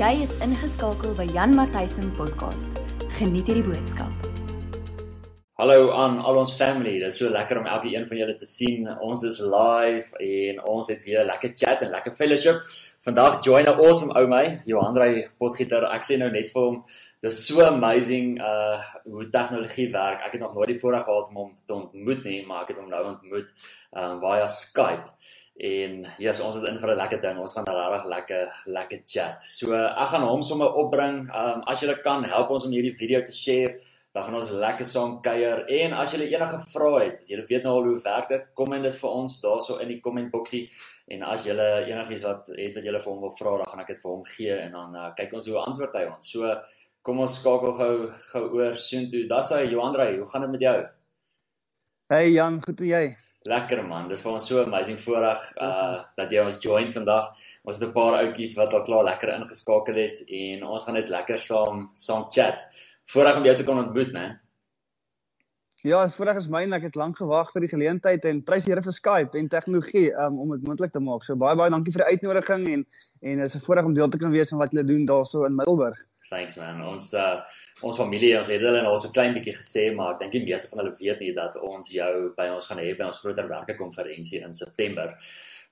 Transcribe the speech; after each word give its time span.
Jy 0.00 0.22
is 0.24 0.30
ingeskakel 0.40 1.10
by 1.12 1.26
Jan 1.28 1.52
Matthysen 1.52 2.06
podcast. 2.16 2.78
Geniet 3.18 3.50
hierdie 3.50 3.66
boodskap. 3.66 4.08
Hallo 5.60 5.90
aan 5.92 6.14
al 6.24 6.38
ons 6.40 6.54
family. 6.56 6.94
Dit 7.02 7.12
is 7.12 7.18
so 7.20 7.28
lekker 7.28 7.58
om 7.60 7.66
elke 7.68 7.90
een 7.92 8.06
van 8.08 8.16
julle 8.16 8.32
te 8.40 8.48
sien. 8.48 8.88
Ons 9.04 9.26
is 9.28 9.42
live 9.44 10.16
en 10.24 10.62
ons 10.72 10.88
het 10.88 11.02
weer 11.04 11.26
lekker 11.28 11.52
chat 11.52 11.84
en 11.84 11.92
lekker 11.92 12.16
fellowship. 12.16 12.62
Vandag 13.04 13.44
join 13.44 13.68
'n 13.68 13.76
awesome 13.76 14.16
ou 14.16 14.24
my, 14.26 14.62
Johanrey 14.64 15.28
Potgieter. 15.36 15.84
Ek 15.92 16.08
sê 16.08 16.16
nou 16.16 16.30
net 16.30 16.48
vir 16.48 16.62
hom, 16.62 16.80
dis 17.20 17.44
so 17.46 17.60
amazing 17.60 18.40
uh 18.40 18.80
hoe 19.04 19.28
tegnologie 19.28 19.90
werk. 19.92 20.24
Ek 20.24 20.32
het 20.32 20.40
nog 20.40 20.54
nooit 20.54 20.72
die 20.72 20.80
voorreg 20.80 21.04
gehad 21.04 21.28
om 21.28 21.36
hom 21.36 21.52
te 21.66 21.74
ontmoet 21.74 22.24
nie, 22.24 22.46
maar 22.46 22.62
ek 22.62 22.68
het 22.72 22.78
hom 22.78 22.88
nou 22.88 23.04
ontmoet 23.04 23.52
um 23.92 24.20
via 24.20 24.48
Skype. 24.48 25.12
En 25.60 26.02
ja, 26.16 26.30
yes, 26.30 26.40
ons 26.40 26.56
is 26.56 26.64
in 26.64 26.78
vir 26.80 26.94
'n 26.94 26.96
lekker 26.96 27.20
ding. 27.20 27.38
Ons 27.38 27.52
gaan 27.52 27.68
regtig 27.68 28.06
lekker 28.08 28.46
lekker 28.66 29.00
chat. 29.04 29.42
So 29.42 29.74
ek 29.74 30.08
gaan 30.08 30.22
hom 30.22 30.42
sommer 30.42 30.72
opbring. 30.72 31.28
Um 31.34 31.62
as 31.66 31.80
jy 31.82 31.94
kan, 32.02 32.24
help 32.24 32.50
ons 32.50 32.64
om 32.64 32.72
hierdie 32.72 32.96
video 32.96 33.20
te 33.22 33.32
share 33.32 33.76
dan 34.12 34.22
gaan 34.22 34.34
ons 34.40 34.50
lekker 34.50 34.86
saam 34.86 35.12
kuier 35.22 35.62
en 35.70 35.92
as 36.02 36.14
jy 36.14 36.26
enige 36.32 36.58
vrae 36.72 37.02
het, 37.04 37.28
jy 37.30 37.38
weet 37.46 37.66
nou 37.66 37.76
al 37.78 37.88
hoe 37.92 38.00
werk 38.02 38.30
dit, 38.32 38.48
kom 38.58 38.74
en 38.74 38.82
dit 38.82 38.96
vir 39.02 39.10
ons 39.10 39.36
daarso 39.44 39.78
in 39.82 39.92
die 39.92 40.00
comment 40.02 40.30
boksie 40.32 40.64
en 41.14 41.22
as 41.30 41.46
jy 41.46 41.54
enigiets 41.54 42.26
wat 42.26 42.50
het 42.56 42.74
wat 42.74 42.86
jy 42.86 42.94
vir 42.96 43.10
hom 43.10 43.22
wil 43.22 43.34
vra, 43.38 43.56
dan 43.60 43.70
gaan 43.70 43.84
ek 43.84 43.92
dit 43.94 44.02
vir 44.02 44.10
hom 44.10 44.24
gee 44.32 44.56
en 44.66 44.74
dan 44.78 44.96
uh, 44.98 45.08
kyk 45.18 45.36
ons 45.38 45.46
hoe 45.50 45.60
antwoord 45.62 45.98
hy 45.98 46.04
ons. 46.10 46.30
So 46.34 46.54
kom 47.06 47.22
ons 47.22 47.36
skakel 47.38 47.76
gou 47.78 47.92
gou 48.32 48.42
oor 48.58 48.74
soontoe. 48.78 49.28
Das 49.30 49.52
hy 49.54 49.62
Johanrey, 49.70 50.18
hoe 50.18 50.26
gaan 50.32 50.46
dit 50.46 50.56
met 50.58 50.66
jou? 50.66 50.78
Hey 52.10 52.32
Jan, 52.34 52.56
goed 52.58 52.80
hoe 52.82 52.88
jy? 52.88 53.04
Lekker 53.46 53.84
man. 53.86 54.08
Dit 54.10 54.18
is 54.18 54.22
vir 54.24 54.32
ons 54.32 54.46
so 54.50 54.58
amazing 54.64 54.96
voorreg 54.98 55.44
uh 55.62 56.00
dat 56.18 56.32
jy 56.34 56.42
ons 56.42 56.56
join 56.58 56.88
vandag. 56.90 57.28
Ons 57.62 57.78
het 57.78 57.84
'n 57.86 57.94
paar 57.94 58.16
ouetjies 58.18 58.56
wat 58.58 58.74
al 58.74 58.82
klaar 58.88 59.04
lekker 59.06 59.30
ingeskakel 59.30 59.94
het 59.94 60.24
en 60.26 60.64
ons 60.66 60.84
gaan 60.84 60.98
net 60.98 61.12
lekker 61.14 61.38
saam 61.38 61.84
saam 61.94 62.26
chat 62.34 62.58
voorreg 63.14 63.36
om 63.36 63.46
jou 63.46 63.54
te 63.56 63.64
kon 63.68 63.78
ontmoet, 63.78 64.10
né? 64.12 64.26
Ja, 65.86 66.10
voorreg 66.10 66.42
is 66.42 66.48
myne. 66.48 66.74
Ek 66.74 66.82
het 66.90 66.98
lank 66.98 67.16
gewag 67.16 67.52
vir 67.52 67.60
die 67.60 67.74
geleentheid 67.76 68.24
en 68.24 68.42
prys 68.42 68.64
die 68.64 68.72
Here 68.72 68.82
vir 68.82 68.92
Skype 68.92 69.38
en 69.38 69.48
tegnologie 69.48 70.10
um, 70.10 70.40
om 70.40 70.50
dit 70.50 70.66
moontlik 70.66 70.90
te 70.92 71.00
maak. 71.00 71.22
So 71.24 71.36
baie 71.36 71.54
baie 71.54 71.70
dankie 71.70 71.94
vir 71.94 72.02
die 72.04 72.16
uitnodiging 72.16 72.66
en 72.74 72.86
en 73.22 73.38
is 73.38 73.54
'n 73.54 73.62
voorreg 73.68 73.84
om 73.84 73.94
deel 73.94 74.10
te 74.10 74.18
kan 74.18 74.32
wees 74.32 74.50
van 74.50 74.58
wat 74.58 74.72
julle 74.72 74.84
doen 74.84 75.06
daarso 75.06 75.44
in 75.44 75.54
Middelburg. 75.54 76.02
Thanks 76.30 76.56
man. 76.60 76.82
Ons 76.86 77.10
uh 77.18 77.40
ons 77.82 77.96
familie, 77.96 78.36
ons 78.38 78.48
het 78.52 78.60
hulle 78.62 78.82
nou 78.84 78.92
so 79.00 79.10
klein 79.14 79.32
bietjie 79.34 79.54
gesê, 79.56 79.86
maar 79.96 80.12
ek 80.14 80.20
dink 80.26 80.34
die 80.34 80.42
meeste 80.44 80.68
van 80.70 80.82
hulle 80.82 80.98
weet 80.98 81.22
nie 81.24 81.30
dat 81.34 81.56
ons 81.64 81.90
jou 81.90 82.10
by 82.36 82.50
ons 82.54 82.68
gaan 82.70 82.82
hê 82.82 82.90
by 82.98 83.08
ons 83.08 83.18
groter 83.22 83.48
werke 83.48 83.74
konferensie 83.78 84.42
in 84.44 84.54
September 84.54 85.14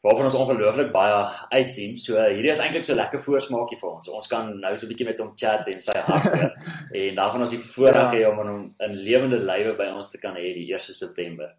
waarvan 0.07 0.29
ons 0.29 0.37
ongelooflik 0.39 0.91
baie 0.95 1.15
uitsien. 1.51 1.97
So 1.99 2.19
hierdie 2.19 2.53
is 2.53 2.63
eintlik 2.63 2.87
so 2.87 2.95
lekker 2.95 3.23
voorsmaakie 3.23 3.79
vir 3.81 3.89
ons. 3.91 4.11
Ons 4.15 4.31
kan 4.31 4.51
nou 4.63 4.75
so 4.77 4.87
'n 4.87 4.91
bietjie 4.93 5.07
met 5.07 5.21
hom 5.21 5.33
chat 5.35 5.67
en 5.67 5.81
sy 5.81 5.99
hart 6.11 6.35
hoor. 6.35 6.53
en 7.03 7.15
dan 7.15 7.31
gaan 7.31 7.47
ons 7.47 7.55
die 7.55 7.65
voorreg 7.75 8.13
hê 8.15 8.21
ja. 8.23 8.31
om 8.31 8.39
hom 8.39 8.61
in 8.87 8.95
lewende 9.09 9.39
lywe 9.39 9.75
by 9.77 9.89
ons 9.95 10.11
te 10.11 10.19
kan 10.19 10.37
hê 10.37 10.55
die 10.55 10.69
1 10.73 10.95
September. 11.03 11.55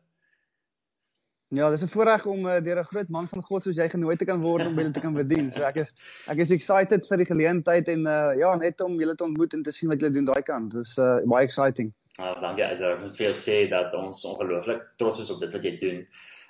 Ja, 1.50 1.70
dis 1.70 1.82
'n 1.82 1.90
voorreg 1.90 2.26
om 2.26 2.46
uh, 2.46 2.62
deur 2.62 2.78
'n 2.78 2.84
groot 2.92 3.10
man 3.10 3.28
van 3.28 3.44
God 3.44 3.64
soos 3.64 3.76
jy 3.76 3.90
genooi 3.90 4.16
te 4.16 4.26
kan 4.26 4.42
word 4.42 4.68
om 4.68 4.76
julle 4.78 4.92
te 4.92 5.00
kan 5.00 5.14
bedien. 5.14 5.52
So 5.52 5.64
ek 5.66 5.76
is 5.76 5.94
ek 6.28 6.38
is 6.38 6.52
excited 6.52 7.08
vir 7.08 7.18
die 7.18 7.26
geleentheid 7.26 7.88
en 7.88 8.06
uh, 8.06 8.38
ja, 8.38 8.56
net 8.56 8.82
om 8.82 9.00
julle 9.00 9.16
te 9.16 9.24
ontmoet 9.24 9.54
en 9.54 9.64
te 9.64 9.72
sien 9.72 9.90
wat 9.90 10.00
julle 10.00 10.14
doen 10.14 10.26
daai 10.30 10.42
kant. 10.42 10.72
Dis 10.72 10.98
uh, 10.98 11.18
baie 11.26 11.50
exciting. 11.50 11.90
Ah, 12.20 12.36
dankie. 12.42 12.64
Ek 12.64 12.78
wil 12.78 13.10
vir 13.10 13.26
jou 13.26 13.34
sê 13.34 13.58
dat 13.70 13.94
ons 13.98 14.26
ongelooflik 14.26 14.84
trots 15.02 15.20
is 15.20 15.32
op 15.32 15.40
dit 15.40 15.52
wat 15.52 15.64
jy 15.64 15.78
doen 15.82 16.06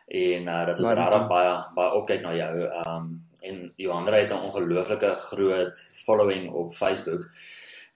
en 0.10 0.48
uh, 0.48 0.66
dat 0.66 0.80
ons 0.80 0.92
regtig 1.00 1.28
baie 1.32 1.56
baie 1.80 1.96
opkyk 2.02 2.22
na 2.22 2.36
jou. 2.36 2.54
Ehm 2.68 2.96
um, 2.96 3.10
en 3.40 3.74
Johanna 3.80 4.12
het 4.20 4.34
'n 4.36 4.44
ongelooflike 4.50 5.16
groot 5.16 5.80
following 6.06 6.52
op 6.52 6.74
Facebook. 6.76 7.30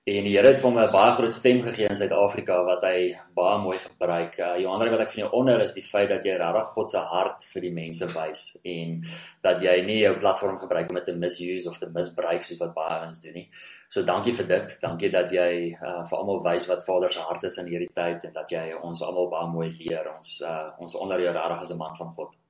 En 0.04 0.26
die 0.28 0.34
Here 0.34 0.50
het 0.52 0.58
vir 0.60 0.68
hom 0.68 0.78
'n 0.80 0.92
baie 0.92 1.12
groot 1.16 1.34
stem 1.34 1.62
gegee 1.64 1.88
in 1.88 1.96
Suid-Afrika 1.96 2.56
wat 2.68 2.82
hy 2.84 3.16
baie 3.36 3.60
mooi 3.60 3.78
gebruik. 3.80 4.34
Uh, 4.38 4.58
Johanna, 4.60 4.90
wat 4.92 5.04
ek 5.06 5.14
van 5.14 5.22
jou 5.22 5.30
onder 5.40 5.62
is 5.64 5.74
die 5.78 5.84
feit 5.84 6.10
dat 6.10 6.26
jy 6.26 6.36
regtig 6.42 6.74
God 6.74 6.90
se 6.92 6.98
hart 6.98 7.46
vir 7.54 7.62
die 7.62 7.72
mense 7.72 8.10
wys 8.12 8.42
en 8.66 9.00
dat 9.42 9.64
jy 9.64 9.78
nie 9.86 10.02
jou 10.02 10.14
platform 10.20 10.60
gebruik 10.60 10.90
om 10.90 11.00
dit 11.00 11.06
te 11.06 11.16
misuse 11.16 11.70
of 11.70 11.80
te 11.80 11.88
misbruik 11.88 12.44
soos 12.44 12.60
wat 12.60 12.76
baie 12.76 13.00
ouens 13.00 13.22
doen 13.22 13.34
nie. 13.34 13.48
So 13.90 14.04
dankie 14.04 14.34
vir 14.34 14.48
dit. 14.48 14.78
Dankie 14.82 15.10
dat 15.10 15.32
jy 15.32 15.72
uh, 15.72 16.04
vir 16.04 16.20
almal 16.20 16.44
wys 16.52 16.68
wat 16.68 16.84
Vader 16.84 17.10
se 17.10 17.24
hart 17.24 17.44
is 17.46 17.58
in 17.64 17.72
hierdie 17.72 17.94
tyd 17.94 18.26
en 18.26 18.34
dat 18.34 18.52
jy 18.52 18.74
ons 18.82 19.02
almal 19.02 19.32
baie 19.32 19.48
mooi 19.56 19.70
leer. 19.80 20.12
Ons 20.18 20.42
uh, 20.42 20.74
ons 20.80 20.96
onder 21.00 21.22
jou 21.22 21.32
regtig 21.32 21.62
as 21.62 21.72
'n 21.72 21.78
man 21.78 21.96
van 21.96 22.12
God. 22.12 22.43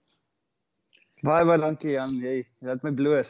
Baie 1.23 1.45
baie 1.47 1.59
dankie 1.61 1.93
Jan. 1.93 2.11
Jy 2.19 2.41
laat 2.67 2.81
my 2.83 2.91
bloos. 2.91 3.29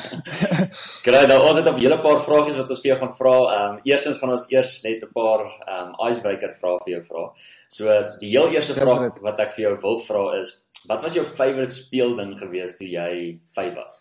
Graai, 1.04 1.26
nou 1.28 1.36
ons 1.44 1.58
het 1.58 1.66
'n 1.68 1.76
hele 1.76 1.98
paar 2.00 2.22
vragies 2.24 2.56
wat 2.56 2.70
ons 2.72 2.80
vir 2.80 2.90
jou 2.90 2.96
gaan 3.02 3.12
vra. 3.18 3.34
Ehm 3.56 3.74
um, 3.74 3.80
eerstens 3.90 4.20
van 4.22 4.32
ons 4.32 4.46
eers 4.48 4.78
net 4.86 5.04
'n 5.04 5.12
paar 5.12 5.44
ehm 5.44 5.92
um, 5.92 6.08
icebreaker 6.08 6.56
vrae 6.60 6.80
vir 6.86 6.92
jou 6.94 7.02
vra. 7.10 7.26
So 7.68 8.00
die 8.22 8.32
heel 8.32 8.48
eerste 8.56 8.78
vraag 8.80 9.20
wat 9.20 9.44
ek 9.44 9.52
vir 9.52 9.64
jou 9.66 9.74
wil 9.84 9.98
vra 10.08 10.24
is, 10.40 10.56
wat 10.88 11.02
was 11.02 11.14
jou 11.14 11.24
favourite 11.24 11.74
speelding 11.74 12.32
gewees 12.38 12.78
toe 12.78 12.88
jy 12.88 13.40
5 13.52 13.74
was? 13.74 14.00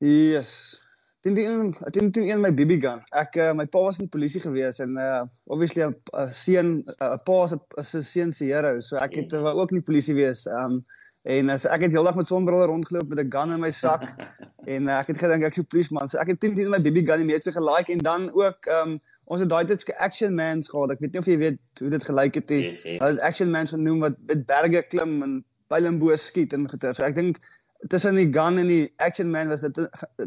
Yes. 0.00 0.83
Teen 1.24 1.36
die 1.38 1.44
teen 1.48 1.70
teen 1.88 2.10
teen 2.12 2.40
my 2.44 2.50
BB 2.52 2.76
gun. 2.82 2.98
Ek 3.16 3.38
uh, 3.40 3.52
my 3.56 3.64
pa 3.64 3.80
was 3.86 3.96
in 3.96 4.04
die 4.04 4.12
polisie 4.12 4.42
gewees 4.44 4.80
en 4.84 4.98
uh 5.00 5.22
obviously 5.48 5.80
'n 5.86 5.94
seun 6.28 6.72
'n 6.84 7.22
pa 7.24 7.36
is 7.80 7.94
'n 7.96 8.02
seun 8.04 8.32
se 8.32 8.50
hero. 8.50 8.80
So 8.80 8.98
ek 9.00 9.16
het 9.16 9.32
yes. 9.32 9.40
uh, 9.40 9.54
ook 9.56 9.72
in 9.72 9.80
die 9.80 9.86
polisie 9.86 10.14
wees. 10.18 10.44
Um 10.46 10.84
en 11.24 11.48
as 11.48 11.64
uh, 11.64 11.72
ek 11.72 11.86
het 11.86 11.96
heeldag 11.96 12.18
met 12.20 12.28
sonbrille 12.28 12.66
rondgeloop 12.68 13.08
met 13.08 13.24
'n 13.24 13.32
gun 13.32 13.56
in 13.56 13.64
my 13.64 13.70
sak 13.70 14.04
en 14.74 14.84
uh, 14.84 14.98
ek 14.98 15.14
het 15.14 15.24
gedink 15.24 15.48
ek 15.48 15.56
sou 15.56 15.64
policeman. 15.64 16.08
So 16.08 16.20
ek 16.20 16.34
het 16.34 16.40
teen 16.40 16.54
teen 16.54 16.68
my 16.68 16.82
BB 16.84 17.06
gun 17.08 17.26
net 17.26 17.48
so 17.48 17.56
gelike 17.56 17.92
en 17.96 18.04
dan 18.04 18.28
ook 18.34 18.68
um 18.82 19.00
ons 19.24 19.40
het 19.40 19.48
daai 19.48 19.64
tydske 19.64 19.96
action 19.96 20.36
mans 20.36 20.68
gehad. 20.68 20.92
Ek 20.92 21.00
weet 21.00 21.16
nie 21.16 21.24
of 21.24 21.26
jy 21.32 21.38
weet 21.40 21.60
hoe 21.80 21.88
dit 21.88 22.04
gelyk 22.04 22.34
het 22.34 22.48
nie. 22.52 22.62
Hulle 22.68 23.00
yes, 23.00 23.00
yes. 23.00 23.24
action 23.24 23.50
mans 23.50 23.72
genoem 23.72 24.04
wat 24.04 24.20
met 24.28 24.44
berge 24.44 24.84
klim 24.92 25.22
en 25.24 25.44
pylenboog 25.72 26.20
skiet 26.20 26.52
en 26.52 26.68
geter. 26.68 26.92
So 26.92 27.08
ek 27.08 27.16
dink 27.16 27.40
tussen 27.88 28.16
die 28.16 28.28
gun 28.32 28.58
en 28.58 28.68
die 28.70 28.92
action 28.96 29.30
man 29.30 29.48
was 29.48 29.60
dit 29.60 29.76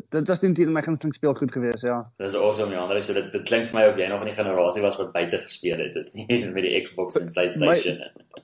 dit 0.09 0.27
was 0.27 0.39
teen 0.39 0.73
my 0.73 0.81
gunsteling 0.81 1.15
speel 1.15 1.33
goed 1.33 1.51
geweest 1.51 1.85
ja. 1.87 2.11
Dis 2.17 2.35
awesome 2.35 2.73
ja, 2.73 2.83
ander 2.83 3.01
so 3.03 3.13
dit 3.13 3.31
dit 3.31 3.43
klink 3.49 3.69
vir 3.71 3.79
my 3.79 3.85
of 3.89 3.97
jy 3.97 4.09
nog 4.11 4.25
in 4.25 4.31
die 4.31 4.37
generasie 4.37 4.83
was 4.85 4.97
wat 5.01 5.13
buite 5.15 5.39
gespeel 5.41 5.81
het, 5.81 5.95
is 5.95 6.11
nie 6.13 6.43
met 6.55 6.63
die 6.63 6.75
Xbox 6.81 7.17
en 7.19 7.31
PlayStation. 7.33 7.97
My, 7.97 8.43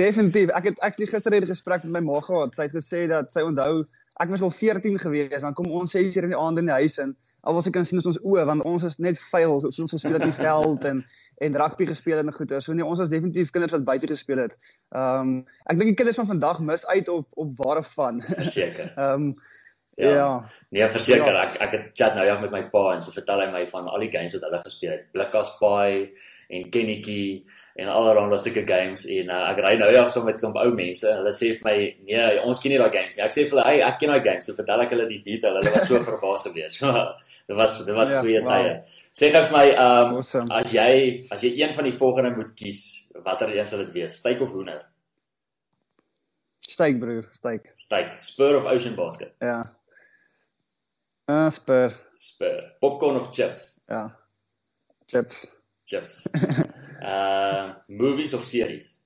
definitief. 0.00 0.52
Ek 0.56 0.70
het 0.70 0.80
actually 0.80 1.10
gister 1.10 1.34
'n 1.34 1.46
gesprek 1.46 1.84
met 1.84 1.92
my 1.98 2.04
ma 2.12 2.20
gehad. 2.20 2.54
Sy 2.54 2.68
het 2.68 2.76
gesê 2.76 3.06
dat 3.08 3.32
sy 3.32 3.44
onthou 3.44 3.84
ek 4.18 4.30
was 4.32 4.42
al 4.42 4.50
14 4.50 4.98
gewees, 4.98 5.40
dan 5.40 5.54
kom 5.54 5.70
ons 5.70 5.92
6 5.94 6.16
uur 6.16 6.26
in 6.26 6.34
die 6.34 6.38
aand 6.38 6.58
in 6.58 6.66
die 6.66 6.78
huis 6.80 6.98
en 6.98 7.16
al 7.40 7.54
was 7.54 7.68
ek 7.70 7.76
kan 7.76 7.86
sien 7.86 8.00
ons 8.02 8.20
oë 8.20 8.44
want 8.48 8.64
ons 8.66 8.84
is 8.88 8.98
net 9.02 9.20
vuil 9.30 9.60
so 9.62 9.70
ons 9.70 9.94
gespeel 9.94 10.16
het 10.18 10.26
in 10.26 10.32
die 10.32 10.40
veld 10.40 10.86
en 10.90 11.04
en 11.44 11.58
rugby 11.62 11.86
gespeel 11.86 12.22
en 12.22 12.32
goeie 12.34 12.62
so 12.64 12.74
nee 12.74 12.86
ons 12.86 13.02
was 13.02 13.12
definitief 13.12 13.52
kinders 13.54 13.76
wat 13.76 13.86
buite 13.86 14.10
gespeel 14.10 14.42
het. 14.46 14.58
Ehm 14.94 15.20
um, 15.20 15.36
ek 15.66 15.78
dink 15.78 15.92
die 15.94 16.00
kinders 16.00 16.18
van 16.20 16.32
vandag 16.32 16.64
mis 16.70 16.86
uit 16.86 17.08
op 17.14 17.28
op 17.44 17.54
ware 17.60 17.84
van. 17.94 18.20
Verseker. 18.32 18.90
Ehm 18.96 19.28
um, 19.28 19.30
ja. 19.98 20.10
ja. 20.14 20.32
Nee, 20.70 20.88
verseker 20.94 21.32
ja. 21.32 21.46
ek 21.46 21.62
ek 21.68 21.72
het 21.76 21.86
chat 22.00 22.18
nou 22.18 22.26
ja 22.26 22.38
met 22.42 22.52
my 22.54 22.64
pa 22.72 22.84
en 22.96 23.06
toe 23.06 23.14
vertel 23.14 23.44
hy 23.44 23.48
my 23.54 23.62
van 23.70 23.88
al 23.90 24.04
die 24.06 24.10
games 24.12 24.34
wat 24.36 24.44
hulle 24.48 24.60
gespeel 24.66 24.92
het. 24.96 25.06
Blikkas 25.14 25.54
Pie 25.62 26.10
en 26.48 26.68
Kennetjie 26.74 27.46
en 27.78 27.90
allerlei 27.92 28.38
sulke 28.42 28.64
games 28.66 29.04
en 29.06 29.30
uh, 29.30 29.40
ek 29.52 29.62
ry 29.62 29.74
nou 29.78 29.88
ja 29.94 30.04
so 30.10 30.24
met 30.26 30.34
'n 30.34 30.42
klomp 30.42 30.58
ou 30.58 30.74
mense. 30.74 31.06
Hulle 31.06 31.32
sê 31.32 31.54
vir 31.58 31.66
my, 31.70 31.78
"Nee, 32.10 32.42
ons 32.42 32.58
ken 32.58 32.72
nie 32.72 32.78
daai 32.78 32.94
games 32.98 33.16
nie." 33.16 33.24
Ek 33.24 33.34
sê 33.34 33.46
vir 33.46 33.54
hulle, 33.58 33.66
"Hey, 33.70 33.80
ek 33.82 33.98
ken 34.00 34.10
daai 34.10 34.24
games." 34.24 34.46
So 34.46 34.54
vertel 34.54 34.82
ek 34.82 34.90
hulle 34.90 35.06
die 35.06 35.22
detail. 35.22 35.58
Hulle 35.58 35.74
was 35.74 35.88
so 35.88 36.02
verbaas 36.10 36.46
geweest. 36.46 36.82
dit 37.48 37.56
was 37.56 37.78
dit 37.84 37.96
was 37.96 38.10
ja, 38.12 38.20
goeie 38.20 38.40
wow. 38.44 38.52
tye. 38.52 39.02
Sê 39.16 39.30
gou 39.32 39.42
vir 39.48 39.54
my, 39.56 39.64
um, 39.72 40.14
awesome. 40.20 40.52
as 40.54 40.70
jy 40.74 40.92
as 41.32 41.42
jy 41.46 41.54
een 41.62 41.72
van 41.74 41.88
die 41.88 41.96
volgende 41.96 42.34
moet 42.36 42.52
kies, 42.58 42.82
watter 43.24 43.50
een 43.54 43.66
sal 43.66 43.80
dit 43.86 43.94
wees? 43.96 44.18
Steak 44.20 44.42
of 44.44 44.52
hoender? 44.52 44.82
Steak 46.68 46.98
broer, 47.00 47.28
steak. 47.32 47.70
Steak. 47.72 48.18
Spur 48.22 48.58
of 48.58 48.68
Ocean 48.68 48.96
Basket? 48.98 49.32
Ja. 49.40 49.62
Uh 51.28 51.48
spur. 51.52 51.96
Spur. 52.14 52.60
Popcorn 52.80 53.16
of 53.20 53.30
chips? 53.32 53.80
Ja. 53.88 54.04
Chips. 55.06 55.46
Chips. 55.88 56.26
uh 57.00 57.74
movies 58.02 58.34
of 58.34 58.44
series? 58.44 58.98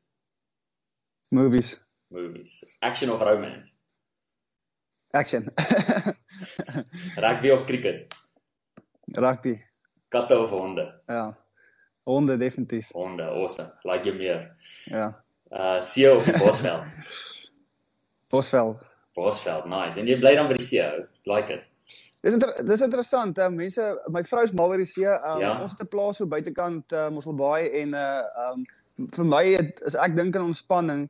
Movies. 1.31 1.78
Movies. 2.11 2.64
Action 2.82 3.11
of 3.11 3.20
romance? 3.20 3.76
Action. 5.14 5.49
Rugby 7.17 7.50
of 7.50 7.67
cricket? 7.67 8.14
Rugby. 9.04 9.64
Katte 10.08 10.38
of 10.38 10.50
honde? 10.50 11.00
Ja. 11.06 11.37
Honde 12.02 12.37
definitief. 12.37 12.88
Honde, 12.93 13.22
awesome. 13.22 13.72
Like 13.82 14.08
jy 14.08 14.16
meer. 14.16 14.56
Ja. 14.84 15.12
Uh 15.50 15.81
see 15.81 16.08
of 16.08 16.25
Bosveld? 16.38 16.84
Bosveld. 18.32 18.82
Bosveld, 19.14 19.64
nice. 19.64 20.00
En 20.00 20.06
jy 20.08 20.16
bly 20.19 20.34
dan 20.34 20.49
by 20.49 20.56
die 20.56 20.64
see, 20.64 20.84
like 21.28 21.52
it. 21.52 21.69
Dis 22.22 22.37
inter 22.37 22.52
dis 22.64 22.84
interessant. 22.84 23.38
Uh, 23.38 23.50
mense, 23.50 23.84
my 24.14 24.22
vrou 24.25 24.44
is 24.46 24.54
mal 24.56 24.70
by 24.70 24.78
die 24.81 24.88
see. 24.88 25.08
Um, 25.10 25.43
ja. 25.43 25.56
Ons 25.58 25.75
het 25.75 25.82
'n 25.82 25.90
plaas 25.90 26.20
so 26.20 26.26
buitekant 26.26 26.94
uh, 26.94 27.08
Mosselbaai 27.10 27.69
en 27.82 27.94
uh 27.98 28.22
um 28.46 28.64
vir 29.16 29.26
my 29.26 29.43
het, 29.56 29.82
is 29.87 29.96
ek 29.98 30.14
dink 30.16 30.37
aan 30.37 30.52
ontspanning. 30.52 31.08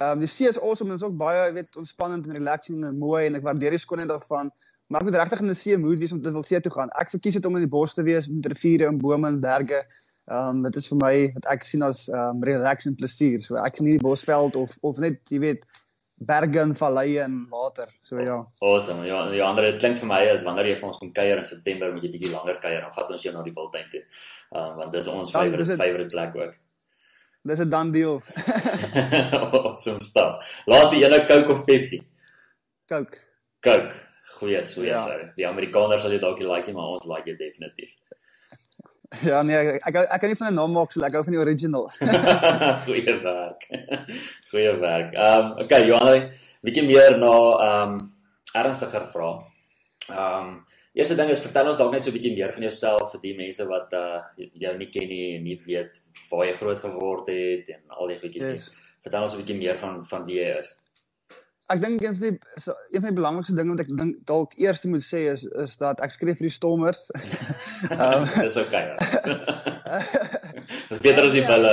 Um 0.00 0.24
die 0.24 0.30
see 0.30 0.48
is 0.48 0.58
awesome 0.58 0.90
en 0.90 0.96
is 0.96 1.04
ook 1.04 1.16
baie, 1.20 1.52
weet, 1.52 1.76
ontspannend 1.76 2.26
en 2.26 2.38
relaxing 2.38 2.84
en 2.84 2.98
mooi 2.98 3.26
en 3.26 3.36
ek 3.36 3.44
waardeer 3.44 3.76
die 3.76 3.82
skoonheid 3.82 4.08
daarvan. 4.08 4.50
Maar 4.86 5.00
ek 5.00 5.06
moet 5.08 5.16
regtig 5.20 5.40
in 5.40 5.50
'n 5.50 5.54
see 5.54 5.76
mood 5.76 5.98
wees 5.98 6.12
om 6.12 6.22
te 6.22 6.32
wil 6.32 6.42
see 6.44 6.60
toe 6.60 6.72
gaan. 6.72 6.90
Ek 7.00 7.10
verkies 7.10 7.34
dit 7.34 7.46
om 7.46 7.56
in 7.56 7.64
die 7.64 7.74
bos 7.76 7.94
te 7.94 8.02
wees 8.02 8.28
met 8.28 8.46
riviere 8.46 8.86
en 8.86 8.98
bome 8.98 9.28
en 9.28 9.40
berge. 9.40 9.84
Ehm 10.24 10.48
um, 10.48 10.62
dit 10.62 10.76
is 10.76 10.88
vir 10.88 10.98
my 11.00 11.14
wat 11.34 11.46
ek 11.52 11.64
sien 11.64 11.82
as 11.82 12.08
ehm 12.08 12.36
um, 12.36 12.44
relax 12.44 12.86
en 12.86 12.94
plesier. 12.96 13.40
So 13.40 13.56
ek 13.60 13.76
geniet 13.76 13.98
die 13.98 14.06
bosveld 14.06 14.56
of 14.56 14.76
of 14.82 14.96
net 14.98 15.20
jy 15.28 15.38
weet 15.38 15.66
berge 16.14 16.60
en 16.60 16.74
valleie 16.76 17.20
en 17.20 17.46
water. 17.50 17.88
So 18.02 18.20
ja. 18.20 18.38
Awesome. 18.60 19.04
Ja, 19.06 19.28
die 19.30 19.42
ander 19.42 19.66
dit 19.70 19.80
klink 19.82 19.98
vir 20.00 20.08
my 20.08 20.24
dat 20.24 20.44
wanneer 20.46 20.70
jy 20.70 20.76
vir 20.80 20.88
ons 20.88 20.98
kom 20.98 21.12
kuier 21.12 21.42
in 21.42 21.44
September 21.44 21.92
moet 21.92 22.04
jy 22.04 22.12
bietjie 22.14 22.32
langer 22.32 22.60
kuier 22.62 22.80
dan 22.80 22.94
vat 22.96 23.10
ons 23.10 23.26
jou 23.26 23.34
na 23.34 23.42
die 23.42 23.52
wildtuin 23.56 23.90
toe. 23.90 24.00
Ehm 24.54 24.62
um, 24.62 24.76
want 24.82 24.92
dis 24.92 25.10
ons 25.12 25.30
favorite 25.30 25.76
favorite 25.76 26.12
plek 26.14 26.36
ook. 26.36 26.54
Dis 27.48 27.60
'n 27.60 27.68
dan 27.68 27.92
deal. 27.92 28.22
awesome 29.64 30.02
stuff. 30.02 30.62
Laaste 30.64 30.96
ene 30.96 31.24
Coke 31.26 31.52
of 31.52 31.64
Pepsi? 31.64 32.00
Coke. 32.88 33.18
Coke. 33.60 33.92
Goeie, 34.38 34.62
goeie 34.64 34.88
Ja. 34.88 35.04
sou. 35.04 35.30
Die 35.36 35.46
Amerikaners 35.46 36.02
sal 36.02 36.10
dit 36.10 36.20
dalk 36.20 36.38
nie 36.38 36.46
like 36.48 36.66
nie, 36.66 36.74
maar 36.74 36.94
ons 36.96 37.06
like 37.06 37.24
dit 37.24 37.38
definitief. 37.38 37.92
Ja 39.22 39.42
nee, 39.42 39.54
ek 39.56 39.82
ek, 39.86 39.96
ek 40.10 40.20
kan 40.20 40.28
nie 40.30 40.36
van 40.36 40.48
'n 40.50 40.54
naam 40.58 40.72
maak 40.72 40.92
so 40.92 41.02
ek 41.04 41.12
hou 41.14 41.22
van 41.22 41.32
die 41.36 41.40
original. 41.40 41.84
Goeie 42.86 43.14
werk. 43.22 43.66
Goeie 44.50 44.72
werk. 44.80 45.14
Ehm 45.14 45.44
um, 45.44 45.52
okay, 45.62 45.86
Johan, 45.86 46.28
bietjie 46.66 46.82
meer 46.86 47.18
na 47.18 47.30
ehm 47.30 47.92
um, 47.92 48.12
ernstiger 48.54 49.06
vrae. 49.12 49.36
Ehm 50.10 50.48
um, 50.48 50.64
eerste 50.94 51.14
ding 51.16 51.30
is 51.30 51.40
vertel 51.42 51.68
ons 51.68 51.78
dalk 51.78 51.92
net 51.92 52.02
so 52.04 52.10
'n 52.10 52.14
bietjie 52.18 52.34
meer 52.34 52.52
van 52.52 52.62
jouself 52.62 53.12
vir 53.12 53.20
die 53.20 53.36
mense 53.36 53.66
wat 53.70 53.92
uh 53.92 54.22
jou 54.64 54.76
nie 54.78 54.90
ken 54.90 55.08
nie 55.08 55.36
en 55.36 55.42
nie 55.44 55.58
weet 55.66 55.92
waar 56.30 56.46
jy 56.46 56.52
groot 56.54 56.80
geword 56.80 57.28
het 57.28 57.68
en 57.68 57.82
al 57.88 58.06
die 58.08 58.18
goedjies 58.18 58.46
nie. 58.50 58.58
Yes. 58.58 58.72
Vertel 59.02 59.22
ons 59.22 59.34
'n 59.34 59.42
bietjie 59.44 59.58
meer 59.58 59.76
van 59.78 60.04
van 60.06 60.24
wie 60.26 60.40
jy 60.42 60.58
is. 60.58 60.74
Ek 61.72 61.80
dink 61.80 62.02
een 62.04 62.16
van 62.16 62.24
die 62.28 62.60
so, 62.60 62.74
een 62.92 63.00
van 63.00 63.08
die 63.08 63.18
belangrikste 63.18 63.54
dinge 63.56 63.72
wat 63.72 63.84
ek 63.86 63.92
dink 63.96 64.16
dalk 64.28 64.52
eers 64.60 64.82
moet 64.84 65.04
sê 65.04 65.24
is 65.32 65.46
is 65.64 65.78
dat 65.80 66.00
ek 66.04 66.12
skryf 66.12 66.36
vir 66.40 66.50
die 66.50 66.56
Stormers. 66.56 67.06
Ehm 67.96 68.28
Dis 68.44 68.58
okay. 68.60 68.92
Dis 70.90 71.00
beter 71.00 71.24
as 71.24 71.32
die 71.32 71.44
Ja, 71.44 71.48
bulle. 71.48 71.72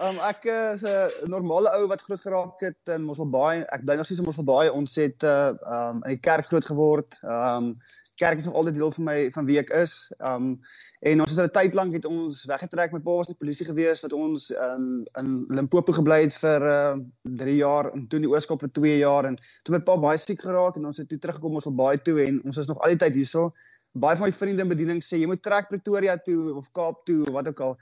Um 0.00 0.16
ek 0.24 0.46
is 0.48 0.84
'n 0.86 1.28
normale 1.28 1.68
ou 1.76 1.88
wat 1.90 2.00
groot 2.06 2.22
geraak 2.24 2.62
het 2.64 2.94
in 2.94 3.02
Mosselbaai. 3.04 3.66
Ek 3.68 3.82
bly 3.84 3.98
nog 3.98 4.06
steeds 4.08 4.22
in 4.22 4.28
Mosselbaai. 4.30 4.70
Ons 4.72 4.94
het 4.96 5.26
uh 5.26 5.52
um 5.78 6.00
in 6.06 6.14
die 6.14 6.24
kerk 6.24 6.46
groot 6.48 6.64
geword. 6.64 7.18
Um 7.26 7.74
kerk 8.20 8.38
is 8.38 8.44
nog 8.48 8.54
altyd 8.60 8.74
deel 8.74 8.92
van 8.92 9.04
my 9.04 9.16
van 9.34 9.48
wie 9.48 9.58
ek 9.60 9.72
is. 9.80 9.94
Um 10.30 10.52
en 11.00 11.22
ons 11.24 11.32
het 11.32 11.40
'n 11.40 11.54
tyd 11.56 11.74
lank 11.74 11.96
het 11.96 12.04
ons 12.04 12.44
weggetrek. 12.44 12.92
My 12.92 13.00
pa 13.00 13.16
was 13.16 13.30
in 13.30 13.36
die 13.36 13.42
polisie 13.44 13.66
gewees 13.66 14.04
wat 14.04 14.12
ons 14.12 14.50
in 14.50 14.84
in 15.20 15.30
Limpopo 15.48 15.92
gebly 15.96 16.20
het 16.26 16.36
vir 16.44 16.68
uh 16.68 16.96
3 17.22 17.56
jaar 17.56 17.92
en 17.92 18.06
toe 18.08 18.20
in 18.20 18.26
die 18.28 18.32
Ooskaap 18.34 18.60
vir 18.60 18.72
2 18.80 18.98
jaar 18.98 19.24
en 19.24 19.36
toe 19.64 19.74
my 19.76 19.80
pa 19.80 19.96
baie 19.96 20.18
siek 20.18 20.40
geraak 20.40 20.76
en 20.76 20.86
ons 20.86 20.96
het 21.00 21.08
toe 21.08 21.18
teruggekom 21.18 21.52
Mosselbaai 21.52 21.98
toe 22.02 22.20
en 22.26 22.42
ons 22.44 22.56
is 22.56 22.66
nog 22.66 22.80
al 22.80 22.96
die 22.96 23.02
tyd 23.04 23.14
hierso. 23.14 23.52
Baie 23.92 24.14
van 24.14 24.28
my 24.28 24.32
vriende 24.32 24.62
in 24.62 24.68
bediening 24.70 25.00
sê 25.02 25.18
jy 25.18 25.26
moet 25.26 25.40
trek 25.42 25.66
Pretoria 25.66 26.14
toe 26.22 26.52
of 26.54 26.68
Kaap 26.78 27.00
toe 27.08 27.24
of 27.24 27.32
wat 27.34 27.48
ook 27.50 27.60
al. 27.66 27.72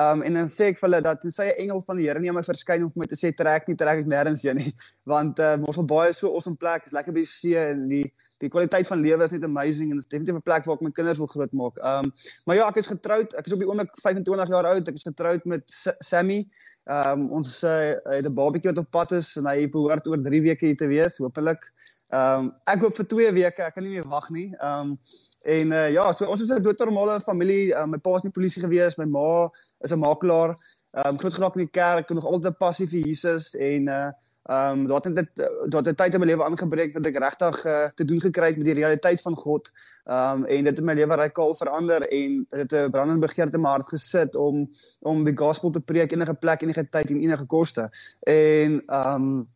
Um 0.00 0.22
en 0.24 0.38
dan 0.38 0.48
sê 0.48 0.70
ek 0.72 0.78
vir 0.80 0.86
hulle 0.86 1.00
dat 1.04 1.20
tensy 1.20 1.44
'n 1.44 1.58
engel 1.64 1.82
van 1.84 1.98
die 2.00 2.06
Here 2.06 2.20
nie 2.20 2.32
my 2.32 2.40
verskyn 2.40 2.86
om 2.86 2.90
vir 2.94 3.02
my 3.02 3.06
te 3.10 3.18
sê 3.20 3.34
trek 3.36 3.68
nie, 3.68 3.76
trek 3.76 4.00
ek 4.00 4.08
nêrens 4.08 4.44
heen 4.48 4.56
nie. 4.56 4.72
Want 5.12 5.38
uh 5.38 5.58
Mosselbaai 5.60 6.08
is 6.08 6.22
so 6.24 6.32
awesome 6.32 6.56
plek, 6.56 6.86
is 6.86 6.94
lekker 6.96 7.12
by 7.12 7.20
die 7.20 7.28
see 7.28 7.52
en 7.60 7.84
die 7.88 8.06
die 8.40 8.48
kwaliteit 8.48 8.88
van 8.88 9.02
lewe 9.02 9.24
is 9.24 9.32
net 9.32 9.44
amazing 9.44 9.90
en 9.90 9.98
dit 9.98 10.06
is 10.06 10.08
definitief 10.08 10.40
'n 10.40 10.46
plek 10.48 10.64
waar 10.64 10.76
ek 10.76 10.86
my 10.88 10.90
kinders 10.90 11.18
wil 11.18 11.28
grootmaak. 11.28 11.76
Um 11.84 12.12
maar 12.46 12.56
ja, 12.56 12.68
ek 12.68 12.80
is 12.80 12.88
getroud. 12.88 13.34
Ek 13.34 13.46
is 13.46 13.52
op 13.52 13.60
die 13.60 13.68
oomblik 13.68 13.92
25 14.00 14.48
jaar 14.48 14.70
oud. 14.72 14.88
Ek 14.88 14.94
is 14.94 15.04
getroud 15.04 15.44
met 15.44 15.68
S 15.68 15.92
Sammy. 16.00 16.48
Um 16.88 17.28
ons 17.30 17.62
uh, 17.62 17.92
het 18.08 18.24
'n 18.24 18.32
babatjie 18.32 18.72
wat 18.72 18.80
op 18.80 18.90
pad 18.90 19.12
is 19.12 19.36
en 19.36 19.44
hy 19.44 19.68
behoort 19.68 20.08
oor 20.08 20.16
3 20.16 20.40
weke 20.48 20.64
hier 20.64 20.76
te 20.76 20.88
wees, 20.88 21.18
hopelik. 21.18 21.68
Um 22.10 22.54
ek 22.64 22.80
hoop 22.80 22.96
vir 22.96 23.06
2 23.06 23.32
weke. 23.32 23.62
Ek 23.62 23.74
kan 23.74 23.84
nie 23.84 23.96
meer 23.96 24.08
wag 24.08 24.30
nie. 24.30 24.54
Um 24.60 24.98
En 25.46 25.70
uh, 25.72 25.90
ja, 25.90 26.12
so 26.12 26.26
ons 26.26 26.40
is 26.42 26.50
'n 26.50 26.62
doodnormale 26.62 27.20
familie. 27.20 27.70
Uh, 27.70 27.86
my 27.86 27.98
pa 27.98 28.16
is 28.16 28.24
in 28.26 28.32
die 28.32 28.40
polisie 28.40 28.62
gewees, 28.62 28.96
my 28.98 29.04
ma 29.06 29.48
is 29.86 29.92
'n 29.92 29.98
makelaar. 30.02 30.56
Ehm 30.96 31.12
um, 31.14 31.18
groot 31.18 31.34
geraak 31.34 31.54
in 31.54 31.66
die 31.66 31.70
kerk, 31.70 32.10
nog 32.10 32.24
altyd 32.24 32.52
'n 32.52 32.56
passie 32.58 32.88
vir 32.88 33.06
Jesus 33.06 33.54
en 33.54 33.88
uh 33.88 34.10
ehm 34.48 34.80
um, 34.80 34.86
daar 34.88 35.00
het 35.04 35.14
dit 35.14 35.28
daar 35.68 35.82
het 35.84 35.88
'n 35.88 35.94
tyd 35.94 36.14
in 36.14 36.20
my 36.20 36.26
lewe 36.26 36.44
aangebreek 36.44 36.94
wat 36.94 37.06
ek 37.06 37.18
regtig 37.18 37.64
uh, 37.64 37.88
te 37.94 38.04
doen 38.04 38.20
gekry 38.20 38.46
het 38.46 38.56
met 38.56 38.66
die 38.66 38.74
realiteit 38.74 39.20
van 39.20 39.36
God. 39.36 39.70
Ehm 40.04 40.42
um, 40.42 40.44
en 40.44 40.64
dit 40.64 40.76
het 40.76 40.84
my 40.84 40.94
lewe 40.94 41.14
radikaal 41.14 41.54
verander 41.54 42.08
en 42.08 42.46
dit 42.48 42.70
het 42.70 42.72
'n 42.72 42.90
brandende 42.90 43.26
begeerte 43.26 43.56
in 43.56 43.62
my 43.62 43.68
hart 43.68 43.88
gesit 43.88 44.36
om 44.36 44.70
om 45.00 45.24
die 45.24 45.36
gospel 45.36 45.70
te 45.70 45.80
preek 45.80 46.12
enige 46.12 46.34
plek, 46.34 46.62
enige 46.62 46.88
tyd 46.88 47.10
en 47.10 47.20
enige 47.20 47.46
koste. 47.46 47.90
En 48.20 48.82
ehm 48.86 49.14
um, 49.14 49.48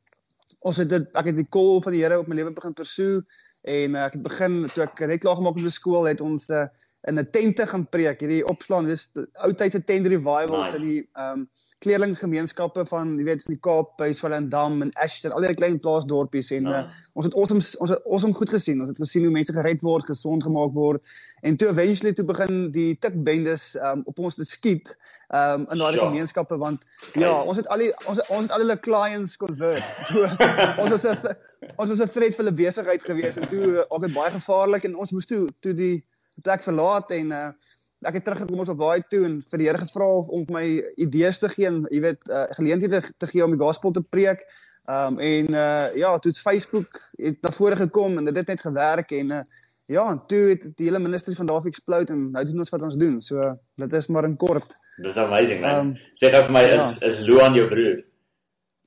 ons 0.68 0.78
het 0.82 0.90
dit 0.90 1.08
ek 1.18 1.30
het 1.30 1.38
die 1.38 1.48
call 1.50 1.80
van 1.84 1.94
die 1.94 2.02
Here 2.04 2.20
op 2.22 2.30
my 2.30 2.38
lewe 2.38 2.54
begin 2.54 2.76
pursue 2.78 3.22
en 3.62 3.94
uh, 3.94 4.06
ek 4.06 4.16
het 4.18 4.22
begin 4.22 4.62
toe 4.74 4.86
ek 4.86 5.04
net 5.06 5.22
klaar 5.22 5.38
gemaak 5.38 5.58
het 5.58 5.68
met 5.68 5.76
skool 5.76 6.08
het 6.10 6.22
ons 6.24 6.48
uh, 6.50 6.66
in 7.08 7.18
'n 7.18 7.30
tente 7.30 7.66
gaan 7.66 7.88
preek 7.88 8.20
hierdie 8.22 8.44
opslaan 8.46 8.86
dis 8.86 9.08
ou 9.42 9.50
tydse 9.52 9.84
tent 9.84 10.06
revivals 10.06 10.70
Nice. 10.70 10.76
in 10.78 10.88
die 10.88 11.02
ehm 11.12 11.42
um, 11.42 11.48
kleerlinggemeenskappe 11.82 12.84
van 12.86 13.16
jy 13.18 13.24
weet 13.26 13.40
in 13.48 13.56
die 13.56 13.62
Kaap 13.66 13.96
by 13.98 14.12
Swellendam 14.14 14.82
en 14.84 14.92
Ashton 15.02 15.32
al 15.34 15.42
die 15.42 15.54
klein 15.58 15.80
plaasdorpies 15.82 16.52
en 16.54 16.68
uh, 16.70 16.76
Nice. 16.76 17.08
ons 17.18 17.26
het 17.26 17.34
awesome 17.34 17.64
ons 17.82 17.90
het 17.90 18.04
awesome 18.06 18.34
goed 18.38 18.54
gesien 18.54 18.80
ons 18.80 18.92
het 18.92 19.02
gesien 19.02 19.26
hoe 19.26 19.34
mense 19.34 19.52
gered 19.52 19.82
word 19.82 20.06
gesond 20.06 20.46
gemaak 20.46 20.74
word 20.78 21.02
en 21.42 21.56
toe 21.56 21.72
eventually 21.74 22.14
toe 22.14 22.24
begin 22.28 22.70
die 22.70 22.94
tikbendes 23.02 23.74
um, 23.82 24.06
op 24.06 24.18
ons 24.18 24.38
te 24.38 24.46
skiet 24.46 24.94
um, 25.32 25.66
in 25.70 25.78
daardie 25.80 25.98
Sure. 25.98 26.10
gemeenskappe 26.10 26.58
want 26.60 26.84
ja 27.18 27.32
ons 27.42 27.60
het 27.60 27.68
al 27.72 27.84
die 27.84 27.90
ons 28.06 28.22
ons 28.28 28.46
het 28.46 28.54
al 28.54 28.64
hulle 28.64 28.78
clients 28.80 29.36
convert 29.40 29.84
so 30.08 30.24
ons 30.82 30.90
was 30.94 31.04
'n 31.04 31.36
ons 31.76 31.88
was 31.88 32.00
'n 32.00 32.12
threat 32.14 32.34
vir 32.36 32.44
hulle 32.44 32.56
besigheid 32.62 33.02
gewees 33.02 33.36
en 33.36 33.48
toe 33.48 33.66
uh, 33.66 33.84
ook 33.88 34.08
dit 34.08 34.14
baie 34.14 34.30
gevaarlik 34.30 34.84
en 34.88 34.96
ons 34.96 35.12
moes 35.12 35.26
toe 35.26 35.44
toe 35.60 35.74
die 35.74 36.04
plek 36.42 36.62
verlaat 36.62 37.10
en 37.10 37.32
uh, 37.32 37.48
ek 38.08 38.18
het 38.18 38.24
teruggekom 38.26 38.58
ons 38.58 38.72
op 38.72 38.80
baie 38.80 39.02
toe 39.12 39.22
en 39.28 39.38
vir 39.50 39.60
die 39.60 39.68
Here 39.68 39.78
gevra 39.78 40.10
om 40.36 40.44
my 40.50 40.64
idees 40.96 41.38
te 41.38 41.48
gee 41.52 41.68
en 41.70 41.84
jy 41.90 42.00
weet 42.02 42.28
uh, 42.28 42.46
geleenthede 42.58 43.02
te 43.18 43.26
gee 43.30 43.44
om 43.44 43.54
die 43.54 43.62
gospel 43.62 43.92
te 43.94 44.02
preek. 44.02 44.46
Um 44.90 45.20
en 45.22 45.54
uh 45.54 45.94
ja, 45.94 46.18
toe 46.18 46.32
het 46.32 46.40
Facebook 46.42 46.98
het 47.18 47.38
na 47.42 47.52
vore 47.54 47.76
gekom 47.76 48.18
en 48.18 48.24
dit 48.24 48.36
het 48.36 48.48
net 48.50 48.60
gewerk 48.60 49.12
en 49.14 49.30
uh 49.30 49.42
ja, 49.86 50.08
en 50.10 50.20
toe 50.26 50.48
het 50.48 50.66
die 50.76 50.86
hele 50.88 50.98
ministry 50.98 51.34
van 51.34 51.46
daar 51.46 51.56
af 51.56 51.66
explode 51.66 52.12
en 52.12 52.30
nou 52.30 52.44
doen 52.44 52.58
ons 52.58 52.70
wat 52.70 52.82
ons 52.82 52.96
doen. 52.96 53.20
So 53.20 53.42
dit 53.76 53.92
is 53.92 54.06
maar 54.06 54.24
in 54.24 54.36
kort. 54.36 54.78
Dis 55.00 55.16
amazing 55.16 55.60
man. 55.60 55.78
Um, 55.78 55.94
Sê 56.18 56.30
gou 56.30 56.42
vir 56.42 56.52
my 56.52 56.62
ja. 56.66 56.74
is 56.76 56.98
is 57.02 57.20
Luan 57.26 57.54
jou 57.54 57.68
broer? 57.68 58.02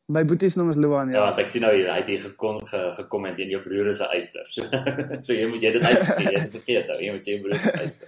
My 0.07 0.21
boetie 0.23 0.49
se 0.53 0.59
naam 0.59 0.69
is 0.69 0.77
Luan, 0.77 1.09
Ja, 1.09 1.15
ja. 1.17 1.21
want 1.25 1.39
ek 1.41 1.49
sien 1.49 1.61
nou 1.65 1.71
hy 1.73 1.95
het 1.97 2.05
hier 2.07 2.19
gekom 2.21 2.59
ge, 2.63 2.81
gekom 2.93 3.25
en 3.25 3.35
jou 3.49 3.61
broer 3.61 3.87
is 3.89 4.01
'n 4.01 4.11
eyster. 4.13 4.45
So 4.49 4.61
so 5.25 5.33
jy 5.33 5.47
moet 5.49 5.61
jy 5.65 5.71
dit 5.71 5.83
uitgegee, 5.83 6.31
jy 6.31 6.39
het 6.39 6.51
vergeet 6.51 6.89
ou. 6.93 6.99
Jy 7.01 7.11
moet 7.11 7.23
sê 7.25 7.31
jou 7.33 7.41
broer 7.41 7.55
is 7.57 7.65
'n 7.65 7.79
eyster. 7.81 8.07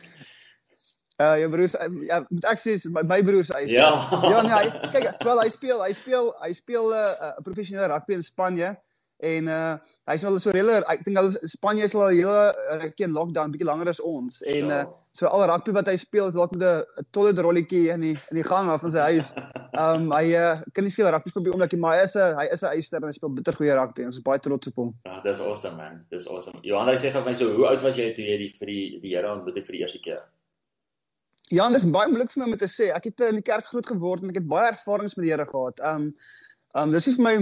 Uh 1.18 1.34
jou 1.42 1.50
broer 1.50 1.70
se 1.70 1.78
ja, 2.06 2.20
moet 2.30 2.46
ek 2.46 2.60
sê 2.62 2.78
my, 2.94 3.02
my 3.02 3.24
broer 3.26 3.46
se 3.46 3.54
eis. 3.58 3.72
Ja. 3.72 3.90
Ja 4.32 4.42
nee, 4.46 4.54
hy, 4.54 4.90
kyk, 4.94 5.24
wel 5.26 5.42
hy 5.42 5.50
speel, 5.50 5.82
hy 5.82 5.94
speel, 5.98 6.30
hy 6.44 6.52
speel 6.54 6.92
'n 6.94 7.00
uh, 7.02 7.32
uh, 7.32 7.34
professionele 7.44 7.90
rugby 7.90 8.14
in 8.14 8.22
Spanje 8.22 8.76
en 9.26 9.48
uh 9.50 9.78
hy's 10.06 10.22
wel 10.22 10.38
so 10.40 10.52
reëler, 10.54 10.86
ek 10.94 11.02
dink 11.06 11.18
hulle 11.18 11.50
Spanje 11.50 11.84
is 11.90 11.96
al 11.98 12.12
'n 12.12 12.20
hele 12.20 12.54
rukkie 12.84 13.06
in 13.10 13.18
lockdown, 13.18 13.50
bietjie 13.50 13.66
langer 13.66 13.90
as 13.90 14.00
ons 14.00 14.44
en 14.46 14.70
uh 14.70 14.86
so 15.18 15.26
al 15.34 15.48
rugby 15.50 15.74
wat 15.74 15.90
hy 15.90 15.96
speel 15.98 16.30
is 16.30 16.36
dalk 16.38 16.54
met 16.54 16.64
'n 16.64 17.06
toilet 17.16 17.40
rolletjie 17.42 17.90
in 17.94 18.02
die 18.06 18.14
in 18.14 18.38
die 18.38 18.46
gang 18.46 18.70
af 18.70 18.82
van 18.86 18.94
sy 18.94 19.06
huis. 19.12 19.32
Um 19.78 20.12
hy 20.14 20.34
uh, 20.38 20.62
kan 20.74 20.86
nie 20.86 20.94
veel 20.94 21.10
rugby 21.10 21.30
speel 21.34 21.50
oomblik 21.52 21.74
nie, 21.74 21.82
maar 21.82 21.98
hy 21.98 22.06
is 22.06 22.16
'n 22.16 22.38
hy 22.38 22.48
is 22.54 22.64
'n 22.64 22.74
eyster 22.78 23.02
en 23.02 23.10
hy 23.10 23.18
speel 23.18 23.34
bitter 23.34 23.58
goeie 23.58 23.76
rugby. 23.80 24.06
Ons 24.06 24.18
is 24.18 24.24
baie 24.24 24.40
trots 24.40 24.68
op 24.68 24.76
hom. 24.76 24.94
Ja, 25.06 25.20
dis 25.22 25.40
awesome 25.40 25.78
man. 25.78 26.06
Dis 26.10 26.28
awesome. 26.28 26.60
Johan, 26.62 26.88
hy 26.88 26.98
sê 27.02 27.12
vir 27.12 27.26
my 27.26 27.34
so, 27.34 27.50
hoe 27.56 27.68
oud 27.68 27.82
was 27.82 27.98
jy 27.98 28.14
toe 28.14 28.26
jy 28.26 28.38
die 28.38 28.50
vir 28.60 28.68
die 28.68 29.00
die 29.02 29.16
Here 29.16 29.32
ontmoet 29.32 29.56
het 29.56 29.66
vir 29.66 29.78
die 29.78 29.82
eerste 29.82 30.00
keer? 30.00 30.22
Ja, 31.50 31.70
dis 31.70 31.86
baie 31.86 32.10
moeilik 32.12 32.32
vir 32.32 32.44
my 32.44 32.52
om 32.52 32.58
te 32.58 32.68
sê. 32.68 32.92
Ek 32.94 33.06
het 33.06 33.22
in 33.22 33.40
die 33.40 33.46
kerk 33.50 33.66
groot 33.66 33.86
geword 33.88 34.22
en 34.22 34.30
ek 34.30 34.42
het 34.42 34.48
baie 34.48 34.72
ervarings 34.72 35.16
met 35.18 35.26
die 35.26 35.32
Here 35.32 35.48
gehad. 35.48 35.80
Um 35.82 36.14
um 36.76 36.92
dis 36.92 37.08
nie 37.08 37.16
vir 37.16 37.24
my 37.24 37.36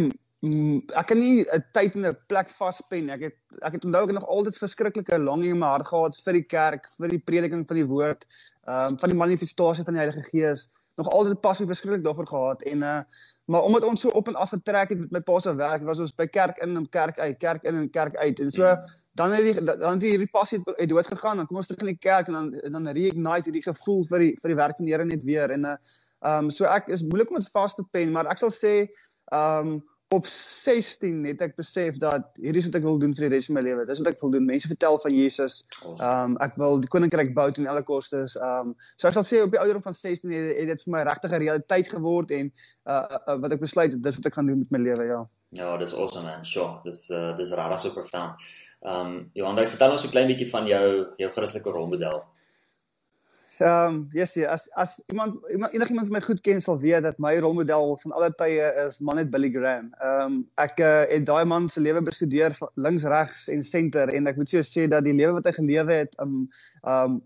ek 0.45 1.07
kan 1.07 1.19
nie 1.19 1.45
'n 1.45 1.63
tyd 1.73 1.95
en 1.95 2.05
'n 2.05 2.17
plek 2.27 2.49
vaspen. 2.49 3.09
Ek 3.09 3.21
het 3.21 3.37
ek 3.61 3.73
het 3.73 3.85
onthou 3.85 4.03
ek 4.03 4.11
het 4.11 4.19
nog 4.19 4.27
altyd 4.27 4.57
verskriklike 4.57 5.19
longing 5.19 5.51
in 5.51 5.59
my 5.59 5.67
hart 5.67 5.87
gehad 5.87 6.15
vir 6.25 6.33
die 6.33 6.43
kerk, 6.43 6.89
vir 6.97 7.09
die 7.09 7.19
prediking 7.19 7.67
van 7.67 7.75
die 7.75 7.85
woord, 7.85 8.25
um 8.67 8.97
van 8.99 9.09
die 9.09 9.17
manifestasie 9.17 9.83
van 9.83 9.93
die 9.93 10.03
Heilige 10.03 10.29
Gees. 10.29 10.67
Nog 10.97 11.09
altyd 11.09 11.41
passie 11.41 11.65
verskriklik 11.65 12.03
daarvoor 12.03 12.27
gehad 12.27 12.61
en 12.63 12.83
uh 12.83 13.01
maar 13.45 13.61
omdat 13.61 13.83
ons 13.83 14.01
so 14.01 14.09
op 14.09 14.27
en 14.27 14.35
af 14.35 14.49
getrek 14.49 14.89
het 14.89 14.99
met 14.99 15.11
my 15.11 15.19
pa 15.19 15.39
se 15.39 15.55
werk, 15.55 15.83
was 15.83 15.99
ons 15.99 16.15
by 16.15 16.25
kerk 16.25 16.57
in 16.57 16.75
en 16.75 16.89
kerk 16.89 17.19
uit, 17.19 17.37
kerk 17.37 17.63
in 17.63 17.75
en 17.75 17.89
kerk 17.89 18.15
uit. 18.15 18.39
En 18.39 18.51
so 18.51 18.75
dan 19.15 19.31
het 19.31 19.43
die 19.43 19.63
dan 19.63 19.91
het 19.93 20.01
hierdie 20.01 20.29
passie 20.31 20.61
het- 20.65 20.89
dood 20.89 21.07
gegaan 21.07 21.37
dan 21.37 21.45
kom 21.45 21.55
ons 21.55 21.67
terug 21.67 21.81
in 21.81 21.93
die 21.93 21.97
kerk 21.97 22.27
en 22.27 22.33
dan 22.33 22.53
en 22.53 22.71
dan 22.71 22.87
reignite 22.87 23.49
hierdie 23.49 23.63
gevoel 23.63 24.03
vir 24.05 24.19
die 24.19 24.33
vir 24.41 24.49
die 24.49 24.55
werk 24.55 24.77
van 24.77 24.85
die 24.85 24.93
Here 24.93 25.05
net 25.05 25.23
weer 25.23 25.51
en 25.51 25.65
uh 25.65 25.77
um 26.21 26.49
so 26.51 26.65
ek 26.65 26.87
is 26.87 27.03
moeilik 27.03 27.29
om 27.29 27.39
dit 27.39 27.51
vas 27.51 27.75
te 27.75 27.83
pen 27.91 28.11
maar 28.11 28.27
ek 28.27 28.37
sal 28.37 28.49
sê 28.49 28.87
um 29.31 29.83
op 30.13 30.25
16 30.29 31.23
het 31.25 31.41
ek 31.41 31.55
besef 31.57 31.97
dat 32.01 32.27
hierdie 32.37 32.61
is 32.61 32.67
wat 32.69 32.77
ek 32.77 32.85
wil 32.85 32.99
doen 33.01 33.13
vir 33.17 33.25
die 33.25 33.31
res 33.33 33.47
van 33.49 33.57
my 33.57 33.63
lewe. 33.65 33.85
Dis 33.89 34.01
wat 34.03 34.11
ek 34.11 34.19
wil 34.21 34.33
doen. 34.35 34.45
Mense 34.45 34.69
vertel 34.69 34.99
van 35.01 35.15
Jesus. 35.17 35.63
Awesome. 35.81 36.09
Um 36.09 36.35
ek 36.45 36.59
wil 36.61 36.77
die 36.83 36.91
koninkryk 36.93 37.33
bou 37.37 37.47
ten 37.51 37.69
alle 37.71 37.81
kostes. 37.87 38.35
Um 38.37 38.75
so 38.95 39.09
ek 39.09 39.17
sal 39.17 39.25
sê 39.25 39.41
op 39.43 39.55
die 39.55 39.61
ouderdom 39.61 39.85
van 39.85 39.97
16 39.97 40.35
het, 40.35 40.51
het 40.59 40.69
dit 40.73 40.85
vir 40.85 40.93
my 40.93 41.01
regtig 41.09 41.31
'n 41.31 41.41
realiteit 41.45 41.89
geword 41.89 42.31
en 42.31 42.51
uh, 42.51 43.17
uh 43.17 43.39
wat 43.41 43.57
ek 43.57 43.65
besluit 43.65 43.91
het 43.91 44.03
dis 44.03 44.21
wat 44.21 44.29
ek 44.29 44.37
gaan 44.37 44.51
doen 44.51 44.61
met 44.61 44.77
my 44.77 44.83
lewe, 44.85 45.09
ja. 45.09 45.25
Ja, 45.55 45.77
dis 45.77 45.93
awesome 45.93 46.29
man. 46.29 46.45
Sure. 46.45 46.79
Dis 46.83 47.09
uh, 47.09 47.35
dis 47.37 47.53
regtig 47.53 47.79
super 47.79 48.01
profound. 48.01 48.47
Ehm 48.85 49.05
um, 49.05 49.29
Johan, 49.33 49.57
vertel 49.65 49.91
ons 49.91 50.05
'n 50.05 50.13
klein 50.13 50.27
bietjie 50.27 50.49
van 50.49 50.67
jou 50.67 51.07
jou 51.17 51.29
Christelike 51.29 51.71
rolmodel. 51.71 52.21
Ehm 53.59 53.87
um, 53.87 54.09
yeah, 54.11 54.51
as 54.51 54.67
as 54.75 55.03
iemand 55.07 55.49
iemand 55.49 55.73
enigiemand 55.73 56.09
my 56.09 56.21
goed 56.21 56.41
ken 56.41 56.61
sal 56.61 56.79
weet 56.79 57.03
dat 57.03 57.17
my 57.17 57.37
rolmodel 57.39 57.97
van 58.01 58.11
alle 58.11 58.31
tye 58.35 58.67
is 58.85 58.99
man 58.99 59.15
net 59.15 59.29
Billy 59.29 59.51
Graham. 59.51 59.91
Ehm 59.99 60.21
um, 60.25 60.35
ek 60.55 60.79
uh, 60.79 61.03
het 61.11 61.25
daai 61.25 61.45
man 61.45 61.69
se 61.69 61.81
lewe 61.81 62.01
bestudeer 62.01 62.57
links, 62.73 63.03
regs 63.03 63.47
en 63.47 63.63
senter 63.63 64.09
en 64.09 64.27
ek 64.27 64.35
moet 64.35 64.49
so 64.49 64.63
sê 64.65 64.87
dat 64.91 65.03
die 65.03 65.15
lewe 65.15 65.37
wat 65.39 65.45
hy 65.45 65.55
gelewe 65.59 65.99
het 66.03 66.15
um 66.19 66.45
um 66.83 67.21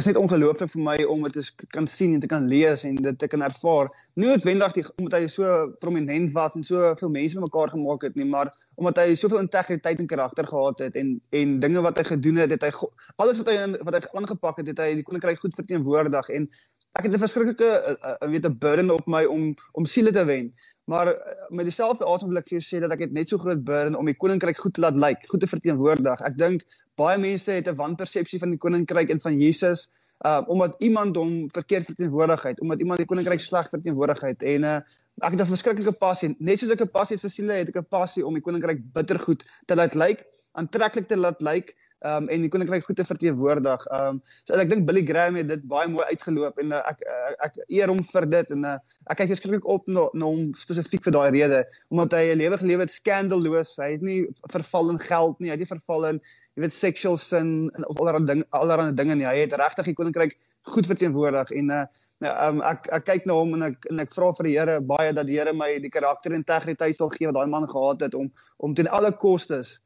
is 0.00 0.06
net 0.08 0.16
ongelooflik 0.16 0.70
vir 0.72 0.80
my 0.80 0.94
om 1.12 1.20
dit 1.26 1.34
te 1.36 1.66
kan 1.74 1.86
sien 1.90 2.14
en 2.16 2.20
te 2.22 2.28
kan 2.30 2.46
lees 2.48 2.84
en 2.88 2.96
dit 3.04 3.18
te 3.18 3.28
kan 3.28 3.42
ervaar. 3.44 3.90
Nie 4.16 4.30
noodwendig 4.30 4.88
omdat 4.96 5.18
hy 5.18 5.28
so 5.28 5.68
prominent 5.84 6.32
was 6.32 6.56
en 6.56 6.64
so 6.64 6.94
veel 7.00 7.12
mense 7.12 7.36
bymekaar 7.36 7.74
gemaak 7.74 8.06
het 8.08 8.16
nie, 8.16 8.24
maar 8.28 8.48
omdat 8.80 9.02
hy 9.02 9.16
soveel 9.20 9.42
integriteit 9.44 10.00
en 10.00 10.08
karakter 10.08 10.48
gehad 10.48 10.80
het 10.86 10.96
en 10.96 11.14
en 11.30 11.58
dinge 11.60 11.84
wat 11.84 12.00
hy 12.00 12.06
gedoen 12.08 12.40
het, 12.40 12.54
het 12.56 12.64
hy 12.64 12.72
alles 13.16 13.40
wat 13.42 13.52
hy 13.52 13.58
wat 13.84 13.98
hy 13.98 14.02
aangepak 14.20 14.62
het, 14.62 14.72
het 14.72 14.80
hy 14.80 14.90
die 15.00 15.06
koninkryk 15.08 15.44
goed 15.44 15.60
verteenwoordig 15.60 16.32
en 16.38 16.48
ek 16.96 17.08
het 17.08 17.14
'n 17.14 17.24
verskriklike 17.24 17.68
uh, 17.68 17.96
uh, 18.12 18.28
weet 18.32 18.48
'n 18.48 18.58
burden 18.58 18.90
op 18.90 19.06
my 19.06 19.24
om 19.24 19.54
om 19.72 19.84
siele 19.84 20.12
te 20.12 20.24
wen. 20.24 20.52
Maar 20.90 21.06
uh, 21.06 21.48
met 21.48 21.64
dieselfde 21.64 22.04
asem 22.04 22.28
wil 22.28 22.40
ek 22.40 22.48
vir 22.50 22.58
jou 22.58 22.64
sê 22.66 22.80
dat 22.82 22.92
ek 22.92 23.04
het 23.06 23.12
net 23.12 23.30
so 23.30 23.38
groot 23.38 23.62
burden 23.64 23.98
om 23.98 24.08
die 24.08 24.16
koninkryk 24.18 24.58
goed 24.58 24.74
te 24.74 24.82
laat 24.82 24.98
lyk, 24.98 25.20
like, 25.22 25.30
goed 25.30 25.40
te 25.44 25.50
verteenwoordig. 25.50 26.24
Ek 26.26 26.38
dink 26.38 26.64
baie 26.98 27.18
mense 27.22 27.52
het 27.52 27.68
'n 27.70 27.78
wanpersepsie 27.78 28.40
van 28.42 28.50
die 28.50 28.58
koninkryk 28.58 29.10
en 29.10 29.20
van 29.20 29.38
Jesus 29.40 29.90
uh 30.26 30.42
omdat 30.46 30.74
iemand 30.78 31.16
hom 31.16 31.50
verkeerd 31.50 31.84
verteenwoordig 31.84 32.42
het, 32.42 32.60
omdat 32.60 32.78
iemand 32.78 32.98
die 32.98 33.06
koninkryk 33.06 33.40
sleg 33.40 33.68
verteenwoordig 33.68 34.20
het 34.20 34.42
en 34.42 34.64
uh 34.64 34.80
ek 35.22 35.34
het 35.34 35.40
'n 35.40 35.54
verskriklike 35.54 35.92
passie. 35.98 36.34
Net 36.38 36.58
soos 36.58 36.70
ek 36.70 36.82
'n 36.82 36.90
passie 36.90 37.16
het 37.16 37.22
vir 37.22 37.30
siele, 37.30 37.52
het 37.52 37.68
ek 37.68 37.78
'n 37.82 37.88
passie 37.90 38.26
om 38.26 38.34
die 38.34 38.42
koninkryk 38.42 38.82
bittergoed 38.92 39.42
te 39.66 39.74
laat 39.74 39.94
lyk, 39.94 40.18
like, 40.18 40.26
aantreklik 40.52 41.06
te 41.06 41.16
laat 41.16 41.40
lyk. 41.40 41.66
Like, 41.66 41.74
um, 42.08 42.28
en 42.28 42.44
die 42.44 42.50
koninkryk 42.52 42.84
goed 42.86 42.98
te 42.98 43.06
verteenwoordig. 43.06 43.86
Um 43.94 44.20
so 44.44 44.58
ek 44.58 44.70
dink 44.70 44.86
Billy 44.88 45.04
Graham 45.06 45.38
het 45.40 45.48
dit 45.50 45.64
baie 45.70 45.88
mooi 45.90 46.04
uitgeloop 46.10 46.60
en 46.62 46.74
uh, 46.76 46.82
ek, 46.90 47.02
ek 47.46 47.48
ek 47.48 47.58
eer 47.78 47.92
hom 47.92 48.02
vir 48.12 48.28
dit 48.34 48.54
en 48.56 48.68
uh, 48.68 48.76
ek 49.12 49.22
kyk 49.22 49.34
skrikkelik 49.38 49.68
op 49.70 49.90
na, 49.90 50.06
na 50.18 50.30
hom 50.30 50.52
spesifiek 50.58 51.04
vir 51.06 51.16
daai 51.16 51.30
rede 51.34 51.62
omdat 51.92 52.16
hy 52.18 52.24
'n 52.32 52.40
lewe 52.42 52.60
gelewe 52.62 52.86
het 52.86 52.94
skandaloos. 52.94 53.74
Hy 53.80 53.90
het 53.96 54.06
nie 54.06 54.20
verval 54.52 54.94
in 54.94 55.02
geld 55.02 55.40
nie, 55.40 55.50
hy 55.50 55.58
het 55.58 55.64
nie 55.64 55.74
verval 55.74 56.08
in 56.12 56.22
jy 56.56 56.66
weet 56.66 56.76
sexual 56.76 57.16
sin 57.16 57.70
en 57.76 57.88
of 57.88 58.00
allerlei 58.00 58.26
ding 58.34 58.46
allerlei 58.50 58.92
dinge 58.92 59.18
nie. 59.18 59.28
Hy 59.28 59.44
het 59.46 59.58
regtig 59.58 59.92
die 59.92 59.98
koninkryk 59.98 60.38
goed 60.72 60.86
verteenwoordig 60.86 61.50
en 61.58 61.70
uh 61.70 61.84
um, 62.22 62.60
ek 62.66 62.86
ek 62.94 63.06
kyk 63.08 63.24
na 63.26 63.36
hom 63.38 63.54
en 63.56 63.66
ek 63.70 63.88
en 63.90 64.02
ek 64.02 64.12
vra 64.14 64.30
vir 64.38 64.48
die 64.48 64.54
Here 64.56 64.76
baie 64.86 65.12
dat 65.16 65.26
die 65.26 65.38
Here 65.38 65.54
my 65.56 65.70
die 65.82 65.90
karakter 65.92 66.34
integriteit 66.36 66.98
sal 66.98 67.10
gee 67.14 67.28
wat 67.28 67.38
daai 67.38 67.50
man 67.50 67.66
gehad 67.70 68.04
het 68.06 68.14
om 68.18 68.30
om 68.62 68.74
ten 68.78 68.90
alle 68.90 69.12
kostes 69.24 69.80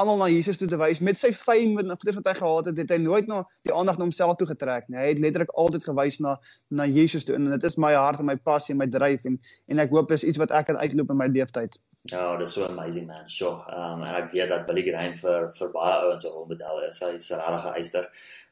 almal 0.00 0.16
na 0.22 0.28
Jesus 0.32 0.58
toe 0.60 0.68
te 0.68 0.78
wys 0.80 1.02
met 1.04 1.18
sy 1.20 1.32
fame 1.36 1.80
en 1.82 1.92
goeders 1.92 2.16
wat 2.16 2.30
hy 2.30 2.34
gehad 2.38 2.68
het, 2.70 2.78
het 2.80 2.94
hy 2.94 2.98
nooit 3.02 3.28
na 3.28 3.42
die 3.68 3.74
aandag 3.76 3.98
na 3.98 4.06
homself 4.06 4.38
toe 4.40 4.48
getrek 4.48 4.88
nie. 4.88 4.98
Hy 4.98 5.08
het 5.12 5.22
letterlik 5.22 5.52
altyd 5.60 5.84
gewys 5.84 6.20
na 6.24 6.36
na 6.70 6.86
Jesus 6.88 7.28
toe 7.28 7.36
en 7.36 7.50
dit 7.52 7.68
is 7.68 7.78
my 7.80 7.92
hart 7.96 8.22
en 8.22 8.30
my 8.30 8.38
passie 8.48 8.72
en 8.76 8.80
my 8.80 8.88
dryf 8.88 9.26
en 9.28 9.40
en 9.68 9.84
ek 9.84 9.92
hoop 9.92 10.14
is 10.16 10.24
iets 10.24 10.40
wat 10.40 10.54
ek 10.56 10.70
kan 10.70 10.80
uitloop 10.80 11.12
in 11.12 11.20
my 11.20 11.28
lewenstyd. 11.32 11.76
Ja, 12.10 12.32
oh, 12.32 12.38
dis 12.38 12.52
so 12.52 12.64
amazing 12.66 13.06
man. 13.06 13.28
Sure. 13.30 13.62
Um 13.70 14.00
en 14.02 14.14
ek 14.18 14.32
weet 14.32 14.48
dat 14.50 14.64
Billy 14.66 14.82
Graham 14.82 15.12
vir 15.14 15.44
vir 15.58 15.68
baie 15.74 15.98
ouens 16.02 16.24
'n 16.26 16.32
rolmodel 16.34 16.80
is. 16.88 16.98
Hy 17.00 17.12
is 17.18 17.30
'n 17.30 17.38
regte 17.38 17.74
eister. 17.78 18.08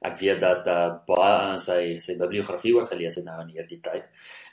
Ek 0.06 0.18
weet 0.18 0.40
dat 0.40 0.68
uh, 0.70 0.90
baie 1.06 1.32
ouens 1.46 1.64
sy 1.64 1.98
sy 1.98 2.14
bibliografie 2.18 2.74
ook 2.76 2.88
gelees 2.88 3.18
het 3.18 3.24
nou 3.24 3.40
in 3.42 3.50
hierdie 3.56 3.80
tyd 3.80 4.06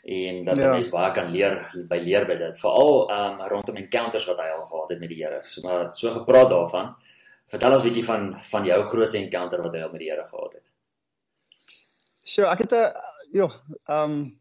en 0.03 0.43
dat 0.43 0.57
ja. 0.57 0.71
mense 0.71 0.89
baie 0.89 1.11
kan 1.13 1.29
leer 1.31 1.59
by 1.89 1.99
leer 2.01 2.25
by 2.25 2.37
dit. 2.41 2.57
Veral 2.59 3.11
um 3.19 3.45
rondom 3.53 3.77
encounters 3.77 4.25
wat 4.25 4.41
hy 4.41 4.49
al 4.55 4.65
gehad 4.65 4.89
het 4.89 4.99
met 4.99 5.09
die 5.13 5.21
Here. 5.23 5.43
So 5.43 5.61
maar 5.61 5.93
so 5.93 6.11
gepraat 6.11 6.49
daarvan. 6.49 6.95
Vertel 7.47 7.77
ons 7.77 7.85
bietjie 7.85 8.05
van 8.05 8.33
van 8.49 8.65
jou 8.65 8.81
grootste 8.83 9.21
encounter 9.21 9.61
wat 9.61 9.73
jy 9.73 9.83
al 9.85 9.93
met 9.93 9.99
die 9.99 10.09
Here 10.09 10.25
gehad 10.25 10.57
het. 10.57 10.65
So, 12.27 12.43
ek 12.43 12.65
het 12.65 12.73
'n 12.73 12.91
joh, 13.31 13.53
ehm 13.87 14.11
um, 14.11 14.39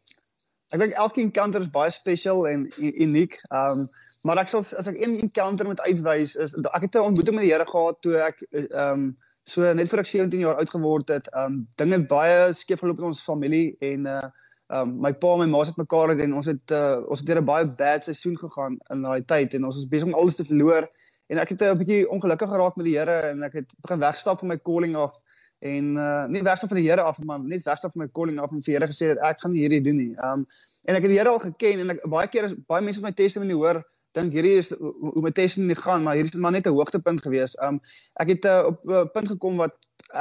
ek 0.72 0.80
dink 0.80 0.92
elke 0.94 1.20
encounter 1.20 1.60
is 1.60 1.70
baie 1.70 1.90
spesiaal 1.90 2.46
en 2.48 2.66
uniek. 2.78 3.38
Ehm 3.50 3.80
um, 3.80 3.88
maar 4.22 4.38
ek 4.38 4.48
sal 4.48 4.60
as 4.60 4.86
ek 4.86 4.96
een 5.00 5.20
encounter 5.20 5.66
moet 5.66 5.80
uitwys 5.80 6.36
is 6.36 6.54
ek 6.54 6.82
het 6.88 6.96
'n 6.96 7.08
ontmoeting 7.10 7.36
met 7.36 7.44
die 7.44 7.52
Here 7.52 7.66
gehad 7.66 8.00
toe 8.02 8.16
ek 8.16 8.42
ehm 8.52 8.92
um, 8.92 9.16
so 9.46 9.62
net 9.74 9.88
voor 9.88 10.02
ek 10.02 10.06
17 10.10 10.40
jaar 10.42 10.58
oud 10.58 10.70
geword 10.70 11.08
het. 11.08 11.28
Ehm 11.32 11.44
um, 11.44 11.68
dinge 11.76 11.98
het 11.98 12.08
baie 12.08 12.52
skeef 12.52 12.80
geloop 12.82 12.98
in 12.98 13.10
ons 13.12 13.22
familie 13.22 13.76
en 13.78 14.06
uh 14.06 14.28
ehm 14.66 14.88
um, 14.88 14.94
my 15.00 15.12
pa 15.14 15.32
en 15.32 15.38
my 15.44 15.46
ma 15.46 15.60
het 15.62 15.76
mekaar 15.78 16.10
en 16.18 16.32
ons 16.34 16.46
het 16.46 16.72
uh, 16.74 16.98
ons 17.06 17.18
het 17.18 17.26
deur 17.26 17.40
'n 17.40 17.44
baie 17.44 17.66
bad 17.78 18.04
seisoen 18.04 18.38
gegaan 18.38 18.78
in 18.90 19.02
daai 19.02 19.22
tyd 19.24 19.54
en 19.54 19.64
ons 19.64 19.76
was 19.76 19.88
besig 19.88 20.08
om 20.08 20.14
alles 20.14 20.34
te 20.34 20.44
verloor 20.44 20.88
en 21.30 21.38
ek 21.38 21.48
het 21.48 21.62
'n 21.62 21.78
bietjie 21.78 22.08
ongelukkig 22.10 22.50
geraak 22.50 22.76
met 22.76 22.86
die 22.86 22.98
Here 22.98 23.30
en 23.30 23.42
ek 23.42 23.52
het 23.52 23.74
begin 23.80 23.98
wegstap 23.98 24.38
van 24.38 24.48
my 24.48 24.58
calling 24.58 24.96
af 24.96 25.14
en 25.60 25.96
uh 25.96 26.26
nie 26.26 26.42
wegstap 26.42 26.68
van 26.68 26.78
die 26.82 26.90
Here 26.90 27.02
af 27.02 27.18
maar 27.22 27.38
net 27.38 27.62
wegstap 27.62 27.92
van 27.92 28.02
my 28.02 28.10
calling 28.12 28.40
af 28.40 28.50
en 28.50 28.62
vir 28.62 28.74
Here 28.74 28.86
gesê 28.86 29.14
dat 29.14 29.22
ek 29.22 29.40
gaan 29.40 29.54
hierdie 29.54 29.80
doen 29.80 29.96
nie. 29.96 30.14
Um 30.18 30.46
en 30.88 30.94
ek 30.94 31.02
het 31.02 31.10
die 31.10 31.18
Here 31.18 31.30
al 31.30 31.38
geken 31.38 31.78
en 31.80 31.90
ek 31.90 32.02
baie 32.10 32.26
keer 32.28 32.44
is 32.44 32.54
baie 32.66 32.82
mense 32.82 33.00
my 33.00 33.12
testimony 33.12 33.52
hoor 33.52 33.84
dink 34.16 34.32
hierdie 34.36 34.56
is 34.62 34.72
hoe 34.76 35.22
my 35.24 35.32
testimony 35.36 35.76
gaan 35.78 36.04
maar 36.06 36.18
hierdie 36.18 36.34
is 36.34 36.40
maar 36.40 36.56
net 36.56 36.66
'n 36.66 36.76
hoogtepunt 36.76 37.22
gewees. 37.26 37.56
Um 37.62 37.80
ek 38.22 38.34
het 38.34 38.44
uh, 38.44 38.62
op 38.72 38.84
'n 38.84 38.92
uh, 38.92 39.04
punt 39.14 39.28
gekom 39.34 39.56
wat 39.62 39.76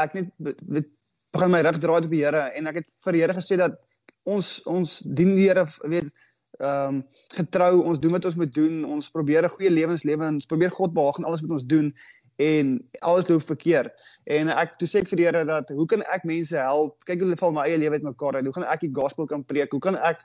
ek 0.05 0.13
net 0.13 0.29
begin 0.39 1.51
my 1.51 1.61
rug 1.61 1.79
draai 1.79 2.03
op 2.03 2.11
die 2.11 2.23
Here 2.23 2.49
en 2.57 2.67
ek 2.67 2.81
het 2.81 2.91
vir 3.05 3.13
die 3.13 3.21
Here 3.21 3.39
gesê 3.39 3.57
dat 3.57 3.79
ons 4.23 4.61
ons 4.65 4.99
dien 5.05 5.35
die 5.35 5.47
Here 5.49 5.65
weet 5.83 6.11
um, 6.59 7.01
getrou, 7.35 7.83
ons 7.83 7.99
doen 7.99 8.15
wat 8.15 8.25
ons 8.25 8.37
moet 8.39 8.53
doen, 8.53 8.83
ons 8.97 9.11
probeer 9.11 9.43
'n 9.43 9.55
goeie 9.55 9.71
lewenslewe 9.71 10.23
en 10.23 10.39
ons 10.41 10.45
probeer 10.45 10.71
God 10.71 10.93
behaag 10.93 11.19
in 11.19 11.25
alles 11.25 11.41
wat 11.41 11.51
ons 11.51 11.65
doen 11.65 11.93
en 12.35 12.89
alles 12.99 13.27
loop 13.27 13.43
verkeerd. 13.43 13.91
En 14.25 14.49
ek 14.49 14.75
toe 14.79 14.87
sê 14.87 14.99
ek 14.99 15.09
vir 15.09 15.17
die 15.17 15.25
Here 15.25 15.45
dat 15.45 15.69
hoe 15.69 15.85
kan 15.85 16.01
ek 16.01 16.23
mense 16.23 16.57
help? 16.57 17.03
Kyk 17.05 17.19
hoe 17.19 17.27
hulle 17.29 17.39
val 17.39 17.53
my 17.55 17.67
eie 17.67 17.77
lewe 17.77 17.99
uit. 17.99 18.43
Hoe 18.45 18.53
gaan 18.53 18.67
ek 18.67 18.81
die 18.81 18.91
gospel 18.93 19.25
kan 19.25 19.45
preek? 19.45 19.71
Hoe 19.71 19.79
kan 19.79 19.95
ek 19.95 20.21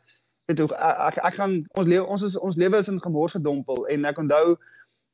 weet 0.51 0.63
hoe 0.65 0.75
ek 0.75 1.21
ek, 1.23 1.39
gaan 1.39 1.57
ons 1.79 1.87
lewe 1.87 2.07
ons 2.07 2.27
is 2.27 2.37
ons 2.39 2.59
lewe 2.61 2.83
is 2.83 2.91
in 2.93 3.01
gemors 3.03 3.37
gedompel 3.39 3.87
en 3.95 4.05
ek 4.11 4.19
onthou 4.19 4.59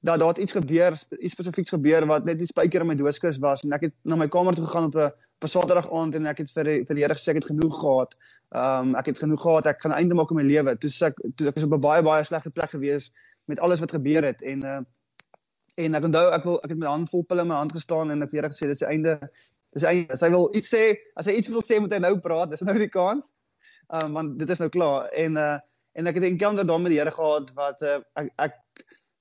dat 0.06 0.20
daar 0.20 0.38
iets 0.38 0.52
gebeur, 0.54 0.94
iets 1.18 1.32
spesifieks 1.32 1.72
gebeur 1.74 2.06
wat 2.06 2.24
net 2.24 2.38
die 2.38 2.46
spyker 2.46 2.84
in 2.84 2.90
my 2.90 2.94
doodskus 2.98 3.40
was 3.42 3.64
en 3.66 3.72
ek 3.76 3.88
het 3.88 3.94
na 4.04 4.18
my 4.20 4.28
kamer 4.28 4.54
toe 4.54 4.66
gegaan 4.66 4.90
op 4.92 4.98
'n 5.00 5.12
op 5.40 5.48
Saterdag 5.48 5.92
aand 5.92 6.14
en 6.14 6.26
ek 6.26 6.38
het 6.38 6.50
vir 6.52 6.64
die, 6.64 6.76
vir 6.88 6.96
die 6.96 7.02
Here 7.04 7.14
gesê 7.14 7.34
ek 7.34 7.42
het 7.42 7.50
genoeg 7.50 7.74
gehad. 7.80 8.14
Ehm 8.56 8.92
um, 8.92 8.94
ek 8.96 9.10
het 9.12 9.18
genoeg 9.20 9.42
gehad. 9.42 9.66
Ek 9.66 9.82
gaan 9.84 9.92
einde 9.92 10.14
maak 10.16 10.30
in 10.32 10.36
my 10.36 10.44
lewe. 10.46 10.76
Toe 10.80 10.90
ek 11.08 11.18
toe 11.36 11.48
ek 11.50 11.58
is 11.60 11.66
op 11.66 11.74
'n 11.76 11.80
baie 11.80 12.02
baie 12.02 12.24
slegte 12.24 12.50
plek 12.50 12.70
gewees 12.70 13.10
met 13.44 13.60
alles 13.60 13.80
wat 13.80 13.92
gebeur 13.92 14.24
het 14.24 14.42
en 14.42 14.64
uh 14.64 14.80
en 15.76 15.94
ek 15.94 16.04
onthou 16.08 16.32
ek 16.32 16.44
wil 16.44 16.56
ek 16.64 16.70
het 16.70 16.78
met 16.78 16.88
'n 16.88 16.92
handvol 16.92 17.22
pille 17.22 17.40
in 17.40 17.48
my 17.48 17.54
hand 17.54 17.72
gestaan 17.72 18.10
en 18.10 18.22
ek 18.22 18.22
het 18.22 18.30
vir 18.30 18.40
Here 18.40 18.52
gesê 18.54 18.66
dis 18.66 18.78
die 18.78 18.88
einde. 18.88 19.18
Dis 19.72 19.82
die 19.82 19.90
einde. 19.90 20.12
As 20.12 20.20
hy 20.20 20.30
wil 20.30 20.48
iets 20.54 20.74
sê, 20.74 20.96
as 21.16 21.26
hy 21.26 21.32
iets 21.32 21.48
wil 21.48 21.62
sê 21.62 21.80
moet 21.80 21.92
hy 21.92 21.98
nou 21.98 22.18
praat. 22.18 22.50
Dis 22.50 22.60
nou 22.60 22.78
die 22.78 22.88
kans. 22.88 23.32
Um, 23.94 24.12
want 24.12 24.38
dit 24.38 24.50
is 24.50 24.58
nou 24.58 24.68
klaar 24.68 25.10
en 25.14 25.36
uh 25.38 25.56
en 25.96 26.06
ek 26.10 26.18
het 26.18 26.24
'n 26.24 26.34
encounter 26.34 26.66
daar 26.66 26.80
met 26.80 26.92
die 26.92 26.98
Here 26.98 27.10
gehad 27.10 27.52
wat 27.56 27.82
uh, 27.82 28.00
ek 28.20 28.32
ek 28.36 28.56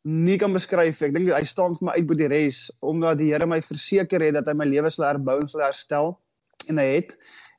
nie 0.03 0.38
kan 0.38 0.53
beskryf. 0.53 1.01
Ek 1.01 1.13
dink 1.13 1.31
hy 1.31 1.43
staan 1.43 1.74
vir 1.77 1.86
my 1.88 1.93
uit 1.95 2.07
by 2.07 2.15
die 2.19 2.27
res 2.27 2.57
omdat 2.81 3.17
die 3.17 3.31
Here 3.31 3.48
my 3.48 3.62
verseker 3.62 4.22
het 4.22 4.34
dat 4.34 4.48
hy 4.48 4.53
my 4.53 4.65
lewe 4.65 4.89
sal 4.89 5.05
herbou 5.07 5.39
en 5.39 5.48
sal 5.48 5.63
herstel 5.65 6.19
en 6.67 6.77
hy 6.77 6.88
het 6.98 7.15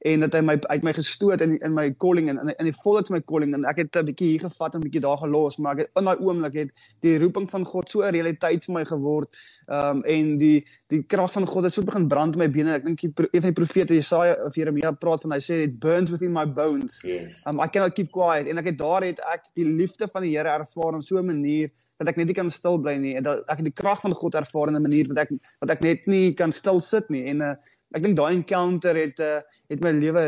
en 0.06 0.22
dat 0.22 0.36
hy 0.36 0.42
my 0.44 0.56
uit 0.70 0.84
my 0.86 0.92
gestoot 0.94 1.42
in 1.44 1.56
in 1.66 1.74
my 1.74 1.86
calling 2.02 2.28
en 2.30 2.38
in, 2.42 2.52
in 2.54 2.68
die 2.68 2.74
volheid 2.82 3.08
van 3.10 3.16
my 3.16 3.22
calling. 3.30 3.54
En 3.56 3.66
ek 3.68 3.82
het 3.82 3.96
'n 3.96 4.06
bietjie 4.10 4.28
hier 4.34 4.44
gevat 4.46 4.74
en 4.74 4.80
'n 4.80 4.86
bietjie 4.86 5.02
daar 5.02 5.18
gelos 5.18 5.58
maar 5.58 5.74
ek 5.74 5.80
het, 5.84 5.90
in 5.98 6.04
daai 6.04 6.18
oomblik 6.18 6.54
het 6.54 6.70
die 7.00 7.18
roeping 7.18 7.50
van 7.50 7.64
God 7.64 7.90
so 7.90 8.02
'n 8.02 8.14
realiteit 8.14 8.64
vir 8.64 8.74
my 8.74 8.84
geword 8.84 9.36
um 9.68 10.02
en 10.04 10.36
die 10.38 10.64
die 10.88 11.02
krag 11.02 11.32
van 11.32 11.46
God 11.46 11.64
het 11.64 11.74
so 11.74 11.82
begin 11.82 12.08
brand 12.08 12.34
in 12.34 12.40
my 12.40 12.50
bene. 12.50 12.74
Ek 12.74 12.84
dink 12.84 13.02
een 13.02 13.42
van 13.42 13.50
die 13.50 13.60
profete 13.62 13.94
Jesaja 13.94 14.36
of 14.44 14.54
Jeremia 14.54 14.92
praat 14.92 15.22
van 15.22 15.32
hy 15.32 15.40
sê 15.40 15.62
it 15.64 15.80
burns 15.80 16.10
within 16.10 16.32
my 16.32 16.46
bones. 16.46 17.00
Yes. 17.02 17.42
um 17.46 17.60
I 17.60 17.68
cannot 17.68 17.94
keep 17.94 18.12
quiet. 18.12 18.46
En 18.46 18.58
ek 18.58 18.66
het 18.66 18.78
daar 18.78 19.02
het 19.02 19.20
ek 19.32 19.50
die 19.54 19.66
liefde 19.66 20.08
van 20.12 20.22
die 20.22 20.36
Here 20.36 20.48
ervaar 20.48 20.94
op 20.94 21.02
so 21.02 21.18
'n 21.18 21.26
manier 21.26 21.70
dat 21.98 22.10
ek 22.12 22.18
net 22.20 22.28
nie 22.28 22.36
kan 22.36 22.50
stil 22.52 22.76
bly 22.78 22.96
nie 23.00 23.14
en 23.16 23.24
dat 23.24 23.44
ek 23.52 23.62
die 23.64 23.72
krag 23.72 24.02
van 24.02 24.14
God 24.14 24.36
ervaar 24.36 24.68
in 24.68 24.76
'n 24.76 24.82
manier 24.82 25.08
wat 25.08 25.18
ek 25.24 25.30
wat 25.64 25.70
ek 25.70 25.80
net 25.80 26.06
nie 26.06 26.34
kan 26.34 26.52
stil 26.52 26.80
sit 26.80 27.08
nie. 27.10 27.24
En 27.32 27.40
uh, 27.40 27.54
ek 27.96 28.04
dink 28.04 28.18
daai 28.18 28.34
encounter 28.36 28.98
het 28.98 29.22
uh, 29.24 29.40
het 29.72 29.82
my 29.82 29.92
lewe 29.96 30.26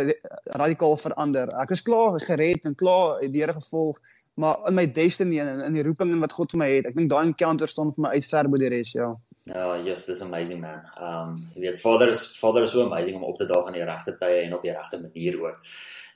radikaal 0.59 0.97
verander. 0.99 1.53
Ek 1.63 1.77
is 1.77 1.85
klaar 1.85 2.19
gered 2.25 2.67
en 2.69 2.77
klaar 2.79 3.21
die 3.23 3.43
Here 3.43 3.55
gevolg, 3.59 4.01
maar 4.41 4.65
in 4.71 4.79
my 4.79 4.87
destiny 4.91 5.39
en 5.43 5.65
in 5.69 5.79
die 5.79 5.87
roeping 5.87 6.15
en 6.15 6.25
wat 6.25 6.35
God 6.35 6.55
vir 6.55 6.63
my 6.65 6.71
het, 6.73 6.91
ek 6.91 6.99
dink 6.99 7.13
daai 7.13 7.29
encounter 7.29 7.71
staan 7.71 7.95
vir 7.95 8.07
my 8.07 8.15
uit 8.17 8.29
ver 8.33 8.51
bo 8.51 8.61
die 8.61 8.73
res, 8.73 8.95
ja. 8.97 9.13
Ja, 9.49 9.63
oh, 9.65 9.87
yes, 9.87 10.05
this 10.05 10.21
amazing 10.21 10.61
man. 10.61 10.83
Um 11.01 11.37
jy 11.55 11.63
weet 11.63 11.81
Vader 11.81 12.11
is 12.13 12.27
Vader 12.37 12.67
is 12.67 12.75
so 12.75 12.85
amazing 12.85 13.17
om 13.17 13.25
op 13.25 13.39
te 13.41 13.47
daag 13.49 13.71
in 13.71 13.79
die 13.79 13.87
regte 13.89 14.13
tye 14.21 14.43
en 14.43 14.53
op 14.57 14.65
die 14.67 14.75
regte 14.75 15.01
manier 15.01 15.39
ook. 15.41 15.71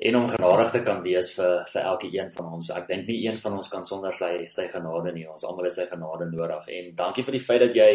En 0.08 0.18
om 0.18 0.28
genadig 0.28 0.72
te 0.74 0.82
kan 0.84 1.00
wees 1.04 1.30
vir 1.36 1.62
vir 1.70 1.86
elke 1.92 2.10
een 2.12 2.28
van 2.34 2.50
ons. 2.58 2.68
Ek 2.76 2.90
dink 2.90 3.08
nie 3.08 3.22
een 3.24 3.38
van 3.40 3.56
ons 3.56 3.72
kan 3.72 3.86
sonder 3.88 4.16
sy 4.18 4.32
sy 4.52 4.66
genade 4.72 5.14
nie. 5.16 5.24
Ons 5.32 5.46
almal 5.48 5.70
het 5.70 5.76
sy 5.78 5.86
genade 5.88 6.28
nodig. 6.28 6.68
En 6.76 6.92
dankie 6.98 7.24
vir 7.24 7.38
die 7.38 7.44
feit 7.46 7.64
dat 7.64 7.78
jy 7.78 7.88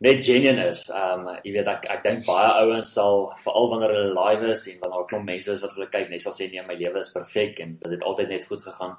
net 0.00 0.24
genuine 0.24 0.68
is. 0.70 0.84
Um 0.94 1.26
jy 1.42 1.52
weet 1.56 1.70
ek 1.70 1.86
ek 1.90 2.04
dink 2.06 2.26
baie 2.26 2.50
ouens 2.62 2.92
sal 2.94 3.26
veral 3.42 3.70
wanneer 3.72 3.94
hulle 3.96 4.14
live 4.18 4.50
is 4.52 4.66
en 4.70 4.82
wanneer 4.82 5.00
'n 5.02 5.08
klomp 5.12 5.26
mense 5.30 5.48
is 5.54 5.62
wat 5.64 5.74
hulle 5.74 5.88
kyk 5.94 6.10
net 6.10 6.22
sal 6.22 6.36
sê 6.36 6.50
nee 6.50 6.62
my 6.66 6.74
lewe 6.74 7.00
is 7.00 7.14
perfek 7.14 7.60
en 7.60 7.78
dit 7.82 7.96
het 7.96 8.02
altyd 8.02 8.28
net 8.28 8.46
goed 8.46 8.62
gegaan. 8.62 8.96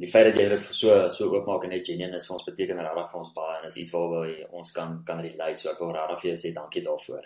die 0.00 0.08
feit 0.08 0.24
dat 0.24 0.38
jy 0.40 0.48
dit 0.48 0.60
so 0.72 1.10
so 1.12 1.28
oopmaak 1.28 1.64
en 1.64 1.70
net 1.74 1.86
genuine 1.86 2.16
is 2.16 2.26
vir 2.26 2.34
ons 2.36 2.44
beteken 2.46 2.78
regtig 2.80 3.10
vir 3.10 3.20
ons 3.20 3.32
baie 3.36 3.58
en 3.58 3.66
is 3.68 3.76
iets 3.76 3.92
waaroor 3.92 4.30
ons 4.60 4.72
kan 4.72 5.02
kan 5.04 5.20
relate 5.20 5.60
so 5.60 5.70
ek 5.70 5.80
wil 5.80 5.92
regtig 5.92 6.20
vir 6.22 6.30
jou 6.30 6.38
sê 6.44 6.54
dankie 6.54 6.84
daarvoor. 6.84 7.24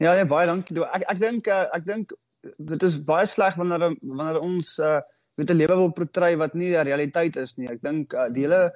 Ja, 0.00 0.14
nee, 0.14 0.26
baie 0.26 0.46
dankie. 0.46 0.82
Ek 0.82 1.04
ek 1.14 1.18
dink 1.22 1.48
uh, 1.48 1.66
ek 1.76 1.86
dink 1.86 2.14
dit 2.58 2.82
is 2.82 2.98
baie 3.06 3.26
sleg 3.26 3.58
wanneer 3.60 3.94
wanneer 4.02 4.40
ons 4.42 4.78
uh 4.78 5.00
met 5.38 5.50
'n 5.50 5.56
lewe 5.56 5.76
wil 5.76 5.92
portray 5.96 6.36
wat 6.36 6.54
nie 6.54 6.70
die 6.74 6.82
realiteit 6.82 7.36
is 7.36 7.56
nie. 7.56 7.68
Ek 7.70 7.80
dink 7.82 8.14
uh, 8.14 8.28
die 8.28 8.42
hele 8.44 8.72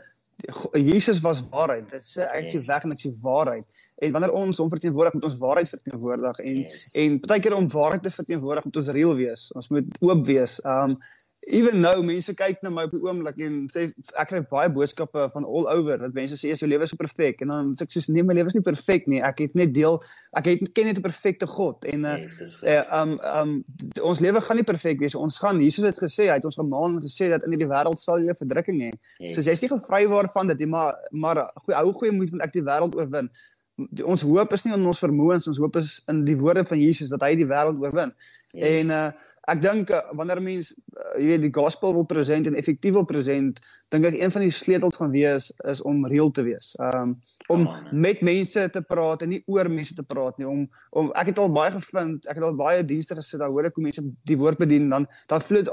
Jesus 0.72 1.20
was 1.20 1.42
waarheid. 1.50 1.88
Dit 1.90 2.04
sê 2.04 2.26
ek 2.28 2.50
sê 2.50 2.58
yes. 2.58 2.68
weg 2.68 2.84
en 2.84 2.92
ek 2.92 3.00
sê 3.00 3.12
waarheid. 3.24 3.82
En 4.04 4.12
wanneer 4.12 4.34
ons 4.36 4.58
hom 4.60 4.70
verteenwoordig, 4.72 5.16
moet 5.16 5.28
ons 5.30 5.38
waarheid 5.40 5.70
verteenwoordig 5.72 6.40
en 6.44 6.58
yes. 6.60 6.88
en 7.02 7.20
baie 7.24 7.44
keer 7.44 7.56
om 7.56 7.68
waarheid 7.72 8.04
te 8.04 8.12
verteenwoordig 8.12 8.66
moet 8.68 8.80
ons 8.82 8.90
reël 8.98 9.14
wees. 9.16 9.46
Ons 9.56 9.70
moet 9.72 10.00
oop 10.04 10.24
wees. 10.28 10.58
Um 10.64 10.96
even 11.46 11.80
nou 11.80 12.02
mense 12.02 12.32
kyk 12.34 12.62
na 12.64 12.70
my 12.74 12.86
op 12.88 12.94
die 12.94 13.02
oomblik 13.04 13.38
en 13.44 13.58
sê 13.70 13.86
ek 14.18 14.30
kry 14.32 14.40
baie 14.50 14.70
boodskappe 14.72 15.28
van 15.34 15.44
all 15.46 15.68
over 15.70 16.00
dat 16.00 16.16
mense 16.16 16.38
sê 16.40 16.50
jou 16.50 16.68
lewe 16.68 16.86
is 16.86 16.90
so 16.90 16.98
perfek? 16.98 17.42
En 17.44 17.52
dan 17.52 17.72
sê 17.78 17.86
ek 17.86 17.94
soos 17.94 18.08
nee 18.10 18.24
my 18.26 18.34
lewe 18.34 18.50
is 18.50 18.56
nie 18.56 18.64
perfek 18.66 19.06
nie. 19.10 19.20
Ek 19.22 19.38
het 19.44 19.54
net 19.58 19.74
deel 19.76 20.00
ek 20.38 20.48
het 20.50 20.64
ken 20.74 20.90
net 20.90 20.98
'n 20.98 21.06
perfekte 21.06 21.46
God. 21.46 21.84
En 21.86 22.04
uh, 22.04 22.16
yes, 22.18 22.62
uh 22.66 22.82
um 22.98 23.14
um 23.30 23.52
ons 24.02 24.22
lewe 24.24 24.42
gaan 24.42 24.58
nie 24.58 24.66
perfek 24.66 24.98
wees 25.02 25.14
ons 25.14 25.38
gaan 25.38 25.62
Jesus 25.62 25.86
het 25.86 26.00
gesê 26.02 26.26
hy 26.30 26.38
het 26.40 26.48
ons 26.48 26.58
gemaan 26.58 26.98
en 26.98 27.04
gesê 27.04 27.30
dat 27.30 27.44
in 27.46 27.54
hierdie 27.54 27.70
wêreld 27.70 28.00
sal 28.00 28.18
jy 28.18 28.34
verdrukking 28.34 28.82
hê. 28.82 28.90
Yes. 29.18 29.36
so 29.36 29.40
jy's 29.46 29.62
nie 29.62 29.70
gevry 29.70 30.06
waarvan 30.10 30.50
dit 30.50 30.66
maar 30.66 30.98
maar 31.10 31.46
goeie 31.62 31.78
hou 31.78 31.92
goeie 31.92 32.12
moed 32.12 32.30
want 32.34 32.42
ek 32.42 32.56
die 32.58 32.66
wêreld 32.66 32.96
oorwin. 32.96 33.30
Die, 33.76 34.06
ons 34.08 34.22
hoop 34.24 34.52
is 34.56 34.64
nie 34.64 34.72
in 34.72 34.86
ons 34.88 34.98
vermoëns 35.04 35.46
ons 35.46 35.58
hoop 35.60 35.76
is 35.76 36.00
in 36.08 36.24
die 36.24 36.36
woorde 36.40 36.64
van 36.64 36.80
Jesus 36.80 37.12
dat 37.12 37.22
hy 37.22 37.36
die 37.36 37.46
wêreld 37.46 37.78
oorwin. 37.78 38.10
Yes. 38.54 38.66
en 38.66 38.90
uh 38.90 39.10
ek 39.52 39.60
dink 39.62 39.90
uh, 39.94 40.02
wanneer 40.18 40.40
mense 40.42 40.74
uh, 40.74 41.14
jy 41.20 41.26
weet 41.30 41.44
die 41.44 41.52
gospel 41.54 41.94
wil 41.94 42.06
present 42.08 42.48
en 42.50 42.56
effektief 42.58 42.96
wil 42.96 43.06
present, 43.06 43.60
dink 43.94 44.08
ek 44.08 44.16
een 44.18 44.32
van 44.34 44.42
die 44.42 44.54
sleutels 44.54 44.98
gaan 44.98 45.12
wees 45.14 45.52
is 45.70 45.82
om 45.86 46.02
reël 46.10 46.32
te 46.34 46.42
wees. 46.46 46.72
Um 46.92 47.14
om 47.46 47.62
on, 47.62 47.90
met 47.94 48.24
mense 48.26 48.64
te 48.74 48.82
praat 48.82 49.22
en 49.22 49.30
nie 49.30 49.42
oor 49.46 49.70
mense 49.70 49.94
te 49.94 50.02
praat 50.02 50.38
nie. 50.40 50.48
Om 50.50 50.64
om 50.98 51.12
ek 51.20 51.30
het 51.30 51.38
al 51.38 51.52
baie 51.54 51.70
gevind, 51.76 52.26
ek 52.26 52.40
het 52.40 52.46
al 52.48 52.56
baie 52.58 52.82
dienste 52.86 53.14
gesit 53.18 53.42
daar 53.42 53.52
hoor 53.54 53.68
ek 53.68 53.78
hoe 53.78 53.86
mense 53.86 54.02
die 54.26 54.38
woord 54.40 54.58
bedien 54.58 54.88
dan 54.90 55.06
dan 55.30 55.44
voel 55.46 55.62
dit 55.62 55.70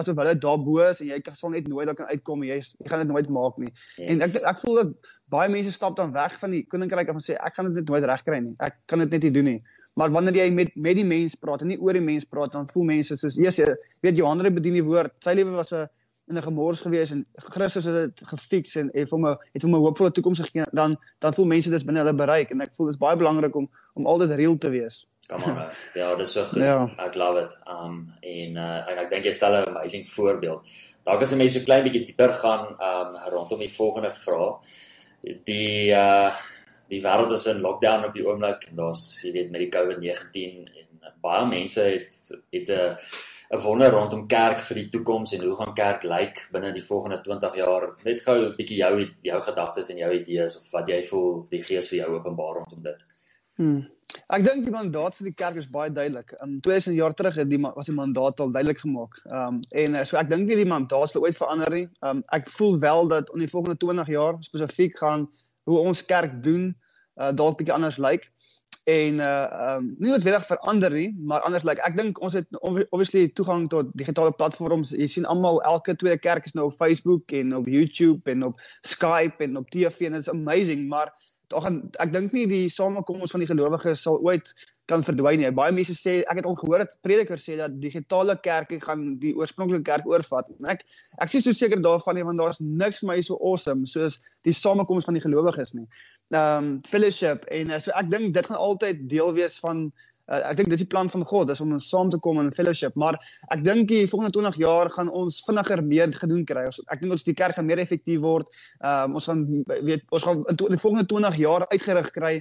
asof 0.00 0.16
hulle 0.22 0.36
daarbo 0.40 0.78
is 0.86 1.02
en 1.04 1.10
jy 1.10 1.20
kan 1.26 1.36
sal 1.36 1.52
net 1.52 1.68
nooit 1.68 1.90
daar 1.90 1.98
kan 1.98 2.08
uitkom 2.08 2.46
jy 2.46 2.60
jy 2.60 2.88
gaan 2.88 3.04
dit 3.04 3.12
nooit 3.12 3.28
maak 3.28 3.58
nie. 3.60 3.72
Yes. 3.98 4.06
En 4.14 4.24
ek 4.24 4.40
ek 4.54 4.62
voel 4.64 4.80
dat 4.80 5.10
baie 5.30 5.52
mense 5.52 5.72
stap 5.76 5.98
dan 5.98 6.14
weg 6.16 6.38
van 6.40 6.56
die 6.56 6.64
koninkryk 6.72 7.12
af 7.12 7.20
en 7.20 7.26
sê 7.26 7.36
ek 7.36 7.58
gaan 7.58 7.68
dit 7.70 7.82
net 7.82 7.92
nooit 7.92 8.08
regkry 8.14 8.40
nie. 8.46 8.56
Ek 8.64 8.80
kan 8.90 9.04
dit 9.04 9.12
net 9.12 9.28
nie 9.28 9.34
doen 9.36 9.48
nie. 9.52 9.60
Maar 9.98 10.10
wanneer 10.10 10.36
jy 10.36 10.50
met 10.54 10.74
met 10.74 10.96
die 10.96 11.04
mens 11.04 11.34
praat 11.34 11.62
en 11.62 11.68
nie 11.72 11.80
oor 11.80 11.92
die 11.92 12.04
mens 12.04 12.24
praat 12.24 12.52
dan 12.52 12.68
voel 12.68 12.84
mense 12.84 13.16
soos 13.16 13.38
eers 13.38 13.58
jy 13.58 13.74
weet 14.00 14.16
Johan 14.16 14.44
het 14.44 14.54
bedien 14.54 14.78
die 14.78 14.84
woord. 14.84 15.12
Sy 15.24 15.34
lewe 15.34 15.50
was 15.50 15.72
'n 15.72 15.88
in 16.30 16.36
'n 16.36 16.42
gemors 16.42 16.80
gewees 16.80 17.10
en 17.10 17.26
Christus 17.34 17.84
het 17.84 17.94
dit 17.94 18.28
gefiks 18.28 18.76
en 18.76 18.90
het 18.94 19.10
hom 19.10 19.24
het 19.26 19.62
hom 19.62 19.74
'n 19.74 19.82
hoopvolle 19.84 20.10
toekoms 20.10 20.40
gegee. 20.40 20.66
Dan 20.72 20.96
dan 21.18 21.34
voel 21.34 21.44
mense 21.46 21.70
dis 21.70 21.84
binne 21.84 22.00
hulle 22.00 22.14
bereik 22.14 22.50
en 22.50 22.60
ek 22.60 22.74
voel 22.74 22.86
dit 22.86 22.94
is 22.94 23.00
baie 23.00 23.16
belangrik 23.16 23.54
om 23.54 23.70
om 23.94 24.06
altyd 24.06 24.30
real 24.30 24.58
te 24.58 24.70
wees. 24.70 25.06
Kom 25.28 25.42
aan. 25.42 25.70
Ja, 25.94 26.14
dis 26.16 26.32
so 26.32 26.44
goed. 26.44 26.62
Ja. 26.62 26.90
Ek 26.98 27.14
love 27.14 27.38
it. 27.38 27.56
Um 27.66 28.12
en 28.20 28.56
uh 28.56 28.90
en 28.90 28.98
ek 28.98 29.10
dink 29.10 29.24
jy 29.24 29.32
stel 29.32 29.54
'n 29.54 29.68
amazing 29.68 30.08
voorbeeld. 30.08 30.68
Dalk 31.04 31.20
as 31.20 31.30
jy 31.30 31.36
mense 31.36 31.58
so 31.58 31.64
klein 31.64 31.84
bietjie 31.84 32.06
dieper 32.06 32.32
gaan 32.32 32.66
um 32.78 33.16
rondom 33.32 33.58
die 33.58 33.72
volgende 33.72 34.10
vraag. 34.10 34.62
Die 35.44 35.90
uh 35.90 36.32
die 36.90 37.02
wêreld 37.04 37.32
is 37.32 37.46
in 37.50 37.62
lockdown 37.64 38.06
op 38.08 38.14
die 38.14 38.26
oomblik 38.26 38.68
en 38.68 38.80
daar's 38.82 39.02
jy 39.24 39.32
weet 39.36 39.50
met 39.50 39.64
die 39.64 39.72
COVID-19 39.74 40.64
en 40.80 41.12
baie 41.24 41.46
mense 41.46 41.84
het 41.86 42.16
het 42.54 42.70
'n 42.70 42.96
'n 43.50 43.60
wonder 43.62 43.90
rondom 43.90 44.26
kerk 44.30 44.60
vir 44.62 44.76
die 44.78 44.88
toekoms 44.88 45.32
en 45.34 45.40
hoe 45.42 45.56
gaan 45.58 45.72
kerk 45.74 46.04
lyk 46.06 46.36
binne 46.52 46.72
die 46.72 46.84
volgende 46.86 47.20
20 47.20 47.56
jaar. 47.58 47.88
Net 48.04 48.20
gou 48.22 48.36
'n 48.38 48.56
bietjie 48.56 48.76
jou 48.78 48.92
jou 49.22 49.40
gedagtes 49.40 49.90
en 49.90 49.96
jou 49.96 50.10
idees 50.14 50.56
of 50.58 50.70
wat 50.70 50.88
jy 50.88 51.02
voel 51.02 51.42
die 51.50 51.62
Gees 51.62 51.88
vir 51.88 51.98
jou 51.98 52.10
openbaar 52.14 52.54
rondom 52.54 52.82
dit. 52.82 53.02
Hmm. 53.56 53.88
Ek 54.30 54.44
dink 54.44 54.64
die 54.64 54.72
mandaat 54.72 55.14
vir 55.16 55.24
die 55.24 55.34
kerk 55.34 55.56
is 55.56 55.68
baie 55.68 55.90
duidelik. 55.90 56.32
Um 56.42 56.60
2000 56.60 56.96
jaar 56.96 57.12
terug 57.12 57.34
het 57.34 57.50
die 57.50 57.60
was 57.60 57.86
die 57.86 57.94
mandaat 57.94 58.40
al 58.40 58.52
duidelik 58.52 58.78
gemaak. 58.78 59.18
Um 59.26 59.60
en 59.70 59.94
uh, 59.94 60.04
so 60.04 60.16
ek 60.16 60.30
dink 60.30 60.46
nie 60.46 60.56
die 60.56 60.70
mandaat 60.70 61.10
sal 61.10 61.22
ooit 61.22 61.36
verander 61.36 61.70
nie. 61.70 61.88
Um 62.00 62.22
ek 62.32 62.48
voel 62.48 62.78
wel 62.78 63.08
dat 63.08 63.30
in 63.34 63.40
die 63.40 63.50
volgende 63.50 63.76
20 63.76 64.08
jaar 64.08 64.36
spesifiek 64.40 64.96
gaan 64.98 65.28
hoe 65.64 65.78
ons 65.78 66.04
kerk 66.04 66.42
doen 66.42 66.70
uh, 67.20 67.30
dalk 67.36 67.60
bietjie 67.60 67.76
anders 67.76 68.00
lyk 68.00 68.30
en 68.90 69.20
uh 69.20 69.76
um 69.76 69.88
nie 69.98 70.10
noodwendig 70.10 70.46
verander 70.48 70.94
nie 70.94 71.08
maar 71.30 71.44
anders 71.46 71.66
lyk 71.68 71.82
ek 71.86 71.96
dink 71.98 72.20
ons 72.24 72.34
het 72.38 72.46
obviously 72.60 73.28
toegang 73.38 73.68
tot 73.68 73.90
digitale 74.00 74.32
platforms 74.32 74.94
jy 74.96 75.08
sien 75.10 75.28
almal 75.28 75.60
elke 75.68 75.94
tweede 75.96 76.18
kerk 76.18 76.48
is 76.48 76.56
nou 76.56 76.70
op 76.70 76.78
Facebook 76.78 77.32
en 77.36 77.54
op 77.56 77.68
YouTube 77.68 78.30
en 78.30 78.48
op 78.50 78.62
Skype 78.86 79.44
en 79.44 79.60
op 79.60 79.70
TV 79.70 80.08
en 80.08 80.16
it's 80.18 80.32
amazing 80.32 80.88
maar 80.88 81.12
tog 81.50 81.66
ek 81.66 82.12
dink 82.14 82.32
nie 82.32 82.46
die 82.50 82.66
samekoms 82.70 83.34
van 83.34 83.42
die 83.42 83.50
gelowiges 83.50 84.04
sal 84.06 84.20
ooit 84.22 84.52
kan 84.90 85.04
verdwyn 85.06 85.40
nie. 85.42 85.50
Baie 85.54 85.74
mense 85.74 85.94
sê 85.98 86.20
ek 86.30 86.40
het 86.40 86.48
al 86.48 86.56
gehoor 86.58 86.82
dat 86.82 86.96
predikers 87.06 87.44
sê 87.46 87.56
dat 87.58 87.76
digitale 87.82 88.36
kerke 88.42 88.80
gaan 88.82 89.16
die 89.22 89.32
oorspronklike 89.38 89.86
kerk 89.86 90.08
oorvat. 90.10 90.50
En 90.58 90.70
ek 90.74 90.84
ek 91.22 91.32
sê 91.32 91.42
so 91.42 91.54
seker 91.56 91.82
daarvan 91.82 92.18
nie 92.18 92.26
want 92.26 92.42
daar's 92.42 92.62
niks 92.62 93.02
vir 93.02 93.12
my 93.12 93.18
so 93.26 93.38
awesome 93.38 93.86
soos 93.90 94.20
die 94.46 94.54
samekoms 94.56 95.08
van 95.08 95.18
die 95.18 95.24
gelowiges 95.26 95.74
nie. 95.78 95.86
Um 96.30 96.78
fellowship 96.86 97.44
en 97.50 97.72
uh, 97.74 97.78
so 97.82 97.90
ek 97.98 98.10
dink 98.10 98.34
dit 98.36 98.46
gaan 98.46 98.58
altyd 98.62 99.00
deel 99.10 99.32
wees 99.34 99.56
van 99.58 99.88
uh, 100.30 100.38
ek 100.50 100.60
dink 100.60 100.68
dit 100.70 100.76
is 100.78 100.84
die 100.84 100.92
plan 100.92 101.10
van 101.10 101.24
God 101.26 101.50
is 101.50 101.62
om 101.64 101.72
ons 101.74 101.88
saam 101.90 102.12
te 102.12 102.20
kom 102.22 102.38
in 102.38 102.52
fellowship, 102.54 102.94
maar 102.94 103.18
ek 103.50 103.64
dink 103.66 103.88
die 103.90 104.04
volgende 104.06 104.36
20 104.36 104.60
jaar 104.62 104.92
gaan 104.94 105.10
ons 105.10 105.40
vinniger 105.46 105.82
meer 105.82 106.14
gedoen 106.14 106.44
kry. 106.46 106.68
Ons 106.70 106.78
ek 106.86 107.02
dink 107.02 107.16
ons 107.16 107.26
die 107.26 107.34
kerk 107.34 107.58
gaan 107.58 107.66
meer 107.66 107.82
effektief 107.82 108.22
word. 108.22 108.46
Um 108.78 109.18
ons 109.18 109.26
gaan 109.26 109.42
weet 109.82 110.06
ons 110.14 110.28
gaan 110.28 110.44
in 110.46 110.60
die 110.60 110.82
volgende 110.84 111.08
20 111.10 111.42
jaar 111.42 111.66
uitgerig 111.74 112.14
kry 112.14 112.34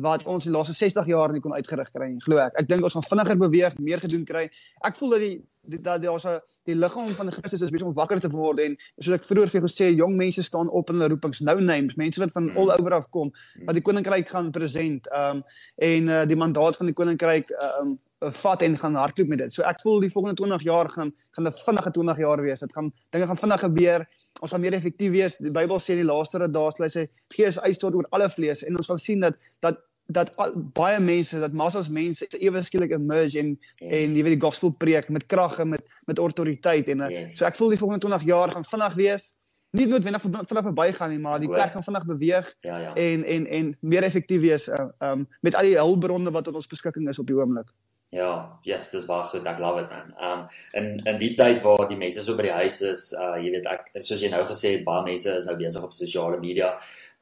wat 0.00 0.24
ons 0.24 0.44
die 0.44 0.52
laaste 0.52 0.74
60 0.74 1.06
jaar 1.06 1.32
nie 1.32 1.40
kon 1.40 1.54
uitgerig 1.54 1.90
kry 1.92 2.08
nie, 2.12 2.20
glo 2.24 2.38
ek. 2.38 2.56
Ek 2.60 2.68
dink 2.68 2.84
ons 2.86 2.96
gaan 2.96 3.06
vinniger 3.06 3.38
beweeg, 3.38 3.78
meer 3.78 4.00
gedoen 4.00 4.24
kry. 4.24 4.48
Ek 4.86 4.96
voel 4.96 5.16
dat 5.16 5.24
die 5.26 5.34
dat 5.62 6.02
daar's 6.02 6.24
'n 6.26 6.40
die 6.66 6.74
liggaam 6.74 7.08
van 7.08 7.30
Christus 7.32 7.60
is 7.62 7.70
besig 7.70 7.86
om 7.86 7.94
wakker 7.94 8.20
te 8.20 8.28
word 8.28 8.58
en 8.60 8.76
soos 8.98 9.14
ek 9.14 9.24
vroeër 9.24 9.48
vir 9.48 9.60
jou 9.60 9.68
gesê, 9.68 9.96
jong 9.96 10.16
mense 10.16 10.42
staan 10.42 10.68
op 10.68 10.90
in 10.90 10.96
hulle 10.96 11.08
roepings, 11.08 11.40
no 11.40 11.54
names, 11.54 11.94
mense 11.94 12.18
wat 12.20 12.32
van 12.32 12.50
all 12.56 12.70
over 12.70 12.92
af 12.92 13.08
kom, 13.10 13.30
wat 13.66 13.74
die 13.74 13.82
koninkryk 13.82 14.28
gaan 14.28 14.50
present. 14.50 15.06
Um 15.14 15.44
en 15.76 16.08
uh, 16.08 16.24
die 16.26 16.36
mandaat 16.36 16.76
van 16.76 16.86
die 16.86 16.94
koninkryk 16.94 17.50
um 17.80 17.98
vat 18.30 18.62
en 18.62 18.78
gaan 18.78 18.94
hardloop 18.94 19.28
met 19.28 19.38
dit. 19.38 19.52
So 19.52 19.62
ek 19.62 19.80
voel 19.80 20.00
die 20.00 20.10
volgende 20.10 20.36
20 20.36 20.62
jaar 20.62 20.90
gaan 20.90 21.12
gaan 21.30 21.46
'n 21.46 21.52
vinnige 21.52 21.90
20 21.90 22.18
jaar 22.18 22.42
wees. 22.42 22.60
Dit 22.60 22.72
gaan 22.72 22.92
dinge 23.10 23.26
gaan 23.26 23.36
vinnig 23.36 23.60
gebeur. 23.60 24.06
Ons 24.42 24.50
gaan 24.50 24.62
meer 24.64 24.74
effektief 24.74 25.12
wees. 25.14 25.38
Die 25.38 25.54
Bybel 25.54 25.78
sê 25.78 25.94
in 25.94 26.02
die 26.02 26.08
laaste 26.08 26.42
dae 26.42 26.74
sal 26.74 26.88
hy 26.88 27.06
gees 27.36 27.60
uitstort 27.62 27.94
oor 27.98 28.08
alle 28.16 28.28
vlees 28.32 28.64
en 28.66 28.78
ons 28.80 28.90
gaan 28.90 29.00
sien 29.00 29.22
dat 29.22 29.38
dat 29.62 29.80
dat 30.12 30.32
baie 30.74 30.98
mense, 31.00 31.38
dat 31.40 31.54
massas 31.56 31.88
mense 31.88 32.26
ewe 32.38 32.60
skielik 32.60 32.90
emerge 32.92 33.38
en 33.38 33.52
yes. 33.54 33.86
en 33.86 34.16
jy 34.16 34.24
weet 34.26 34.34
die 34.34 34.42
gospel 34.42 34.72
preek 34.74 35.06
met 35.14 35.28
krag 35.30 35.60
en 35.62 35.70
met 35.76 35.84
met 36.10 36.18
autoriteit 36.18 36.90
en 36.90 37.06
eh, 37.06 37.12
yes. 37.20 37.38
so 37.38 37.46
ek 37.46 37.56
voel 37.56 37.70
die 37.72 37.78
volgende 37.78 38.08
20 38.08 38.26
jaar 38.26 38.52
gaan 38.52 38.66
vinnig 38.66 38.98
wees. 38.98 39.30
Nie 39.72 39.86
noodwendig 39.88 40.20
vinnig 40.20 40.66
verbygaan 40.66 41.14
nie, 41.14 41.20
maar 41.22 41.38
die 41.40 41.48
kerk 41.48 41.72
gaan 41.72 41.86
vinnig 41.86 42.04
beweeg 42.10 42.50
ja, 42.66 42.80
ja. 42.82 42.90
en 42.98 43.24
en 43.24 43.46
en 43.46 43.70
meer 43.80 44.04
effektief 44.04 44.42
wees 44.42 44.68
uh, 44.68 44.88
um 45.06 45.24
met 45.40 45.54
al 45.54 45.70
die 45.70 45.78
hulpbronne 45.78 46.34
wat 46.34 46.44
tot 46.50 46.58
ons 46.60 46.68
beskikking 46.68 47.08
is 47.08 47.22
op 47.22 47.30
die 47.30 47.38
oomblik. 47.38 47.70
Ja, 48.12 48.58
yes, 48.60 48.90
dis 48.92 49.06
baie 49.08 49.24
goed. 49.24 49.46
Ek 49.48 49.60
love 49.62 49.80
it 49.80 49.88
man. 49.88 50.10
Um 50.20 50.40
in 50.76 50.88
in 51.08 51.16
die 51.20 51.30
tyd 51.36 51.62
waar 51.64 51.86
die 51.88 51.96
mense 51.96 52.20
so 52.20 52.36
by 52.36 52.44
die 52.44 52.56
huis 52.58 52.82
is, 52.84 53.06
uh 53.16 53.38
jy 53.40 53.54
weet 53.54 53.68
ek 53.70 53.86
soos 54.04 54.20
jy 54.20 54.28
nou 54.28 54.42
gesê 54.50 54.74
het, 54.74 54.82
baie 54.84 55.06
mense 55.06 55.32
is 55.32 55.46
nou 55.48 55.54
besig 55.56 55.86
op 55.86 55.94
sosiale 55.96 56.40
media. 56.42 56.74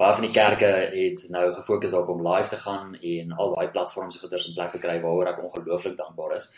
Baie 0.02 0.16
van 0.18 0.26
die 0.26 0.32
kerke 0.34 0.70
het 0.90 1.22
nou 1.30 1.44
gefokus 1.60 1.94
op 1.94 2.10
om 2.10 2.24
live 2.26 2.50
te 2.50 2.58
gaan 2.58 2.96
en 2.98 3.34
al 3.36 3.54
daai 3.54 3.70
platforms 3.76 4.16
en 4.18 4.24
goeders 4.24 4.48
in 4.50 4.56
plek 4.56 4.74
te 4.74 4.80
kry 4.82 4.96
waaroor 5.04 5.30
ek 5.30 5.38
ongelooflik 5.44 5.94
dankbaar 6.00 6.34
is. 6.40 6.50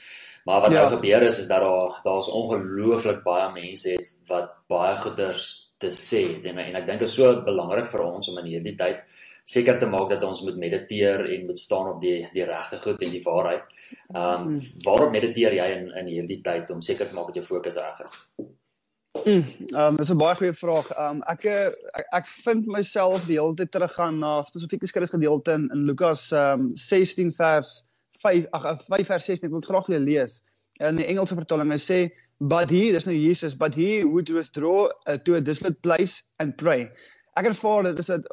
Maar 0.48 0.64
wat 0.64 0.72
ja. 0.72 0.78
nou 0.80 0.94
gebeur 0.94 1.26
is 1.28 1.38
is 1.42 1.50
dat 1.52 1.60
daar 1.66 2.00
daar's 2.06 2.30
ongelooflik 2.32 3.20
baie 3.26 3.50
mense 3.52 3.98
het 3.98 4.14
wat 4.32 4.54
baie 4.72 4.96
goeders 5.02 5.50
te 5.76 5.92
sê 5.92 6.22
en, 6.40 6.56
en 6.56 6.80
ek 6.80 6.88
dink 6.88 7.04
dit 7.04 7.08
is 7.10 7.18
so 7.20 7.34
belangrik 7.44 7.90
vir 7.92 8.06
ons 8.06 8.32
om 8.32 8.40
in 8.40 8.48
hierdie 8.54 8.78
tyd 8.80 9.04
seker 9.44 9.78
te 9.78 9.88
maak 9.90 10.09
dat 10.12 10.22
ons 10.22 10.42
moet 10.46 10.57
mediteer 10.57 11.24
en 11.35 11.46
moet 11.46 11.59
staan 11.59 11.88
op 11.94 12.00
die 12.00 12.22
die 12.33 12.44
regte 12.46 12.78
goed 12.78 13.02
en 13.02 13.11
die 13.11 13.22
waarheid. 13.24 13.68
Ehm 14.14 14.48
um, 14.48 14.59
waarop 14.87 15.14
mediteer 15.14 15.57
jy 15.59 15.68
in 15.76 15.88
in 16.00 16.11
hierdie 16.14 16.40
tyd 16.42 16.70
om 16.70 16.83
seker 16.83 17.09
te 17.09 17.14
maak 17.14 17.33
dat 17.33 17.40
jou 17.40 17.46
fokus 17.46 17.78
reg 17.81 18.02
is? 18.07 18.18
Mm, 19.24 19.42
ehm 19.74 19.81
um, 19.87 19.96
dis 19.96 20.11
'n 20.11 20.18
baie 20.18 20.37
goeie 20.37 20.55
vraag. 20.55 20.90
Ehm 20.90 21.16
um, 21.16 21.22
ek, 21.35 21.46
ek 22.00 22.07
ek 22.20 22.26
vind 22.44 22.66
myself 22.66 23.26
die 23.26 23.38
hele 23.40 23.55
tyd 23.55 23.70
teruggaan 23.70 24.18
na 24.18 24.42
spesifieke 24.42 24.87
skrifgedeelte 24.87 25.52
in, 25.59 25.68
in 25.74 25.87
Lukas 25.90 26.31
ehm 26.33 26.68
um, 26.70 26.76
16 26.76 27.33
vers 27.33 27.83
5 28.22 28.46
ag 28.50 28.83
5 28.88 29.07
vers 29.07 29.24
16. 29.24 29.46
Ek 29.48 29.55
wil 29.55 29.68
graag 29.68 29.87
vir 29.87 29.98
julle 29.98 30.11
lees. 30.11 30.42
In 30.81 30.96
die 30.96 31.07
Engelse 31.07 31.35
vertaling 31.35 31.70
hy 31.70 31.78
sê 31.78 32.00
but 32.42 32.70
he 32.70 32.90
dis 32.90 33.07
nou 33.07 33.14
Jesus 33.14 33.55
but 33.55 33.74
he 33.74 34.02
would 34.05 34.31
withdraw 34.31 34.88
uh, 35.07 35.16
to 35.24 35.35
a 35.35 35.40
desolate 35.40 35.78
place 35.83 36.22
and 36.38 36.57
pray 36.59 36.90
ek 37.40 37.48
ervaar 37.52 37.88
dit 37.88 37.98
is 37.98 38.10
dit 38.12 38.28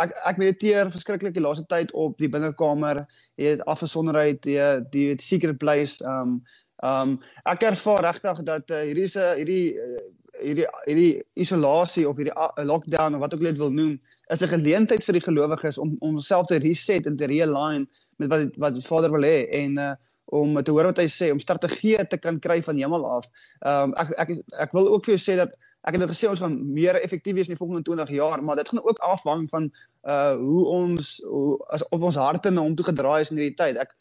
ek 0.00 0.14
ek 0.30 0.40
mediteer 0.40 0.90
verskriklik 0.94 1.34
die 1.36 1.44
laaste 1.44 1.66
tyd 1.68 1.92
op 1.92 2.16
die 2.22 2.30
binnekamer 2.32 3.04
jy 3.40 3.56
het 3.56 3.64
afgesonderheid 3.68 4.46
jy 4.48 4.68
die 4.94 5.08
secret 5.20 5.58
place 5.62 6.00
um 6.14 6.40
um 6.82 7.18
ek 7.46 7.62
ervaar 7.62 8.02
regtig 8.08 8.42
dat 8.48 8.70
uh, 8.70 8.82
hierdie 8.88 9.06
'n 9.06 9.36
hierdie 9.38 9.66
uh, 9.78 10.02
hierdie 10.42 10.66
hierdie 10.86 11.22
isolasie 11.44 12.06
of 12.08 12.16
hierdie 12.18 12.34
lockdown 12.66 13.14
of 13.14 13.22
wat 13.22 13.34
ook 13.34 13.42
al 13.44 13.50
dit 13.52 13.60
wil 13.60 13.74
noem, 13.74 13.98
is 14.32 14.42
'n 14.42 14.54
geleentheid 14.54 15.04
vir 15.04 15.18
die 15.18 15.26
gelowiges 15.28 15.78
om 15.78 15.96
om 16.00 16.16
homself 16.16 16.46
te 16.46 16.58
reset 16.58 17.06
en 17.06 17.16
te 17.16 17.26
realign 17.26 17.86
met 18.18 18.28
wat 18.28 18.56
wat 18.56 18.74
die 18.74 18.86
Vader 18.86 19.12
wil 19.12 19.22
hê 19.22 19.48
en 19.62 19.78
uh 19.78 19.94
om 20.32 20.62
te 20.62 20.70
hoor 20.70 20.84
wat 20.88 20.96
hy 20.96 21.08
sê, 21.12 21.26
om 21.32 21.40
strategieë 21.40 22.06
te 22.08 22.16
kan 22.16 22.38
kry 22.40 22.62
van 22.64 22.78
hemel 22.78 23.04
af. 23.04 23.26
Ehm 23.60 23.90
um, 23.90 23.94
ek 24.00 24.12
ek 24.16 24.30
ek 24.64 24.72
wil 24.72 24.88
ook 24.88 25.04
vir 25.04 25.14
jou 25.16 25.20
sê 25.20 25.36
dat 25.36 25.52
ek 25.82 25.96
het 25.96 26.02
nou 26.02 26.08
gesê 26.10 26.28
ons 26.30 26.40
gaan 26.42 26.56
meer 26.74 26.98
effektief 27.00 27.34
wees 27.34 27.48
in 27.50 27.56
die 27.56 27.60
volgende 27.60 27.82
20 27.82 28.10
jaar, 28.14 28.42
maar 28.42 28.56
dit 28.60 28.68
gaan 28.70 28.82
ook 28.84 29.00
afhang 29.02 29.48
van 29.50 29.70
uh 30.06 30.34
hoe 30.38 30.64
ons 30.78 31.16
hoe 31.26 31.58
as 31.74 31.82
op 31.88 32.02
ons 32.02 32.18
harte 32.20 32.50
na 32.50 32.62
hom 32.62 32.76
toe 32.78 32.86
gedraai 32.86 33.20
is 33.24 33.32
in 33.34 33.40
hierdie 33.40 33.58
tyd. 33.58 33.80
Ek 33.82 33.94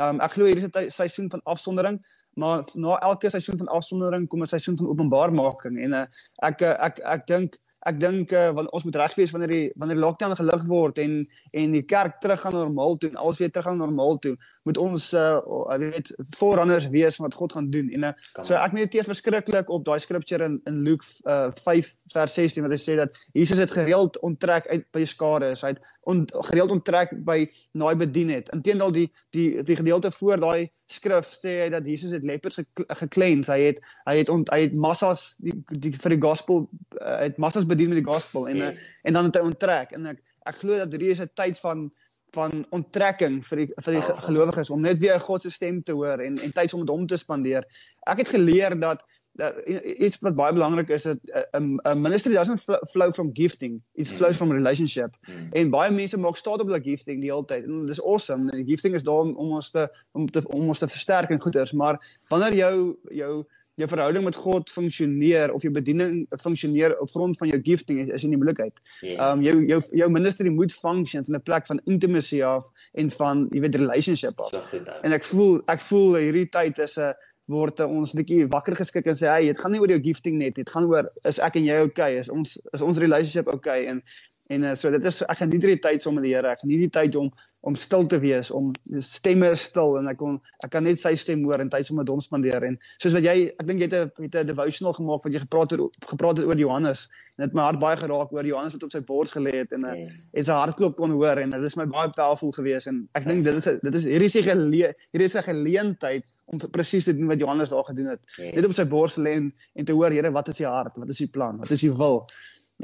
um, 0.00 0.20
ek 0.24 0.36
glo 0.36 0.48
hierdie 0.48 0.64
is 0.64 0.72
'n 0.72 0.90
seisoen 1.00 1.28
van 1.30 1.44
afsondering, 1.44 2.00
maar 2.40 2.64
na 2.74 2.96
elke 3.10 3.30
seisoen 3.30 3.58
van 3.58 3.68
afsondering 3.68 4.28
kom 4.28 4.42
'n 4.42 4.52
seisoen 4.54 4.76
van 4.76 4.88
openbaarmaking 4.88 5.80
en 5.84 5.92
uh, 5.92 6.06
ek 6.42 6.62
ek 6.62 6.80
ek, 6.88 7.00
ek 7.04 7.26
dink 7.26 7.60
ek 7.86 8.00
dink 8.02 8.32
uh, 8.34 8.50
want 8.56 8.70
ons 8.74 8.84
moet 8.86 8.98
reg 8.98 9.14
wees 9.18 9.32
wanneer 9.34 9.52
die 9.52 9.64
wanneer 9.80 9.98
die 9.98 10.04
lockdown 10.04 10.36
gelig 10.38 10.64
word 10.68 10.98
en 11.02 11.18
en 11.52 11.74
die 11.76 11.84
kerk 11.86 12.20
terug 12.22 12.40
gaan 12.42 12.56
normaal 12.56 12.98
toe 13.00 13.10
en 13.10 13.20
alles 13.22 13.40
weer 13.42 13.52
terug 13.52 13.68
gaan 13.68 13.82
normaal 13.82 14.18
toe 14.24 14.34
moet 14.66 14.80
ons 14.82 15.12
uh 15.14 15.38
weet 15.80 16.12
voorrangers 16.36 16.88
wees 16.94 17.18
wat 17.22 17.34
God 17.34 17.52
gaan 17.52 17.70
doen. 17.70 17.90
En 17.94 18.08
uh, 18.08 18.12
so 18.40 18.56
ek 18.58 18.74
mediteer 18.74 19.06
verskriklik 19.06 19.70
op 19.70 19.84
daai 19.86 19.98
scripture 20.02 20.44
in 20.44 20.58
in 20.70 20.82
Luke 20.86 21.06
uh 21.30 21.50
5 21.62 21.92
vers 22.14 22.38
16 22.40 22.66
wat 22.66 22.74
hy 22.74 22.80
sê 22.82 22.96
dat 22.98 23.20
Jesus 23.32 23.62
het 23.62 23.74
gereeld 23.74 24.18
onttrek 24.26 24.66
uit 24.72 24.86
by 24.96 25.04
skare 25.06 25.52
is. 25.54 25.62
Hy 25.62 25.74
het 25.76 25.92
on, 26.10 26.24
gereeld 26.50 26.74
onttrek 26.74 27.14
by 27.28 27.44
naai 27.78 27.94
bedien 28.00 28.32
het. 28.34 28.50
Inteendeel 28.56 28.94
die 28.98 29.06
die 29.36 29.48
die 29.62 29.78
gedeelte 29.78 30.10
voor 30.18 30.42
daai 30.42 30.70
skrif 30.86 31.26
sê 31.34 31.52
hy 31.64 31.68
dat 31.74 31.86
Jesus 31.86 32.12
het 32.14 32.24
lepers 32.26 32.60
geklens 33.00 33.50
hy 33.50 33.58
het 33.70 33.80
hy 34.06 34.16
het 34.20 34.30
ont, 34.30 34.50
hy 34.54 34.66
het 34.68 34.74
massas 34.74 35.34
die, 35.42 35.54
die 35.82 35.92
vir 35.96 36.14
die 36.14 36.22
gospel 36.22 36.64
uh, 37.00 37.18
het 37.24 37.38
massas 37.42 37.66
bedien 37.66 37.90
met 37.90 37.98
die 37.98 38.06
gospel 38.06 38.46
en 38.50 38.62
yes. 38.62 38.84
uh, 38.84 39.08
en 39.10 39.18
dan 39.18 39.30
het 39.30 39.38
hy 39.40 39.44
onttrek 39.48 39.96
en 39.98 40.12
ek 40.14 40.22
ek 40.46 40.60
glo 40.62 40.78
dat 40.78 40.94
hierdie 40.94 41.10
is 41.16 41.22
'n 41.22 41.32
tyd 41.34 41.58
van 41.64 41.88
van 42.36 42.64
onttrekking 42.76 43.40
vir 43.48 43.62
die 43.62 43.68
vir 43.82 43.96
die 43.96 44.02
oh, 44.02 44.22
gelowiges 44.26 44.70
om 44.70 44.82
net 44.84 44.98
weer 45.02 45.20
God 45.22 45.42
se 45.42 45.50
stem 45.50 45.82
te 45.82 45.94
hoor 45.96 46.22
en 46.22 46.38
en 46.38 46.54
tyd 46.54 46.74
om 46.74 46.84
met 46.84 46.92
hom 46.92 47.06
te 47.06 47.18
spandeer. 47.18 47.66
Ek 48.06 48.22
het 48.22 48.34
geleer 48.34 48.78
dat 48.78 49.02
dat 49.36 49.58
iets 49.66 50.18
wat 50.24 50.36
baie 50.36 50.52
belangrik 50.52 50.88
is 50.88 51.02
dat 51.02 51.18
'n 51.58 51.80
'n 51.82 52.00
ministry 52.00 52.32
doesn't 52.32 52.62
flow 52.90 53.12
from 53.12 53.30
gifting 53.32 53.80
it 53.94 54.08
flows 54.08 54.32
mm. 54.32 54.36
from 54.36 54.52
relationship 54.52 55.16
mm. 55.28 55.48
en 55.52 55.70
baie 55.70 55.90
mense 55.90 56.16
maak 56.18 56.36
staat 56.36 56.60
op 56.60 56.66
hulle 56.66 56.82
gifting 56.82 57.20
die 57.20 57.32
hele 57.32 57.44
tyd 57.44 57.64
en 57.64 57.86
dis 57.86 58.02
awesome 58.02 58.50
en 58.50 58.66
gifting 58.66 58.94
is 58.94 59.02
daar 59.02 59.28
om 59.34 59.52
ons 59.58 59.70
te 59.70 59.88
om 60.12 60.30
te 60.30 60.42
om 60.48 60.68
ons 60.68 60.78
te 60.78 60.88
versterk 60.88 61.30
en 61.30 61.42
goeders 61.42 61.72
maar 61.72 62.00
wanneer 62.28 62.54
jou 62.54 62.96
jou 63.10 63.44
jou 63.76 63.88
verhouding 63.88 64.24
met 64.24 64.36
God 64.40 64.70
funksioneer 64.72 65.52
of 65.52 65.62
jou 65.62 65.72
bediening 65.72 66.24
funksioneer 66.40 66.94
op 67.00 67.10
grond 67.12 67.36
van 67.36 67.48
jou 67.48 67.58
gifting 67.62 68.00
is, 68.00 68.08
is 68.08 68.24
in 68.24 68.32
die 68.32 68.38
moeilikheid. 68.40 68.80
Yes. 69.04 69.18
Um 69.20 69.42
jou 69.44 69.56
jou 69.68 69.80
jou 70.00 70.08
ministry 70.10 70.48
moet 70.48 70.72
function 70.72 71.24
van 71.24 71.36
'n 71.36 71.42
plek 71.42 71.66
van 71.66 71.80
intimacy 71.84 72.42
af 72.42 72.64
en 72.92 73.10
van 73.10 73.46
jy 73.52 73.60
weet 73.60 73.76
relationship 73.76 74.40
af. 74.40 74.48
So 74.48 74.80
en 75.02 75.12
ek 75.12 75.24
voel 75.24 75.60
ek 75.66 75.80
voel 75.80 76.16
hierdie 76.16 76.48
tyd 76.48 76.78
is 76.78 76.96
'n 76.96 77.12
word 77.52 77.80
ons 77.84 78.14
bietjie 78.16 78.46
wakker 78.50 78.76
geskik 78.78 79.06
en 79.10 79.18
sê 79.18 79.28
hey, 79.30 79.50
dit 79.50 79.58
gaan 79.62 79.74
nie 79.74 79.82
oor 79.82 79.92
jou 79.94 80.00
gifting 80.08 80.40
net, 80.40 80.56
dit 80.58 80.70
gaan 80.70 80.88
oor 80.90 81.06
is 81.28 81.38
ek 81.42 81.58
en 81.60 81.68
jy 81.68 81.78
okay? 81.84 82.16
Is 82.22 82.30
ons 82.32 82.56
is 82.74 82.82
ons 82.82 82.98
relationship 83.02 83.50
okay? 83.52 83.86
En 83.90 84.02
En 84.46 84.62
uh, 84.62 84.74
so 84.78 84.90
dit 84.94 85.04
is 85.04 85.22
ek 85.26 85.40
geniet 85.42 85.64
hierdie 85.64 85.82
tyd 85.82 86.02
saam 86.02 86.14
met 86.18 86.26
die 86.26 86.34
Here. 86.34 86.54
Ek 86.54 86.62
geniet 86.62 86.86
die 86.86 86.94
tyd 87.00 87.18
om 87.20 87.32
om 87.66 87.74
stil 87.74 88.04
te 88.06 88.20
wees, 88.22 88.46
om 88.54 88.68
stemme 89.02 89.48
stil 89.58 89.96
en 89.98 90.06
ek 90.06 90.20
kon 90.20 90.36
ek 90.62 90.70
kan 90.70 90.84
net 90.86 91.00
sy 91.02 91.16
stem 91.18 91.42
hoor 91.48 91.58
en 91.58 91.70
tyd 91.72 91.88
saam 91.88 91.98
met 91.98 92.10
hom 92.12 92.20
spandeer 92.22 92.62
en 92.62 92.76
soos 93.02 93.16
wat 93.16 93.26
jy 93.26 93.48
ek 93.48 93.66
dink 93.66 93.82
jy 93.82 93.88
het 93.90 93.96
'n 93.96 94.22
het 94.22 94.36
'n 94.38 94.46
devotional 94.52 94.94
gemaak 94.94 95.26
wat 95.26 95.34
jy 95.34 95.42
gepraat 95.42 95.74
het 95.74 95.80
gepraat 96.12 96.38
het 96.38 96.46
oor 96.46 96.62
Johannes 96.62 97.08
en 97.36 97.48
dit 97.48 97.54
my 97.58 97.66
hart 97.66 97.80
baie 97.82 97.96
geraak 97.98 98.30
oor 98.32 98.46
Johannes 98.46 98.76
wat 98.76 98.86
op 98.86 98.92
sy 98.94 99.00
bors 99.00 99.34
gelê 99.34 99.52
het 99.64 99.72
en 99.72 99.84
uh, 99.84 99.96
yes. 99.98 100.28
en 100.32 100.44
sy 100.44 100.52
hartklop 100.52 100.96
kon 100.96 101.10
hoor 101.10 101.42
en 101.42 101.50
dit 101.50 101.66
is 101.66 101.76
my 101.76 101.86
baie 101.90 102.08
powerful 102.14 102.54
geweest 102.54 102.86
en 102.86 103.08
ek 103.18 103.26
dink 103.26 103.42
dit 103.42 103.58
is 103.58 103.66
dit 103.82 103.94
is 103.94 104.04
hierdie 104.04 104.30
is 104.30 104.36
hierdie 104.46 105.26
is 105.26 105.36
'n 105.36 105.48
geleentheid 105.50 106.34
om 106.46 106.62
presies 106.70 107.04
te 107.04 107.16
doen 107.16 107.26
wat 107.26 107.42
Johannes 107.42 107.74
daar 107.74 107.84
gedoen 107.84 108.14
het. 108.14 108.20
Yes. 108.38 108.54
Net 108.54 108.66
op 108.66 108.74
sy 108.78 108.84
bors 108.86 109.16
lê 109.18 109.34
en, 109.40 109.54
en 109.74 109.84
te 109.84 109.92
hoor 109.92 110.14
Here, 110.14 110.30
wat 110.30 110.48
is 110.48 110.62
die 110.62 110.66
hart? 110.66 110.96
Wat 110.96 111.10
is 111.10 111.18
die 111.18 111.26
plan? 111.26 111.58
Wat 111.58 111.70
is 111.70 111.82
die 111.82 111.90
wil? 111.90 112.22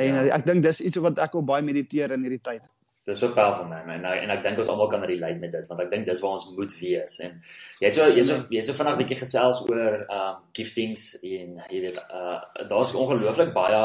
En 0.00 0.14
ja. 0.14 0.28
ek 0.37 0.46
dink 0.48 0.64
dis 0.64 0.81
iets 0.81 1.00
wat 1.05 1.18
ek 1.20 1.35
op 1.37 1.48
baie 1.50 1.64
mediteer 1.64 2.14
in 2.14 2.24
hierdie 2.24 2.40
tyd. 2.44 2.68
Dis 3.05 3.18
so 3.18 3.35
powerful 3.35 3.66
man 3.66 3.88
en 3.90 4.05
en 4.07 4.31
ek 4.31 4.44
dink 4.44 4.61
ons 4.62 4.68
almal 4.70 4.88
kan 4.90 5.02
relate 5.02 5.40
met 5.42 5.50
dit 5.50 5.66
want 5.66 5.81
ek 5.83 5.90
dink 5.90 6.07
dis 6.07 6.20
waar 6.22 6.37
ons 6.37 6.44
moet 6.55 6.74
wees 6.78 7.16
en 7.26 7.33
jy 7.81 7.88
het 7.88 7.96
so 7.96 8.07
jy 8.07 8.22
so 8.28 8.37
jy 8.55 8.62
so 8.62 8.78
vanaand 8.78 9.00
bietjie 9.02 9.18
gesels 9.18 9.64
oor 9.66 9.96
um 10.05 10.38
giftings 10.55 11.09
en 11.18 11.59
jy 11.66 11.81
weet 11.83 11.98
uh 11.98 12.38
daar's 12.70 12.94
ongelooflik 12.94 13.50
baie 13.57 13.83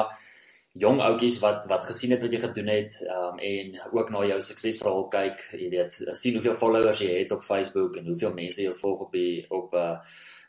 jong 0.77 1.01
ouetjies 1.01 1.41
wat 1.41 1.65
wat 1.71 1.89
gesien 1.89 2.13
het 2.13 2.21
wat 2.21 2.37
jy 2.37 2.43
gedoen 2.45 2.69
het 2.75 3.01
um 3.15 3.41
en 3.49 3.73
ook 3.89 4.13
na 4.13 4.23
jou 4.29 4.39
suksesverhaal 4.51 5.09
kyk 5.17 5.41
jy 5.63 5.71
weet 5.73 5.97
sien 6.13 6.37
hoeveel 6.37 6.59
followers 6.61 7.01
jy 7.01 7.23
het 7.23 7.33
op 7.33 7.45
Facebook 7.49 7.97
en 7.97 8.13
hoeveel 8.13 8.37
mense 8.37 8.69
jou 8.69 8.77
volg 8.85 9.07
op 9.09 9.17
die 9.17 9.45
op 9.49 9.73
uh 9.73 9.93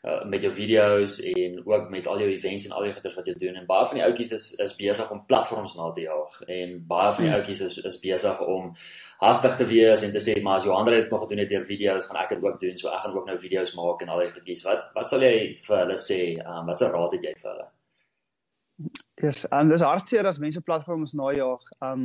uh, 0.03 0.25
met 0.25 0.41
jou 0.41 0.51
video's 0.53 1.19
en 1.33 1.61
ook 1.65 1.89
met 1.89 2.07
al 2.07 2.19
jou 2.23 2.29
events 2.31 2.65
en 2.65 2.75
al 2.75 2.87
die 2.87 2.93
goeders 2.93 3.15
wat 3.15 3.27
jy 3.27 3.35
doen 3.39 3.55
en 3.59 3.65
baie 3.69 3.87
van 3.91 3.99
die 3.99 4.05
ouetjies 4.05 4.31
is 4.37 4.45
is 4.65 4.75
besig 4.75 5.11
om 5.11 5.25
platforms 5.25 5.75
na 5.79 5.89
te 5.95 6.05
jaag 6.07 6.37
en 6.47 6.77
baie 6.87 7.13
van 7.13 7.23
die 7.23 7.31
hmm. 7.31 7.39
ouetjies 7.39 7.63
is 7.67 7.77
is 7.91 7.99
besig 8.03 8.45
om 8.45 8.69
hastig 9.23 9.57
te 9.59 9.67
wees 9.73 10.05
en 10.07 10.13
te 10.15 10.23
sê 10.23 10.37
maar 10.43 10.61
as 10.61 10.69
Johan 10.69 10.93
het 10.93 11.11
nog 11.11 11.25
gedoen 11.25 11.43
het 11.43 11.49
deur 11.49 11.65
video's 11.71 12.07
gaan 12.07 12.23
ek 12.23 12.35
dit 12.35 12.43
ook 12.43 12.61
doen 12.61 12.77
so 12.77 12.93
ek 12.93 13.03
gaan 13.03 13.17
ook 13.17 13.27
nou 13.27 13.37
video's 13.39 13.75
maak 13.75 14.01
en 14.05 14.13
al 14.15 14.23
die 14.25 14.31
goedjies 14.37 14.63
wat 14.69 14.87
wat 14.95 15.11
sal 15.11 15.27
jy 15.27 15.35
vir 15.67 15.83
hulle 15.83 15.99
sê 16.09 16.21
um, 16.45 16.65
wat 16.71 16.79
se 16.79 16.91
raad 16.93 17.17
het 17.17 17.29
jy 17.29 17.35
vir 17.41 17.51
hulle 17.51 17.69
Ja, 18.79 19.27
yes, 19.27 19.43
en 19.51 19.67
dis 19.67 19.81
hartseer 19.83 20.27
as 20.29 20.37
mense 20.39 20.61
platforms 20.63 21.11
najaag. 21.19 21.65
Um 21.83 22.03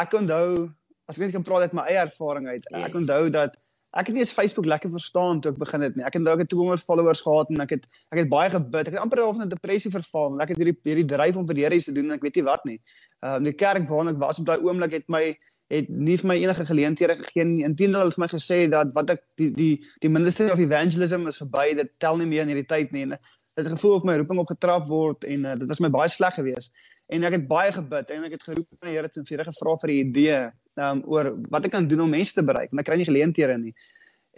ek 0.00 0.14
onthou 0.16 0.70
as 1.10 1.18
ek 1.18 1.26
net 1.26 1.34
kan 1.34 1.44
praat 1.44 1.66
uit 1.68 1.74
my 1.76 1.84
eie 1.90 2.00
ervaring 2.00 2.46
uit. 2.48 2.62
Yes. 2.62 2.86
Ek 2.86 2.96
onthou 3.02 3.24
dat 3.34 3.58
ek 3.90 4.06
het 4.06 4.14
nie 4.14 4.22
eens 4.22 4.32
Facebook 4.32 4.66
lekker 4.70 4.90
verstaan 4.90 5.40
toe 5.42 5.50
ek 5.52 5.58
begin 5.58 5.82
het 5.82 5.96
nie. 5.98 6.04
Ek 6.06 6.14
het 6.14 6.24
dalk 6.24 6.44
200 6.46 6.84
followers 6.86 7.22
gehad 7.26 7.50
en 7.50 7.64
ek 7.64 7.76
het 7.76 7.86
ek 8.14 8.22
het 8.22 8.30
baie 8.30 8.50
gebid. 8.50 8.86
Ek 8.86 8.94
het 8.94 9.02
amper 9.02 9.22
half 9.24 9.40
in 9.40 9.48
'n 9.48 9.54
depressie 9.54 9.90
verval. 9.90 10.40
Ek 10.40 10.54
het 10.54 10.62
hierdie 10.62 10.76
hierdie 10.86 11.08
dryf 11.10 11.36
om 11.36 11.46
vir 11.46 11.58
die 11.58 11.64
Here 11.64 11.74
iets 11.74 11.90
te 11.90 11.94
doen 11.96 12.10
en 12.10 12.18
ek 12.18 12.22
weet 12.22 12.36
nie 12.36 12.46
wat 12.46 12.64
nie. 12.64 12.78
Ehm 13.20 13.36
um, 13.36 13.44
die 13.44 13.52
kerk 13.52 13.88
waarna 13.88 14.10
ek 14.14 14.22
was 14.22 14.38
op 14.38 14.46
daai 14.46 14.62
oomblik 14.62 14.92
het 14.92 15.08
my 15.08 15.38
het 15.70 15.88
nie 15.88 16.16
vir 16.18 16.26
my 16.26 16.36
enige 16.36 16.66
geleenthede 16.66 17.16
gegee 17.16 17.44
nie. 17.44 17.64
Inteendeel 17.64 18.06
het 18.06 18.14
hulle 18.14 18.26
my 18.26 18.30
gesê 18.30 18.68
dat 18.70 18.94
wat 18.94 19.10
ek 19.10 19.22
die 19.38 19.50
die 19.54 19.74
die 20.02 20.10
ministry 20.10 20.50
of 20.50 20.58
evangelism 20.58 21.26
is 21.26 21.42
verby. 21.42 21.74
Dit 21.74 21.92
tel 21.98 22.16
nie 22.16 22.26
meer 22.26 22.42
in 22.42 22.54
hierdie 22.54 22.66
tyd 22.66 22.92
nie. 22.92 23.02
En 23.02 23.18
het 23.60 23.74
gevoel 23.74 23.98
of 23.98 24.06
my 24.08 24.16
roeping 24.20 24.40
opgetrap 24.42 24.88
word 24.88 25.24
en 25.24 25.44
uh, 25.44 25.54
dit 25.60 25.68
was 25.68 25.82
my 25.84 25.90
baie 25.92 26.08
sleg 26.08 26.34
geweest. 26.34 26.72
En 27.10 27.26
ek 27.26 27.38
het 27.38 27.46
baie 27.50 27.72
gebid 27.74 28.10
en 28.14 28.26
ek 28.26 28.36
het 28.38 28.44
geroep 28.46 28.68
na 28.78 28.88
die 28.88 28.96
Here 28.96 29.10
en 29.10 29.26
vir 29.26 29.36
Here 29.36 29.46
gevra 29.48 29.76
vir 29.82 29.90
'n 29.90 30.00
idee 30.08 30.40
um, 30.80 31.02
oor 31.06 31.32
wat 31.50 31.66
ek 31.66 31.74
kan 31.74 31.88
doen 31.90 32.04
om 32.06 32.10
mense 32.10 32.34
te 32.34 32.44
bereik, 32.46 32.70
maar 32.70 32.84
ek 32.84 32.90
kry 32.90 32.98
nie 33.00 33.08
geleenthede 33.08 33.56
nie. 33.58 33.74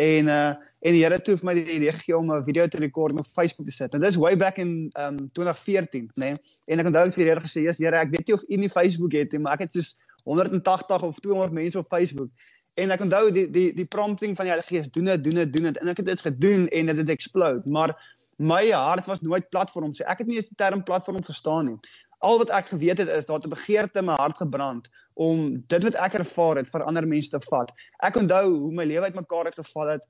En 0.00 0.28
uh 0.28 0.52
en 0.82 0.96
die 0.96 1.04
Here 1.04 1.14
het 1.14 1.28
vir 1.30 1.46
my 1.46 1.52
die 1.54 1.76
idee 1.76 1.92
gegee 1.94 2.16
om 2.16 2.32
'n 2.34 2.44
video 2.44 2.66
te 2.66 2.78
rekord 2.82 3.18
op 3.18 3.26
Facebook 3.26 3.66
te 3.66 3.72
sit. 3.72 3.92
En 3.94 4.00
dis 4.00 4.16
way 4.16 4.36
back 4.36 4.56
in 4.58 4.90
um 4.98 5.30
2014, 5.32 6.10
né? 6.14 6.24
Nee? 6.24 6.34
En 6.66 6.78
ek 6.78 6.86
onthou 6.86 7.04
ek 7.06 7.14
vir 7.14 7.24
die 7.24 7.30
Here 7.30 7.40
gesê, 7.40 7.60
"Ja, 7.62 7.72
Here, 7.78 7.96
ek 7.96 8.10
weet 8.10 8.26
nie 8.26 8.34
of 8.34 8.42
U 8.42 8.56
nie 8.56 8.68
Facebook 8.68 9.12
het 9.12 9.32
nie, 9.32 9.40
maar 9.40 9.52
ek 9.52 9.60
het 9.60 9.72
soos 9.72 9.98
180 10.24 11.02
of 11.02 11.20
200 11.20 11.52
mense 11.52 11.78
op 11.78 11.86
Facebook." 11.88 12.30
En 12.74 12.90
ek 12.90 13.00
onthou 13.00 13.30
die 13.30 13.50
die 13.50 13.72
die 13.74 13.84
prompting 13.84 14.36
van 14.36 14.46
die 14.46 14.52
Heilige 14.52 14.74
Gees, 14.74 14.88
doen 14.90 15.04
dit, 15.04 15.24
doen 15.24 15.34
dit, 15.34 15.52
doen 15.52 15.62
dit. 15.62 15.78
En 15.78 15.88
ek 15.88 15.96
het 15.96 16.06
dit 16.06 16.20
gedoen 16.20 16.68
en 16.68 16.86
dit 16.86 16.96
het 16.96 17.08
explode. 17.08 17.62
Maar 17.64 17.92
my 18.36 18.70
hart 18.70 19.06
was 19.06 19.20
nooit 19.20 19.50
platform. 19.50 19.94
So 19.94 20.04
ek 20.04 20.18
het 20.18 20.26
nie 20.26 20.36
eens 20.36 20.48
die 20.48 20.56
term 20.56 20.82
platform 20.82 21.24
verstaan 21.24 21.64
nie 21.64 21.78
al 22.22 22.38
wat 22.38 22.50
ek 22.54 22.72
geweet 22.72 22.98
het 23.02 23.08
is 23.08 23.26
dat 23.26 23.44
'n 23.44 23.54
begeerte 23.54 23.98
in 23.98 24.04
my 24.04 24.14
hart 24.14 24.36
gebrand 24.36 24.88
om 25.14 25.64
dit 25.66 25.82
wat 25.82 25.94
ek 25.94 26.14
ervaar 26.14 26.56
het 26.56 26.68
vir 26.70 26.82
ander 26.82 27.06
mense 27.06 27.30
te 27.30 27.40
vat. 27.50 27.72
Ek 27.98 28.16
onthou 28.16 28.58
hoe 28.58 28.72
my 28.72 28.84
lewe 28.84 29.04
uitmekaar 29.04 29.44
het 29.44 29.54
geval 29.54 29.88
het 29.88 30.06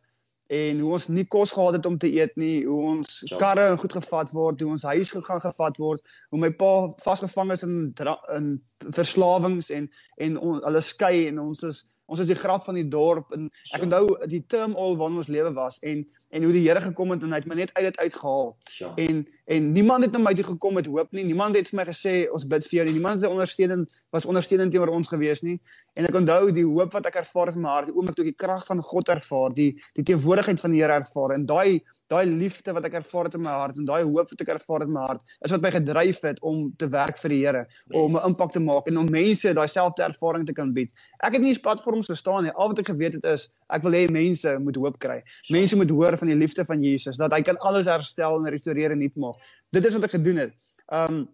en 0.47 0.81
hoe 0.81 0.93
ons 0.93 1.09
nie 1.09 1.25
kos 1.25 1.53
gehad 1.53 1.73
het 1.73 1.87
om 1.87 1.99
te 1.99 2.13
eet 2.13 2.37
nie, 2.37 2.65
hoe 2.67 2.83
ons 2.83 3.23
ja. 3.25 3.37
karre 3.37 3.65
en 3.71 3.79
goed 3.79 3.93
gevat 3.93 4.31
word, 4.31 4.61
hoe 4.61 4.71
ons 4.71 4.83
huis 4.83 5.11
gegaan 5.11 5.41
gevat 5.41 5.77
word, 5.77 6.03
hoe 6.29 6.41
my 6.41 6.51
pa 6.51 6.93
vasgevang 6.97 7.53
is 7.53 7.63
in 7.63 7.95
in 8.29 8.63
verslawings 8.91 9.71
en 9.71 9.89
en 10.17 10.39
on, 10.39 10.61
hulle 10.65 10.81
skei 10.81 11.27
en 11.27 11.39
ons 11.39 11.63
is 11.63 11.89
ons 12.07 12.21
is 12.21 12.27
die 12.27 12.43
grap 12.45 12.65
van 12.65 12.75
die 12.75 12.89
dorp 12.89 13.33
en 13.33 13.51
ek 13.73 13.83
onthou 13.83 14.27
die 14.29 14.45
term 14.47 14.77
al 14.77 14.97
waarin 14.97 15.17
ons 15.17 15.33
lewe 15.33 15.53
was 15.53 15.79
en 15.81 16.05
en 16.33 16.45
hoe 16.47 16.53
die 16.53 16.65
Here 16.65 16.81
gekom 16.81 17.13
het 17.13 17.23
en 17.23 17.35
hy 17.35 17.43
het 17.43 17.49
my 17.49 17.59
net 17.59 17.75
uit 17.77 17.85
dit 17.91 17.99
uitgehaal. 17.99 18.57
Ja. 18.79 18.93
En 18.97 19.27
en 19.53 19.73
niemand 19.73 20.05
het 20.05 20.13
na 20.15 20.21
my 20.23 20.33
toe 20.39 20.45
gekom 20.45 20.75
met 20.79 20.87
hoop 20.87 21.11
nie. 21.13 21.25
Niemand 21.29 21.57
het 21.59 21.69
vir 21.69 21.81
my 21.81 21.85
gesê 21.85 22.13
ons 22.33 22.47
bid 22.49 22.65
vir 22.71 22.77
jou 22.79 22.85
nie. 22.87 22.95
Niemand 22.97 23.21
het 23.21 23.31
ondersteunend 23.31 23.91
was 24.15 24.25
ondersteunend 24.25 24.73
teenoor 24.73 24.95
ons 24.95 25.11
gewees 25.11 25.43
nie. 25.43 25.59
En 25.99 26.07
ek 26.09 26.15
onthou 26.17 26.53
die 26.57 26.65
hoop 26.65 26.95
wat 26.97 27.09
ek 27.11 27.19
ervaar 27.21 27.51
het 27.51 27.59
in 27.59 27.65
my 27.67 27.73
hart, 27.75 27.91
die 27.91 27.97
oomblik 27.97 28.17
toe 28.17 28.25
ek 28.25 28.31
die 28.33 28.39
krag 28.45 28.63
van 28.65 28.81
God 28.87 29.11
ervaar, 29.13 29.53
die 29.53 29.73
die 29.99 30.05
teenwoordigheid 30.09 30.63
van 30.63 30.73
die 30.73 30.81
Here 30.81 30.97
ervaar 31.03 31.35
en 31.37 31.45
daai 31.49 31.83
daai 32.13 32.29
liefde 32.29 32.75
wat 32.77 32.85
ek 32.85 32.99
ervaar 33.01 33.29
het 33.29 33.37
in 33.39 33.45
my 33.45 33.53
hart 33.57 33.79
en 33.81 33.87
daai 33.89 34.03
hoop 34.05 34.33
wat 34.33 34.43
ek 34.45 34.51
ervaar 34.55 34.83
het 34.83 34.91
in 34.91 34.95
my 34.95 35.05
hart, 35.07 35.23
is 35.47 35.53
wat 35.55 35.63
my 35.65 35.71
gedryf 35.73 36.21
het 36.27 36.41
om 36.45 36.67
te 36.81 36.89
werk 36.93 37.21
vir 37.23 37.33
die 37.33 37.41
Here, 37.43 37.63
yes. 37.69 37.97
om 37.97 38.17
'n 38.17 38.27
impak 38.29 38.53
te 38.53 38.61
maak 38.61 38.89
en 38.91 39.01
om 39.01 39.11
mense 39.11 39.53
daai 39.57 39.69
selfde 39.69 40.05
ervaring 40.05 40.47
te 40.47 40.57
kan 40.57 40.73
bied. 40.77 40.93
Ek 41.25 41.37
het 41.37 41.43
nie 41.43 41.53
eens 41.55 41.61
platforms 41.61 42.11
gestaan 42.13 42.45
nie. 42.45 42.53
Al 42.53 42.73
wat 42.73 42.79
ek 42.79 42.93
geweet 42.93 43.17
het 43.21 43.25
is 43.25 43.49
ek 43.73 43.83
wil 43.83 43.97
hê 43.97 44.09
mense 44.11 44.59
moet 44.61 44.77
hoop 44.77 44.99
kry. 44.99 45.23
Mense 45.49 45.77
moet 45.77 45.91
hoor 45.91 46.19
van 46.23 46.31
die 46.31 46.39
liefde 46.39 46.65
van 46.69 46.83
Jesus, 46.87 47.21
dat 47.21 47.35
hy 47.35 47.43
kan 47.43 47.61
alles 47.67 47.91
herstel 47.91 48.39
en 48.39 48.51
restoreer 48.55 48.95
en 48.95 49.03
nuut 49.03 49.17
maak. 49.21 49.53
Dit 49.75 49.87
is 49.89 49.99
wat 49.99 50.09
ek 50.09 50.19
gedoen 50.21 50.45
het. 50.47 50.69
Um 50.89 51.25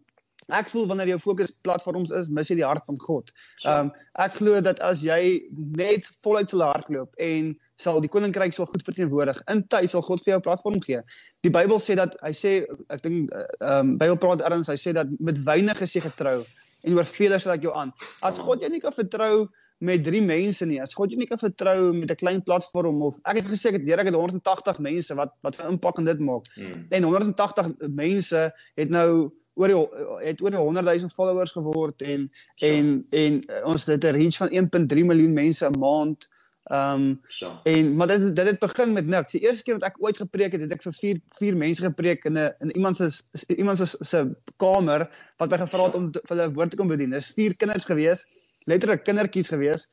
Ek 0.49 0.71
voel 0.73 0.87
wanneer 0.89 1.11
jou 1.11 1.19
fokus 1.21 1.51
platforms 1.67 2.13
is, 2.17 2.31
mis 2.33 2.49
jy 2.49 2.63
die 2.63 2.65
hart 2.65 2.85
van 2.89 2.97
God. 3.05 3.33
Ehm 3.67 3.89
um, 3.89 3.91
ek 4.25 4.39
glo 4.39 4.61
dat 4.65 4.79
as 4.87 5.03
jy 5.05 5.45
net 5.77 6.09
voluit 6.25 6.49
sal 6.49 6.65
hardloop 6.65 7.21
en 7.21 7.51
sal 7.77 8.01
die 8.01 8.09
koninkryk 8.09 8.57
sal 8.57 8.67
goed 8.71 8.85
verteenwoordig, 8.87 9.43
in 9.53 9.61
tyd 9.69 9.93
sal 9.93 10.03
God 10.07 10.25
vir 10.25 10.33
jou 10.33 10.39
'n 10.41 10.47
platform 10.47 10.79
gee. 10.87 11.03
Die 11.45 11.53
Bybel 11.53 11.77
sê 11.85 11.99
dat 12.01 12.17
hy 12.25 12.33
sê 12.33 12.53
ek 12.89 13.05
dink 13.05 13.29
ehm 13.35 13.93
um, 13.93 13.93
Bybel 14.01 14.17
praat 14.17 14.45
erns 14.49 14.73
hy 14.73 14.79
sê 14.81 14.97
dat 14.97 15.13
met 15.21 15.43
weinig 15.45 15.85
is 15.85 15.93
jy 15.93 16.01
getrou 16.09 16.41
en 16.85 16.97
oor 16.97 17.05
vele 17.05 17.39
sal 17.39 17.53
ek 17.53 17.69
jou 17.69 17.75
aan. 17.77 17.93
As 18.23 18.41
God 18.41 18.65
jou 18.65 18.73
nie 18.73 18.81
kan 18.81 18.97
vertrou 18.97 19.49
met 19.79 20.03
drie 20.03 20.23
mense 20.23 20.67
nie. 20.67 20.81
As 20.83 20.95
God 20.99 21.13
jou 21.13 21.19
nie 21.21 21.29
kan 21.31 21.39
vertrou 21.39 21.93
met 21.95 22.11
'n 22.11 22.21
klein 22.23 22.43
platform 22.43 23.03
of 23.03 23.19
ek 23.25 23.43
het 23.43 23.47
gesê 23.47 23.69
ek 23.71 23.79
het 23.79 23.89
Here 23.89 24.01
ek 24.01 24.07
het 24.07 24.15
180 24.15 24.79
mense 24.79 25.15
wat 25.15 25.33
wat 25.43 25.59
'n 25.59 25.73
impak 25.73 25.99
in 25.99 26.05
dit 26.05 26.19
maak. 26.19 26.47
Hmm. 26.55 26.87
En 26.91 27.03
180 27.03 27.71
mense 27.79 28.53
het 28.75 28.91
nou 28.91 29.31
oor 29.55 29.69
die 29.69 30.27
het 30.27 30.43
oor 30.43 30.51
die 30.51 30.59
100 30.59 30.87
000 30.87 31.11
followers 31.11 31.53
geword 31.53 32.03
en 32.03 32.31
so. 32.57 32.67
en 32.67 33.07
en 33.11 33.45
ons 33.65 33.87
het 33.87 34.05
'n 34.05 34.15
reach 34.15 34.37
van 34.37 34.51
1.3 34.51 35.05
miljoen 35.05 35.33
mense 35.33 35.67
'n 35.67 35.79
maand. 35.79 36.29
Ehm 36.69 37.01
um, 37.01 37.21
so. 37.29 37.61
en 37.65 37.97
maar 37.97 38.07
dit 38.07 38.37
dit 38.37 38.47
het 38.47 38.59
begin 38.59 38.93
met 38.93 39.07
niks. 39.07 39.33
Die 39.33 39.41
eerste 39.41 39.63
keer 39.63 39.79
wat 39.79 39.89
ek 39.89 40.03
ooit 40.05 40.17
gepreek 40.17 40.53
het, 40.53 40.61
het 40.61 40.73
ek 40.73 40.83
vir 40.83 40.93
vier 40.93 41.21
vier 41.39 41.57
mense 41.57 41.83
gepreek 41.83 42.25
in 42.25 42.39
'n 42.39 42.53
in 42.61 42.75
iemand 42.75 42.97
se 42.97 43.09
iemand 43.57 43.79
se 43.79 43.87
se 44.01 44.29
kamer 44.57 45.09
wat 45.39 45.51
my 45.51 45.59
gevra 45.59 45.85
het 45.85 45.93
so. 45.93 45.99
om 45.99 46.13
vir 46.13 46.37
hulle 46.37 46.53
woord 46.53 46.71
te 46.71 46.77
kom 46.77 46.89
bedien. 46.89 47.11
Dis 47.11 47.33
vier 47.33 47.57
kinders 47.57 47.85
gewees 47.85 48.27
letterlik 48.67 49.05
kindertjies 49.05 49.49
gewees 49.49 49.87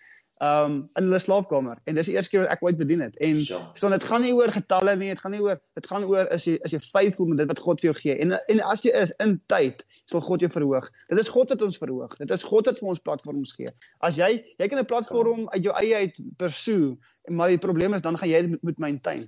um 0.44 0.90
in 1.00 1.04
hulle 1.04 1.20
slaapkamer. 1.20 1.78
En 1.88 1.96
dis 1.96 2.10
die 2.10 2.16
eerste 2.16 2.34
keer 2.34 2.42
wat 2.44 2.52
ek 2.52 2.64
ooit 2.66 2.78
bedien 2.78 3.00
het. 3.06 3.16
En 3.24 3.38
so 3.40 3.62
ja. 3.72 3.90
dit 3.94 4.04
gaan 4.04 4.22
nie 4.22 4.34
oor 4.36 4.52
getalle 4.52 4.96
nie 5.00 5.08
dit 5.14 5.22
gaan 5.24 5.32
nie 5.32 5.40
oor 5.40 5.62
dit 5.80 5.88
gaan 5.88 6.04
oor 6.04 6.28
is 6.36 6.44
jy 6.44 6.58
is 6.68 6.76
jy 6.76 6.80
faithful 6.84 7.30
met 7.32 7.40
dit 7.40 7.48
wat 7.48 7.62
God 7.64 7.80
vir 7.80 7.92
jou 7.92 7.96
gee. 8.02 8.18
En 8.20 8.36
en 8.36 8.64
as 8.68 8.84
jy 8.84 8.92
is 9.00 9.14
in 9.24 9.38
tyd 9.52 9.86
sal 10.12 10.24
God 10.26 10.44
jou 10.44 10.52
verhoog. 10.52 10.90
Dit 11.08 11.24
is 11.24 11.32
God 11.32 11.54
wat 11.54 11.64
ons 11.64 11.80
verhoog. 11.80 12.18
Dit 12.20 12.36
is 12.36 12.44
God 12.44 12.68
wat 12.68 12.84
vir 12.84 12.92
ons 12.92 13.00
platforms 13.08 13.56
gee. 13.56 13.72
As 14.04 14.20
jy 14.20 14.44
jy 14.60 14.68
kan 14.68 14.80
'n 14.80 14.92
platform 14.92 15.48
uit 15.56 15.64
jou 15.64 15.76
eie 15.80 15.96
uit 16.04 16.20
pursue 16.38 16.98
maar 17.32 17.48
die 17.48 17.62
probleem 17.62 17.94
is 17.94 18.02
dan 18.02 18.18
gaan 18.18 18.30
jy 18.30 18.60
met 18.62 18.78
my 18.78 18.92
tuin. 19.02 19.24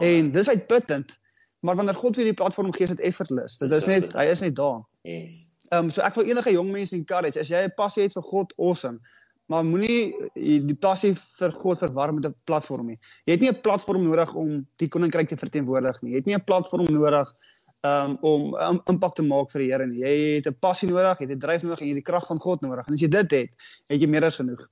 En 0.00 0.32
dis 0.32 0.48
uitputtend 0.48 1.18
maar 1.62 1.76
wanneer 1.76 1.94
God 1.94 2.18
vir 2.18 2.24
die 2.24 2.34
platform 2.34 2.74
gee 2.74 2.90
is 2.90 2.96
dit 2.96 3.06
effortless. 3.06 3.58
Dit 3.58 3.70
is 3.70 3.86
net 3.86 4.12
hy 4.18 4.26
is 4.26 4.40
net 4.42 4.56
daar. 4.58 4.82
Yes 5.06 5.51
Ehm 5.72 5.84
um, 5.84 5.90
so 5.90 6.02
ek 6.04 6.18
wil 6.18 6.28
enige 6.28 6.52
jong 6.52 6.70
mense 6.70 6.96
encourage 6.96 7.40
as 7.40 7.48
jy 7.48 7.64
'n 7.64 7.72
passie 7.76 8.02
het 8.04 8.12
vir 8.12 8.22
God, 8.22 8.52
awesome. 8.58 8.98
Maar 9.48 9.64
moenie 9.64 10.12
die 10.68 10.76
passie 10.76 11.14
vir 11.14 11.52
God 11.52 11.78
verwar 11.78 12.12
met 12.12 12.26
'n 12.26 12.34
platform 12.44 12.86
nie. 12.86 12.98
Jy 13.24 13.32
het 13.32 13.40
nie 13.40 13.50
'n 13.50 13.60
platform 13.60 14.04
nodig 14.04 14.34
om 14.34 14.66
die 14.76 14.88
koninkryk 14.88 15.28
te 15.28 15.36
verteenwoordig 15.36 16.02
nie. 16.02 16.12
Jy 16.12 16.18
het 16.18 16.26
nie 16.26 16.36
'n 16.36 16.44
platform 16.44 16.92
nodig 16.92 17.32
um, 17.82 18.18
om 18.20 18.54
um, 18.54 18.80
impak 18.86 19.14
te 19.14 19.22
maak 19.22 19.50
vir 19.50 19.60
die 19.64 19.70
Here 19.72 19.86
nie. 19.86 20.00
Jy 20.00 20.14
het 20.36 20.46
'n 20.46 20.56
passie 20.60 20.88
nodig, 20.88 21.18
jy 21.18 21.26
het 21.26 21.36
'n 21.36 21.38
dryf 21.38 21.62
nodig 21.62 21.80
en 21.80 21.86
jy 21.86 21.94
het 21.94 22.04
die 22.04 22.10
krag 22.12 22.26
van 22.26 22.40
God 22.40 22.60
nodig. 22.60 22.86
En 22.86 22.94
as 22.94 23.00
jy 23.00 23.08
dit 23.08 23.30
het, 23.30 23.50
het 23.88 24.00
jy 24.00 24.08
meer 24.08 24.24
as 24.24 24.36
genoeg. 24.36 24.68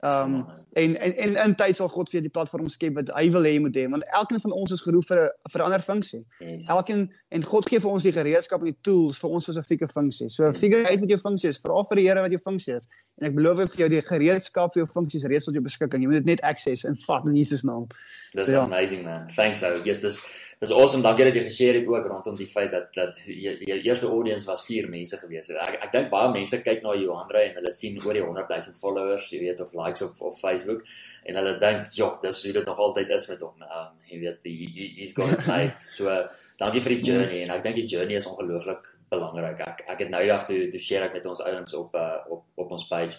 Ehm 0.00 0.34
um, 0.34 0.46
en 0.72 1.00
en 1.00 1.16
en 1.16 1.34
in 1.36 1.54
tyd 1.54 1.76
sal 1.76 1.88
God 1.92 2.08
vir 2.08 2.20
jou 2.20 2.22
die 2.24 2.32
platform 2.32 2.68
skep 2.72 2.94
wat 2.96 3.10
hy 3.12 3.26
wil 3.34 3.44
hê 3.44 3.50
jy 3.52 3.60
moet 3.60 3.76
hê 3.76 3.82
want 3.92 4.06
elkeen 4.16 4.40
van 4.40 4.54
ons 4.56 4.72
is 4.72 4.80
geroep 4.80 5.04
vir 5.10 5.18
'n 5.20 5.50
vir 5.52 5.60
'n 5.60 5.66
ander 5.66 5.82
funksie. 5.84 6.22
Yes. 6.38 6.68
Elkeen 6.72 7.02
en 7.36 7.44
God 7.44 7.68
gee 7.68 7.80
vir 7.80 7.90
ons 7.90 8.06
die 8.08 8.12
gereedskap 8.12 8.64
en 8.64 8.70
die 8.72 8.78
tools 8.80 9.18
vir 9.20 9.30
ons 9.30 9.44
spesifieke 9.44 9.88
funksie. 9.92 10.30
So 10.30 10.52
figure 10.52 10.88
uit 10.88 11.00
wat 11.00 11.08
jou 11.08 11.18
funksie 11.18 11.50
is, 11.52 11.60
vra 11.60 11.84
vir 11.90 11.96
die 11.96 12.06
Here 12.08 12.20
wat 12.24 12.32
jou 12.32 12.40
funksie 12.40 12.74
is 12.74 12.88
en 13.20 13.28
ek 13.28 13.36
beloof 13.36 13.62
vir 13.74 13.84
jou 13.84 13.90
die 13.92 14.02
gereedskap 14.02 14.74
vir 14.74 14.84
jou 14.84 14.90
funksies 14.90 15.26
reeds 15.28 15.48
tot 15.48 15.56
jou 15.56 15.64
beskikking. 15.64 16.02
Jy 16.02 16.10
moet 16.10 16.22
dit 16.22 16.30
net 16.34 16.44
access 16.46 16.86
en 16.88 16.96
vat 17.06 17.26
in 17.28 17.36
Jesus 17.36 17.64
naam. 17.68 17.88
That's 18.32 18.48
so, 18.48 18.58
ja. 18.58 18.64
amazing 18.64 19.04
man. 19.04 19.28
Thanks 19.36 19.60
so. 19.60 19.76
Yes, 19.84 20.00
this 20.00 20.22
Dis 20.60 20.70
awesome. 20.76 21.00
Dankie 21.00 21.24
dat 21.24 21.36
jy 21.38 21.42
geshare 21.46 21.78
het 21.80 21.86
ook 21.88 22.04
rondom 22.10 22.34
die 22.36 22.46
feit 22.46 22.74
dat 22.74 22.90
dat 22.92 23.16
jou 23.24 23.52
eerste 23.78 24.10
audience 24.12 24.44
was 24.44 24.60
4 24.66 24.90
mense 24.92 25.16
gewees 25.16 25.48
het. 25.48 25.56
Ek 25.56 25.86
ek 25.86 25.94
dink 25.94 26.10
baie 26.12 26.28
mense 26.34 26.58
kyk 26.60 26.82
na 26.84 26.92
Johanre 27.00 27.46
en 27.46 27.54
hulle 27.56 27.72
sien 27.72 27.96
oor 28.02 28.12
die 28.12 28.24
100 28.26 28.52
000 28.52 28.76
followers, 28.82 29.30
jy 29.32 29.40
weet 29.40 29.62
of 29.64 29.72
likes 29.78 30.04
op 30.04 30.20
op 30.20 30.36
Facebook 30.36 30.84
en 31.24 31.40
hulle 31.40 31.54
dink, 31.62 31.88
"Jog, 31.96 32.20
dis 32.20 32.42
hoe 32.44 32.52
dit 32.58 32.68
nog 32.68 32.84
altyd 32.88 33.08
is 33.16 33.26
met 33.32 33.40
hom." 33.40 33.64
Um 33.64 33.96
jy 34.12 34.20
weet, 34.26 34.44
he, 34.44 34.92
he's 34.98 35.16
got 35.16 35.32
it 35.32 35.46
right. 35.48 35.80
So 35.80 36.12
dankie 36.60 36.84
vir 36.84 36.96
die 36.98 37.02
journey 37.08 37.42
en 37.46 37.56
ek 37.56 37.64
dink 37.64 37.80
die 37.80 37.88
journey 37.96 38.20
is 38.20 38.28
ongelooflik 38.28 38.84
belangrik. 39.10 39.60
Ek 39.66 39.84
ek 39.94 40.04
het 40.04 40.10
nou 40.12 40.22
eendag 40.24 40.46
toe 40.48 40.66
toe 40.72 40.80
share 40.80 41.10
ek 41.10 41.16
met 41.18 41.30
ons 41.30 41.44
ouens 41.44 41.78
op 41.78 41.94
uh, 41.98 42.18
op 42.28 42.44
op 42.64 42.76
ons 42.78 42.88
page 42.88 43.18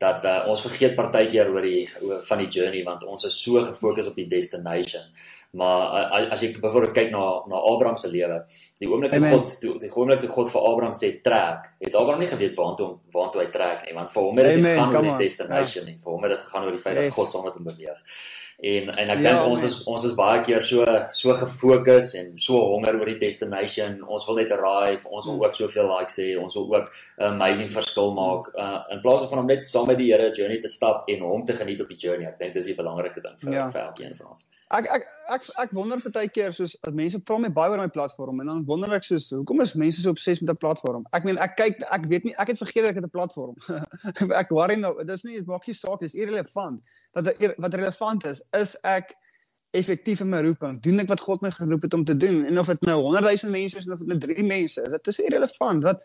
dat 0.00 0.24
uh, 0.24 0.38
ons 0.48 0.62
vergeet 0.64 0.96
partykeer 0.96 1.50
oor 1.52 1.64
die 1.64 1.84
oor 2.06 2.22
van 2.24 2.40
die 2.40 2.48
journey 2.48 2.80
want 2.86 3.04
ons 3.04 3.28
is 3.28 3.36
so 3.42 3.60
gefokus 3.64 4.08
op 4.08 4.16
die 4.16 4.28
destination. 4.30 5.04
Maar 5.50 6.12
as 6.30 6.44
jy 6.44 6.52
byvoorbeeld 6.62 6.94
kyk 6.94 7.08
na 7.10 7.22
na 7.50 7.58
Abraham 7.72 7.96
se 7.98 8.06
lewe, 8.08 8.36
die 8.78 8.86
oomblik 8.86 9.10
toe 9.16 9.30
God 9.32 9.54
toe 9.58 9.72
die 9.82 9.90
oomblik 9.90 10.20
toe 10.22 10.30
God 10.30 10.52
vir 10.52 10.66
Abraham 10.68 10.94
sê 10.94 11.10
trek, 11.24 11.72
het 11.82 11.96
Abraham 11.98 12.22
nie 12.22 12.30
geweet 12.30 12.54
waartoe 12.54 12.90
waartoe 13.16 13.42
hy 13.42 13.48
trek 13.56 13.82
nie, 13.88 13.96
want 13.96 14.12
vir 14.14 14.28
hom 14.28 14.38
het 14.38 14.46
dit 14.50 14.68
gegaan 14.68 14.94
oor 14.94 15.08
die 15.08 15.24
destination 15.24 15.82
ja. 15.82 15.88
nie. 15.90 15.96
Vir 16.04 16.14
hom 16.14 16.28
het 16.28 16.36
dit 16.36 16.44
gegaan 16.46 16.68
oor 16.68 16.78
die 16.78 16.84
feit 16.84 17.00
dat 17.00 17.16
God 17.18 17.34
saam 17.34 17.48
met 17.48 17.58
hom 17.58 17.66
beweeg. 17.66 18.20
En 18.60 18.90
en 18.92 19.10
ek 19.14 19.22
ja, 19.22 19.30
dink 19.30 19.46
ons 19.48 19.62
is 19.64 19.74
ons 19.88 20.02
is 20.04 20.12
baie 20.18 20.42
keer 20.44 20.64
so 20.64 20.84
so 21.16 21.32
gefokus 21.40 22.10
en 22.20 22.34
so 22.36 22.60
honger 22.74 22.98
oor 22.98 23.08
die 23.08 23.20
destination. 23.22 23.96
Ons 24.04 24.26
wil 24.28 24.40
net 24.42 24.52
arrive, 24.52 25.08
ons 25.08 25.24
wil 25.24 25.38
hmm. 25.38 25.46
ook 25.46 25.56
soveel 25.56 25.88
likes 25.88 26.20
hê, 26.20 26.28
ons 26.36 26.58
wil 26.58 26.68
ook 26.74 26.90
'n 26.92 27.30
amazing 27.30 27.72
verskil 27.72 28.12
maak 28.12 28.52
uh, 28.52 28.82
in 28.92 29.00
plaas 29.00 29.24
van 29.30 29.44
om 29.44 29.48
net 29.48 29.64
saam 29.64 29.88
met 29.88 29.98
die 29.98 30.10
Here 30.12 30.28
journey 30.36 30.58
te 30.60 30.68
stap 30.68 31.08
en 31.08 31.24
hom 31.24 31.44
te 31.44 31.56
geniet 31.56 31.80
op 31.80 31.88
die 31.88 31.96
journey. 31.96 32.28
Ek 32.28 32.38
dink 32.38 32.54
dis 32.54 32.68
die 32.68 32.76
belangrikste 32.76 33.24
ding 33.24 33.38
vir 33.40 33.52
ja. 33.52 33.68
vir 33.70 33.86
elkeen 33.86 34.16
van 34.18 34.34
ons. 34.34 34.44
Ek 34.70 34.86
ek 34.86 35.06
ek 35.34 35.46
ek 35.58 35.72
wonder 35.74 35.98
baie 36.14 36.28
keer 36.30 36.52
soos 36.54 36.76
mense 36.94 37.18
vra 37.26 37.38
my 37.42 37.48
baie 37.50 37.72
oor 37.72 37.80
my 37.80 37.90
platform 37.90 38.38
en 38.42 38.50
dan 38.52 38.60
wonder 38.68 38.92
ek 38.94 39.08
soos 39.08 39.26
hoekom 39.34 39.64
is 39.64 39.72
mense 39.74 40.04
so 40.04 40.12
obsessief 40.14 40.44
met 40.44 40.52
'n 40.52 40.60
platform? 40.62 41.06
Ek 41.16 41.24
meen 41.26 41.40
ek 41.42 41.56
kyk 41.56 41.82
ek 41.96 42.06
weet 42.12 42.28
nie 42.28 42.34
ek 42.38 42.52
het 42.52 42.60
vergeet 42.60 42.86
ek 42.90 43.00
het 43.00 43.08
'n 43.08 43.10
platform. 43.10 43.56
ek 44.42 44.52
worry 44.54 44.76
nou, 44.76 44.92
dis 45.04 45.24
nie 45.24 45.40
dit 45.40 45.46
maak 45.46 45.66
nie 45.66 45.74
saak, 45.74 45.98
dis 46.04 46.14
irrelevant. 46.14 46.78
Wat 47.18 47.32
wat 47.58 47.74
relevant 47.74 48.26
is, 48.30 48.42
is 48.56 48.76
ek 48.88 49.14
effektief 49.76 50.20
in 50.20 50.30
my 50.30 50.40
roeping? 50.42 50.78
Doen 50.82 51.02
ek 51.04 51.10
wat 51.12 51.22
God 51.24 51.42
my 51.44 51.50
geroep 51.54 51.82
het 51.86 51.94
om 51.94 52.04
te 52.04 52.16
doen? 52.16 52.42
En 52.48 52.58
of 52.58 52.66
dit 52.72 52.88
nou 52.88 52.96
100 53.02 53.42
000 53.42 53.52
mense 53.52 53.78
is 53.78 53.88
of 53.88 54.02
dit 54.02 54.10
net 54.14 54.20
3 54.24 54.46
mense 54.46 54.82
is, 54.82 54.96
dit 54.96 55.12
is 55.12 55.22
irrelevant. 55.26 55.86
Wat 55.86 56.04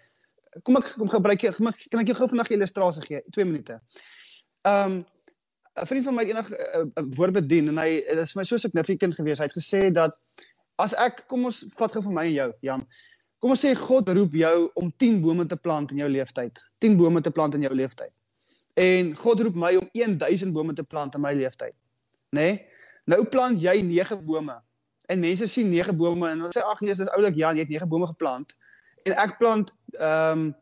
kom 0.63 0.77
ek 0.79 0.93
kom 0.99 1.09
gebruik 1.11 1.43
jy 1.43 1.51
kan 1.55 2.01
ek 2.03 2.13
jou 2.13 2.17
gou 2.21 2.29
vandag 2.31 2.51
'n 2.51 2.59
illustrasie 2.59 3.03
gee? 3.07 3.21
2 3.31 3.45
minute. 3.45 3.79
Ehm 4.65 4.91
um, 4.91 5.05
'n 5.75 5.85
vriend 5.85 6.05
van 6.05 6.15
my 6.15 6.23
het 6.23 6.29
eendag 6.31 6.49
'n 6.49 6.53
uh, 6.53 7.03
uh, 7.03 7.03
woord 7.17 7.33
bedien 7.33 7.67
en 7.67 7.77
hy 7.77 7.89
dit 8.07 8.17
is 8.17 8.31
vir 8.31 8.39
my 8.39 8.45
so 8.45 8.57
significant 8.57 9.15
geweest. 9.15 9.39
Hy 9.39 9.49
het 9.49 9.57
gesê 9.57 9.91
dat 9.91 10.15
as 10.79 10.93
ek 10.93 11.25
kom 11.27 11.45
ons 11.45 11.65
vat 11.75 11.91
gou 11.91 12.01
vir 12.03 12.13
my 12.13 12.25
en 12.25 12.33
jou, 12.33 12.51
Jan. 12.61 12.87
Kom 13.39 13.51
ons 13.51 13.65
sê 13.65 13.75
God 13.75 14.09
roep 14.09 14.33
jou 14.33 14.71
om 14.75 14.91
10 14.97 15.21
bome 15.21 15.45
te 15.45 15.57
plant 15.57 15.91
in 15.91 15.97
jou 15.97 16.09
lewenstyd. 16.09 16.61
10 16.79 16.95
bome 16.97 17.21
te 17.21 17.31
plant 17.31 17.53
in 17.53 17.61
jou 17.61 17.73
lewenstyd. 17.75 18.11
En 18.75 19.15
God 19.15 19.41
roep 19.41 19.55
my 19.55 19.75
om 19.75 19.89
1000 19.93 20.53
bome 20.53 20.73
te 20.73 20.83
plant 20.83 21.15
in 21.15 21.21
my 21.21 21.33
lewenstyd. 21.33 21.75
Nê? 22.35 22.49
Nee? 22.51 22.61
Nou 23.11 23.23
plant 23.29 23.61
jy 23.61 23.79
9 23.85 24.21
bome. 24.25 24.55
En 25.07 25.21
mense 25.21 25.47
sien 25.47 25.69
9 25.69 25.93
bome 25.97 26.29
en 26.29 26.45
hulle 26.45 26.53
sê 26.55 26.63
ag 26.65 26.79
Jesus, 26.81 27.05
dis 27.05 27.13
oulik 27.17 27.37
Jan, 27.37 27.57
jy 27.57 27.65
het 27.67 27.73
9 27.73 27.89
bome 27.89 28.07
geplant. 28.09 28.55
En 29.05 29.17
ek 29.21 29.37
plant 29.41 29.73
ehm 29.99 30.45
um, 30.45 30.53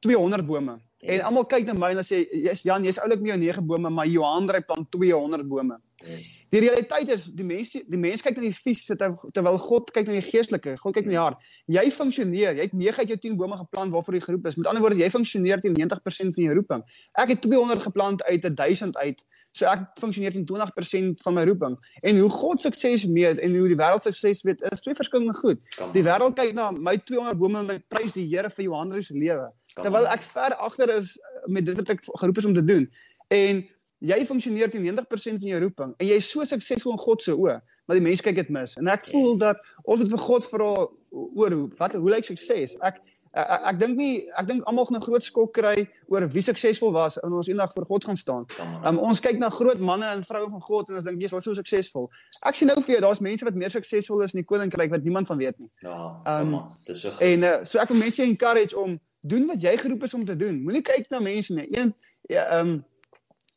200 0.00 0.46
bome. 0.48 0.78
Yes. 1.04 1.18
En 1.18 1.26
almal 1.28 1.44
kyk 1.48 1.66
na 1.68 1.74
my 1.76 1.90
en 1.92 2.00
sê 2.04 2.22
jy's 2.32 2.62
Jan, 2.64 2.86
jy's 2.88 3.00
oulik 3.04 3.20
met 3.20 3.34
jou 3.34 3.40
9 3.42 3.66
bome, 3.68 3.92
maar 3.92 4.08
Johan 4.08 4.48
dryp 4.48 4.68
dan 4.72 4.86
200 4.96 5.44
bome. 5.48 5.76
Yes. 6.06 6.46
Die 6.50 6.60
realiteit 6.64 7.10
is 7.12 7.26
die 7.36 7.44
mense 7.44 7.82
die 7.92 8.00
mense 8.00 8.24
kyk 8.24 8.38
na 8.38 8.46
die 8.46 8.54
fisiese 8.56 8.96
terwyl 8.96 9.58
God 9.60 9.90
kyk 9.94 10.08
na 10.08 10.16
die 10.16 10.24
geestelike. 10.24 10.76
God 10.80 10.96
kyk 10.96 11.08
na 11.08 11.12
die 11.12 11.20
hart. 11.20 11.50
Jy 11.70 11.84
funksioneer. 11.94 12.56
Jy 12.56 12.68
het 12.68 12.76
9 12.76 13.04
uit 13.04 13.12
jou 13.14 13.18
10 13.26 13.36
bome 13.40 13.58
geplant 13.60 13.92
waarvoor 13.94 14.16
jy 14.16 14.22
geroep 14.24 14.48
is. 14.48 14.56
Met 14.60 14.70
ander 14.70 14.84
woorde, 14.84 15.00
jy 15.00 15.10
funksioneer 15.12 15.60
teen 15.60 15.76
90% 15.76 16.36
van 16.38 16.46
jou 16.46 16.56
roeping. 16.56 16.86
Ek 17.20 17.34
het 17.34 17.44
200 17.44 17.84
geplant 17.84 18.24
uit 18.28 18.48
1000 18.48 18.96
uit. 18.96 19.22
So 19.58 19.66
ek 19.66 19.88
funksioneer 19.98 20.34
teen 20.34 20.46
20% 20.46 21.24
van 21.24 21.36
my 21.36 21.44
roeping. 21.48 21.76
En 22.06 22.20
hoe 22.22 22.30
God 22.30 22.62
sukses 22.62 23.06
meet 23.10 23.40
en 23.42 23.56
hoe 23.58 23.66
die 23.70 23.78
wêreld 23.78 24.06
sukses 24.06 24.44
weet 24.46 24.62
is 24.70 24.84
twee 24.84 24.96
verskillende 24.96 25.34
goed. 25.40 25.60
Die 25.96 26.04
wêreld 26.06 26.38
kyk 26.38 26.54
na 26.56 26.70
my 26.70 26.96
200 27.10 27.40
bome 27.40 27.64
en 27.64 27.74
hy 27.74 27.80
prys 27.92 28.14
die 28.16 28.28
Here 28.30 28.50
vir 28.50 28.68
Johan 28.68 28.94
se 29.02 29.16
lewe. 29.16 29.50
Terwyl 29.74 30.06
ek 30.10 30.22
ver 30.32 30.54
agter 30.54 30.92
is 30.94 31.16
met 31.50 31.66
dit 31.66 31.76
wat 31.78 31.92
ek 31.96 32.04
geroep 32.06 32.38
is 32.38 32.46
om 32.46 32.54
te 32.54 32.64
doen. 32.64 32.86
En 33.34 33.64
jy 34.00 34.18
funksioneer 34.26 34.72
teen 34.72 34.86
90% 34.86 35.42
van 35.42 35.52
jou 35.52 35.60
roeping 35.66 35.94
en 35.98 36.08
jy 36.08 36.18
is 36.20 36.28
so 36.32 36.44
suksesvol 36.48 36.96
in 36.96 37.02
God 37.02 37.22
se 37.24 37.36
oë, 37.36 37.60
maar 37.86 37.98
die 37.98 38.04
mense 38.04 38.24
kyk 38.24 38.38
dit 38.40 38.52
mis. 38.54 38.76
En 38.80 38.88
ek 38.88 39.04
yes. 39.04 39.12
voel 39.12 39.38
dat 39.40 39.60
ons 39.84 40.00
moet 40.00 40.12
vir 40.14 40.22
God 40.24 40.46
vra 40.52 40.74
oor 41.10 41.56
hoe 41.56 41.64
wat 41.80 41.96
hoe 41.98 42.12
lyk 42.12 42.28
sukses? 42.28 42.76
Ek 42.86 43.00
ek, 43.36 43.50
ek 43.72 43.80
dink 43.82 43.98
nie 43.98 44.12
ek 44.40 44.48
dink 44.48 44.64
almal 44.70 44.86
gaan 44.88 44.98
'n 44.98 45.04
groot 45.04 45.24
skok 45.24 45.52
kry 45.54 45.84
oor 46.08 46.26
wie 46.32 46.42
suksesvol 46.42 46.94
was 46.96 47.18
en 47.20 47.36
ons 47.36 47.50
eendag 47.50 47.72
voor 47.74 47.86
God 47.86 48.04
gaan 48.04 48.16
staan. 48.16 48.46
Um, 48.84 48.98
ons 48.98 49.20
kyk 49.20 49.38
na 49.38 49.50
groot 49.50 49.78
manne 49.78 50.06
en 50.06 50.24
vroue 50.24 50.50
van 50.50 50.64
God 50.64 50.90
en 50.90 50.96
ons 50.96 51.04
dink 51.04 51.20
jy's 51.20 51.34
wat 51.36 51.44
so 51.44 51.54
suksesvol. 51.54 52.08
Ek 52.46 52.56
sien 52.56 52.68
nou 52.68 52.80
vir 52.80 52.96
jou 52.96 53.02
daar's 53.04 53.20
mense 53.20 53.44
wat 53.44 53.54
meer 53.54 53.70
suksesvol 53.70 54.22
is 54.22 54.34
in 54.34 54.42
die 54.42 54.48
koninkryk 54.48 54.90
wat 54.90 55.04
niemand 55.04 55.26
van 55.26 55.38
weet 55.38 55.58
nie. 55.58 55.70
Ja, 55.82 56.16
um, 56.26 56.56
dis 56.86 57.00
so. 57.00 57.12
En 57.20 57.42
uh, 57.42 57.64
so 57.64 57.78
ek 57.78 57.88
wil 57.92 58.00
mense 58.00 58.22
encourage 58.22 58.76
om 58.76 58.98
doen 59.20 59.46
wat 59.46 59.62
jy 59.62 59.76
geroep 59.76 60.02
is 60.08 60.14
om 60.14 60.24
te 60.24 60.36
doen. 60.36 60.62
Moenie 60.64 60.82
kyk 60.82 61.10
na 61.10 61.20
mense 61.20 61.54
nie. 61.54 61.68
Een 61.76 61.94
ja, 62.28 62.46
um 62.60 62.80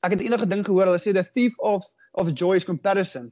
ek 0.03 0.15
het 0.17 0.23
enige 0.25 0.47
ding 0.51 0.63
gehoor, 0.65 0.89
hulle 0.91 1.01
sê 1.01 1.13
the 1.15 1.23
thief 1.33 1.57
of 1.59 1.87
of 2.13 2.31
joy 2.37 2.55
is 2.59 2.67
comparison. 2.67 3.31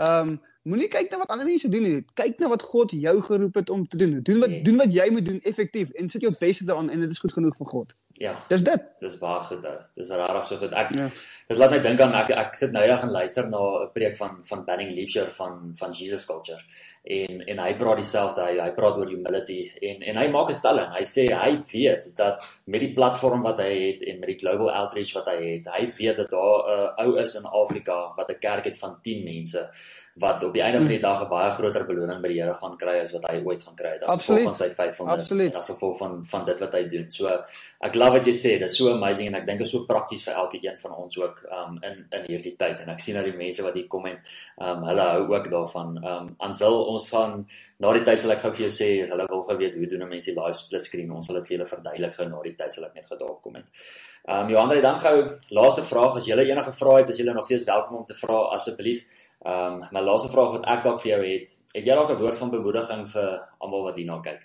Ehm 0.00 0.34
um, 0.34 0.40
Moenie 0.62 0.86
kyk 0.86 1.10
na 1.10 1.18
wat 1.18 1.32
ander 1.34 1.46
mense 1.46 1.68
doen 1.68 1.82
nie. 1.82 2.04
Kyk 2.14 2.38
na 2.38 2.48
wat 2.52 2.62
God 2.62 2.92
jou 2.94 3.14
geroep 3.26 3.56
het 3.58 3.70
om 3.74 3.82
te 3.88 3.98
doen. 3.98 4.20
Doen 4.22 4.44
wat 4.44 4.52
yes. 4.54 4.62
doen 4.68 4.76
wat 4.78 4.92
jy 4.94 5.08
moet 5.10 5.26
doen 5.26 5.40
effektief 5.42 5.90
en 5.98 6.10
sit 6.12 6.22
jou 6.22 6.30
beste 6.38 6.66
daaraan 6.68 6.90
en 6.90 7.02
dit 7.02 7.10
is 7.10 7.18
goed 7.18 7.34
genoeg 7.34 7.56
vir 7.58 7.70
God. 7.72 7.96
Ja. 8.22 8.36
Dis 8.48 8.62
dit. 8.62 8.84
Dis 9.02 9.16
baie 9.18 9.40
goed. 9.48 9.66
Dis 9.98 10.12
regtig 10.14 10.46
so 10.46 10.60
goed. 10.60 10.76
Ek 10.78 10.94
ja. 10.94 11.08
dit 11.48 11.58
laat 11.58 11.74
my 11.74 11.80
dink 11.82 12.04
aan 12.06 12.14
ek 12.20 12.30
ek 12.44 12.54
sit 12.60 12.70
nou 12.76 12.84
eendag 12.84 13.02
en 13.08 13.14
luister 13.16 13.50
na 13.50 13.62
'n 13.82 13.90
preek 13.96 14.16
van 14.16 14.38
van 14.46 14.64
Banning 14.68 14.94
Leisure 14.94 15.30
van 15.40 15.72
van 15.82 15.98
Jesus 15.98 16.26
Culture 16.30 16.62
en 17.02 17.40
en 17.50 17.58
hy 17.58 17.72
praat 17.74 17.98
dieselfde 17.98 18.44
hy 18.46 18.58
hy 18.62 18.70
praat 18.76 18.98
oor 19.00 19.08
humility 19.10 19.58
en 19.88 20.04
en 20.06 20.18
hy 20.20 20.26
maak 20.30 20.50
'n 20.50 20.54
stelling 20.54 20.92
hy 20.94 21.02
sê 21.02 21.24
hy 21.34 21.56
weet 21.72 22.14
dat 22.16 22.46
met 22.66 22.80
die 22.80 22.92
platform 22.94 23.42
wat 23.42 23.58
hy 23.58 23.72
het 23.90 24.02
en 24.06 24.20
met 24.20 24.28
die 24.30 24.38
global 24.38 24.70
outreach 24.70 25.10
wat 25.14 25.26
hy 25.26 25.38
het 25.42 25.66
hy 25.66 25.82
weet 25.98 26.16
dat 26.16 26.30
daar 26.30 26.62
'n 26.62 26.70
uh, 26.76 27.04
ou 27.04 27.18
is 27.18 27.34
in 27.34 27.50
Afrika 27.62 28.14
wat 28.16 28.30
'n 28.30 28.38
kerk 28.38 28.64
het 28.64 28.78
van 28.78 29.00
10 29.02 29.24
mense 29.24 29.70
wat 30.14 30.44
op 30.44 30.52
die 30.52 30.62
einde 30.62 30.78
van 30.78 30.88
die 30.88 31.00
dag 31.00 31.22
'n 31.24 31.28
baie 31.28 31.50
groter 31.50 31.86
beloning 31.86 32.20
by 32.20 32.28
die 32.28 32.40
Here 32.42 32.54
gaan 32.54 32.76
kry 32.76 32.98
as 33.00 33.12
wat 33.12 33.24
hy 33.30 33.42
ooit 33.44 33.62
gaan 33.62 33.74
kry 33.74 33.96
as 33.96 34.26
gevolg 34.26 34.42
van 34.42 34.54
sy 34.54 34.68
faithfulness 34.68 35.30
en 35.30 35.54
as 35.54 35.70
gevolg 35.70 35.98
van 35.98 36.24
van 36.24 36.44
dit 36.44 36.58
wat 36.58 36.72
hy 36.72 36.82
doen. 36.88 37.10
So 37.10 37.26
ek 37.80 37.94
love 37.94 38.10
what 38.10 38.26
you 38.26 38.34
say. 38.34 38.58
Dit 38.58 38.70
is 38.70 38.76
so 38.76 38.92
amazing 38.92 39.28
en 39.28 39.34
ek 39.34 39.46
dink 39.46 39.58
dit 39.58 39.66
is 39.66 39.72
so 39.72 39.86
prakties 39.86 40.24
vir 40.24 40.34
elke 40.34 40.58
een 40.62 40.78
van 40.78 40.92
ons 40.92 41.18
ook 41.18 41.46
um 41.50 41.78
in 41.82 42.06
in 42.10 42.24
hierdie 42.26 42.56
tyd 42.56 42.80
en 42.80 42.88
ek 42.88 43.00
sien 43.00 43.14
dat 43.14 43.24
die 43.24 43.36
mense 43.36 43.62
wat 43.62 43.74
hier 43.74 43.88
kom 43.88 44.06
en 44.06 44.18
um 44.58 44.84
hulle 44.84 45.00
hou 45.00 45.34
ook 45.34 45.50
daarvan. 45.50 46.04
Um 46.04 46.34
Ansel 46.38 46.84
ons 46.84 47.10
gaan 47.10 47.46
na 47.78 47.92
die 47.92 48.04
tyd 48.04 48.18
sal 48.18 48.32
ek 48.32 48.40
gou 48.40 48.52
vir 48.52 48.68
jou 48.68 48.70
sê 48.70 49.08
hulle 49.08 49.26
wil 49.28 49.42
geweet 49.42 49.74
hoe 49.74 49.86
doen 49.86 50.08
mense 50.08 50.30
live 50.30 50.54
split 50.54 50.82
screen. 50.82 51.10
Ons 51.12 51.26
sal 51.26 51.36
dit 51.36 51.46
vir 51.46 51.58
julle 51.58 51.66
verduidelik 51.66 52.14
gou 52.14 52.28
na 52.28 52.42
die 52.42 52.54
tyd 52.54 52.72
sal 52.72 52.84
ek 52.84 52.94
net 52.94 53.06
gedaag 53.06 53.40
kom 53.40 53.54
het. 53.54 53.64
Um 54.28 54.48
Johan, 54.50 54.80
dan 54.80 54.98
gou 55.00 55.16
laaste 55.50 55.82
vraag 55.82 56.16
as 56.16 56.26
jy 56.26 56.36
enige 56.38 56.72
vrae 56.72 56.98
het, 57.00 57.10
as 57.10 57.18
jy 57.18 57.24
nog 57.24 57.44
steeds 57.44 57.64
welkom 57.64 57.96
om 57.96 58.04
te 58.06 58.14
vra 58.14 58.52
asseblief. 58.54 59.02
Ehm 59.42 59.82
um, 59.82 59.88
my 59.90 60.00
laaste 60.00 60.30
vraag 60.30 60.52
wat 60.56 60.66
ek 60.70 60.84
dalk 60.84 61.00
vir 61.02 61.10
jou 61.12 61.22
het, 61.26 61.58
het 61.74 61.84
jy 61.84 61.94
dalk 61.98 62.10
'n 62.14 62.22
woord 62.22 62.36
van 62.38 62.50
bemoediging 62.50 63.06
vir 63.10 63.30
almal 63.58 63.86
wat 63.88 63.96
hierna 63.96 64.20
kyk? 64.22 64.42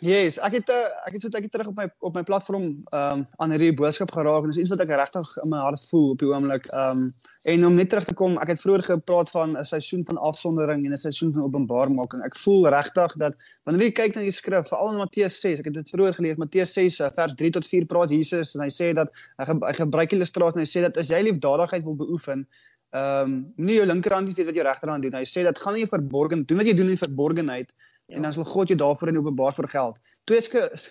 Yes, 0.00 0.38
ek 0.40 0.54
het 0.56 0.70
uh, 0.72 0.84
ek 1.04 1.18
het 1.18 1.24
so 1.26 1.28
net 1.28 1.50
terug 1.52 1.66
op 1.68 1.76
my 1.76 1.84
op 2.08 2.14
my 2.16 2.22
platform 2.24 2.62
ehm 2.88 3.18
um, 3.18 3.24
aan 3.36 3.50
hierdie 3.52 3.74
boodskap 3.76 4.14
geraak 4.16 4.46
en 4.46 4.52
dis 4.52 4.62
iets 4.62 4.70
wat 4.72 4.80
ek 4.80 4.94
regtig 4.96 5.32
in 5.42 5.50
my 5.52 5.58
hart 5.60 5.82
voel 5.90 6.06
op 6.14 6.22
die 6.22 6.30
oomblik. 6.30 6.68
Ehm 6.72 7.02
um, 7.02 7.10
en 7.52 7.66
om 7.68 7.76
net 7.76 7.90
terug 7.92 8.06
te 8.08 8.14
kom, 8.16 8.38
ek 8.40 8.54
het 8.54 8.62
vroeër 8.62 8.84
gepraat 8.86 9.30
van 9.34 9.52
'n 9.60 9.64
seisoen 9.68 10.06
van 10.08 10.16
afsondering 10.16 10.86
en 10.86 10.96
'n 10.96 11.02
seisoen 11.02 11.32
van 11.32 11.44
openbaarmaking. 11.44 12.24
Ek 12.24 12.36
voel 12.36 12.68
regtig 12.68 13.16
dat 13.24 13.36
wanneer 13.64 13.84
jy 13.84 13.92
kyk 13.92 14.14
na 14.16 14.22
die 14.24 14.32
skrif, 14.32 14.68
veral 14.68 14.92
in 14.92 15.02
Matteus 15.04 15.40
6, 15.40 15.58
ek 15.58 15.68
het 15.68 15.74
dit 15.74 15.90
vroeër 15.92 16.14
gelees, 16.14 16.36
Matteus 16.40 16.72
6 16.72 17.00
eh, 17.00 17.10
vers 17.12 17.34
3 17.34 17.50
tot 17.50 17.66
4 17.66 17.84
praat 17.84 18.10
Jesus 18.10 18.54
en 18.54 18.62
hy 18.64 18.72
sê 18.72 18.94
dat 18.94 19.12
hy, 19.36 19.44
ge, 19.44 19.58
hy 19.66 19.74
gebruik 19.84 20.12
illustrasie 20.12 20.60
en 20.60 20.64
hy 20.64 20.72
sê 20.72 20.80
dat 20.80 20.96
as 20.96 21.12
jy 21.12 21.20
liefdadigheid 21.28 21.84
wil 21.84 21.96
beoefen, 21.96 22.48
ehm 22.94 23.30
um, 23.30 23.52
nie 23.56 23.74
jou 23.80 23.86
linkerhand 23.86 24.30
weet 24.30 24.46
wat 24.46 24.54
jou 24.54 24.66
regterhand 24.66 25.02
doen. 25.02 25.16
Hy 25.18 25.26
sê 25.26 25.42
dat 25.42 25.58
gaan 25.58 25.74
nie 25.74 25.86
verborgen 25.90 26.44
doen 26.46 26.60
wat 26.62 26.68
jy 26.70 26.74
doen 26.78 26.92
in 26.92 27.00
verborgenheid 27.00 27.72
ja. 27.74 28.16
en 28.16 28.22
dan 28.22 28.34
sal 28.36 28.46
God 28.46 28.70
jou 28.70 28.78
daarvoor 28.78 29.10
in 29.10 29.18
openbaar 29.18 29.56
vergeld. 29.56 29.98
Twee 30.30 30.40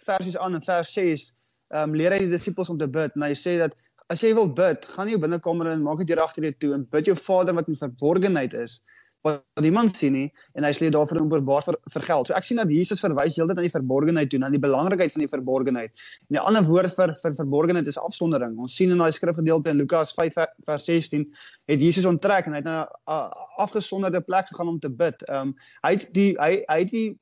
versies 0.09 0.37
aan 0.37 0.59
in 0.59 0.65
vers 0.67 0.93
6 0.93 1.29
ehm 1.73 1.89
um, 1.89 1.95
leer 1.95 2.11
hy 2.11 2.25
die 2.25 2.33
disippels 2.33 2.69
om 2.69 2.77
te 2.81 2.89
bid 2.91 3.15
en 3.15 3.23
hy 3.23 3.31
sê 3.39 3.55
dat 3.61 3.77
as 4.11 4.21
jy 4.21 4.33
wil 4.35 4.49
bid, 4.51 4.83
gaan 4.97 5.07
jy 5.07 5.15
binnekamer 5.17 5.71
in, 5.71 5.85
maak 5.85 6.03
dit 6.03 6.11
deur 6.11 6.25
agter 6.25 6.43
jou 6.49 6.53
toe 6.65 6.73
en 6.75 6.83
bid 6.91 7.07
jou 7.07 7.15
Vader 7.15 7.55
wat 7.55 7.71
in 7.71 7.79
verborgenheid 7.79 8.53
is 8.59 8.81
wat 9.23 9.63
niemand 9.63 9.95
sien 9.95 10.13
nie 10.15 10.27
en 10.57 10.65
hy 10.67 10.71
sê 10.75 10.89
daarvoor 10.91 11.21
openbaar 11.23 11.63
ver, 11.63 11.77
vergeld. 11.95 12.27
So 12.27 12.35
ek 12.37 12.47
sien 12.47 12.59
dat 12.59 12.71
Jesus 12.71 13.01
verwys 13.03 13.37
heeltyd 13.39 13.57
aan 13.57 13.67
die 13.67 13.73
verborgenheid 13.73 14.31
toe, 14.31 14.41
aan 14.43 14.55
die 14.55 14.61
belangrikheid 14.61 15.15
van 15.15 15.23
die 15.23 15.31
verborgenheid. 15.31 16.05
En 16.29 16.37
'n 16.37 16.45
ander 16.51 16.67
woord 16.67 16.95
vir 16.97 17.15
vir 17.23 17.35
verborgenheid 17.39 17.87
is 17.87 17.97
afsondering. 17.97 18.57
Ons 18.59 18.75
sien 18.75 18.91
in 18.91 18.97
daai 18.97 19.11
skrifgedeelte 19.11 19.69
in 19.69 19.79
Lukas 19.79 20.13
5 20.13 20.35
vers 20.67 20.85
16 20.85 21.25
het 21.71 21.79
Jesus 21.79 22.05
onttrek 22.05 22.47
en 22.47 22.53
hy 22.53 22.61
het 22.61 22.65
na 22.65 22.87
'n 23.07 23.31
afgesonderde 23.57 24.21
plek 24.21 24.47
gegaan 24.47 24.67
om 24.67 24.79
te 24.79 24.89
bid. 24.89 25.23
Ehm 25.29 25.47
um, 25.47 25.55
hy 25.83 25.91
het 25.91 26.09
die 26.13 26.35
hy 26.39 26.63
hy 26.67 26.79
het 26.79 26.91
die 26.91 27.19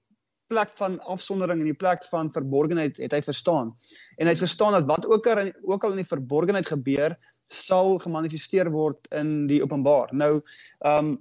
plek 0.51 0.69
van 0.75 0.99
afsondering 0.99 1.61
en 1.61 1.69
die 1.69 1.77
plek 1.77 2.03
van 2.11 2.31
verborgenheid 2.33 2.97
het 2.97 3.13
hy 3.15 3.21
verstaan. 3.21 3.75
En 4.17 4.27
hy 4.27 4.33
het 4.33 4.43
verstaan 4.43 4.75
dat 4.75 4.89
wat 4.89 5.07
ook 5.07 5.27
al 5.27 5.51
ook 5.63 5.83
al 5.83 5.91
in 5.91 6.03
die 6.03 6.13
verborgenheid 6.13 6.67
gebeur, 6.67 7.15
sal 7.47 7.99
gemanifesteer 7.99 8.71
word 8.71 9.07
in 9.11 9.47
die 9.47 9.61
openbaar. 9.63 10.09
Nou, 10.11 10.39
ehm 10.79 11.05
um, 11.05 11.19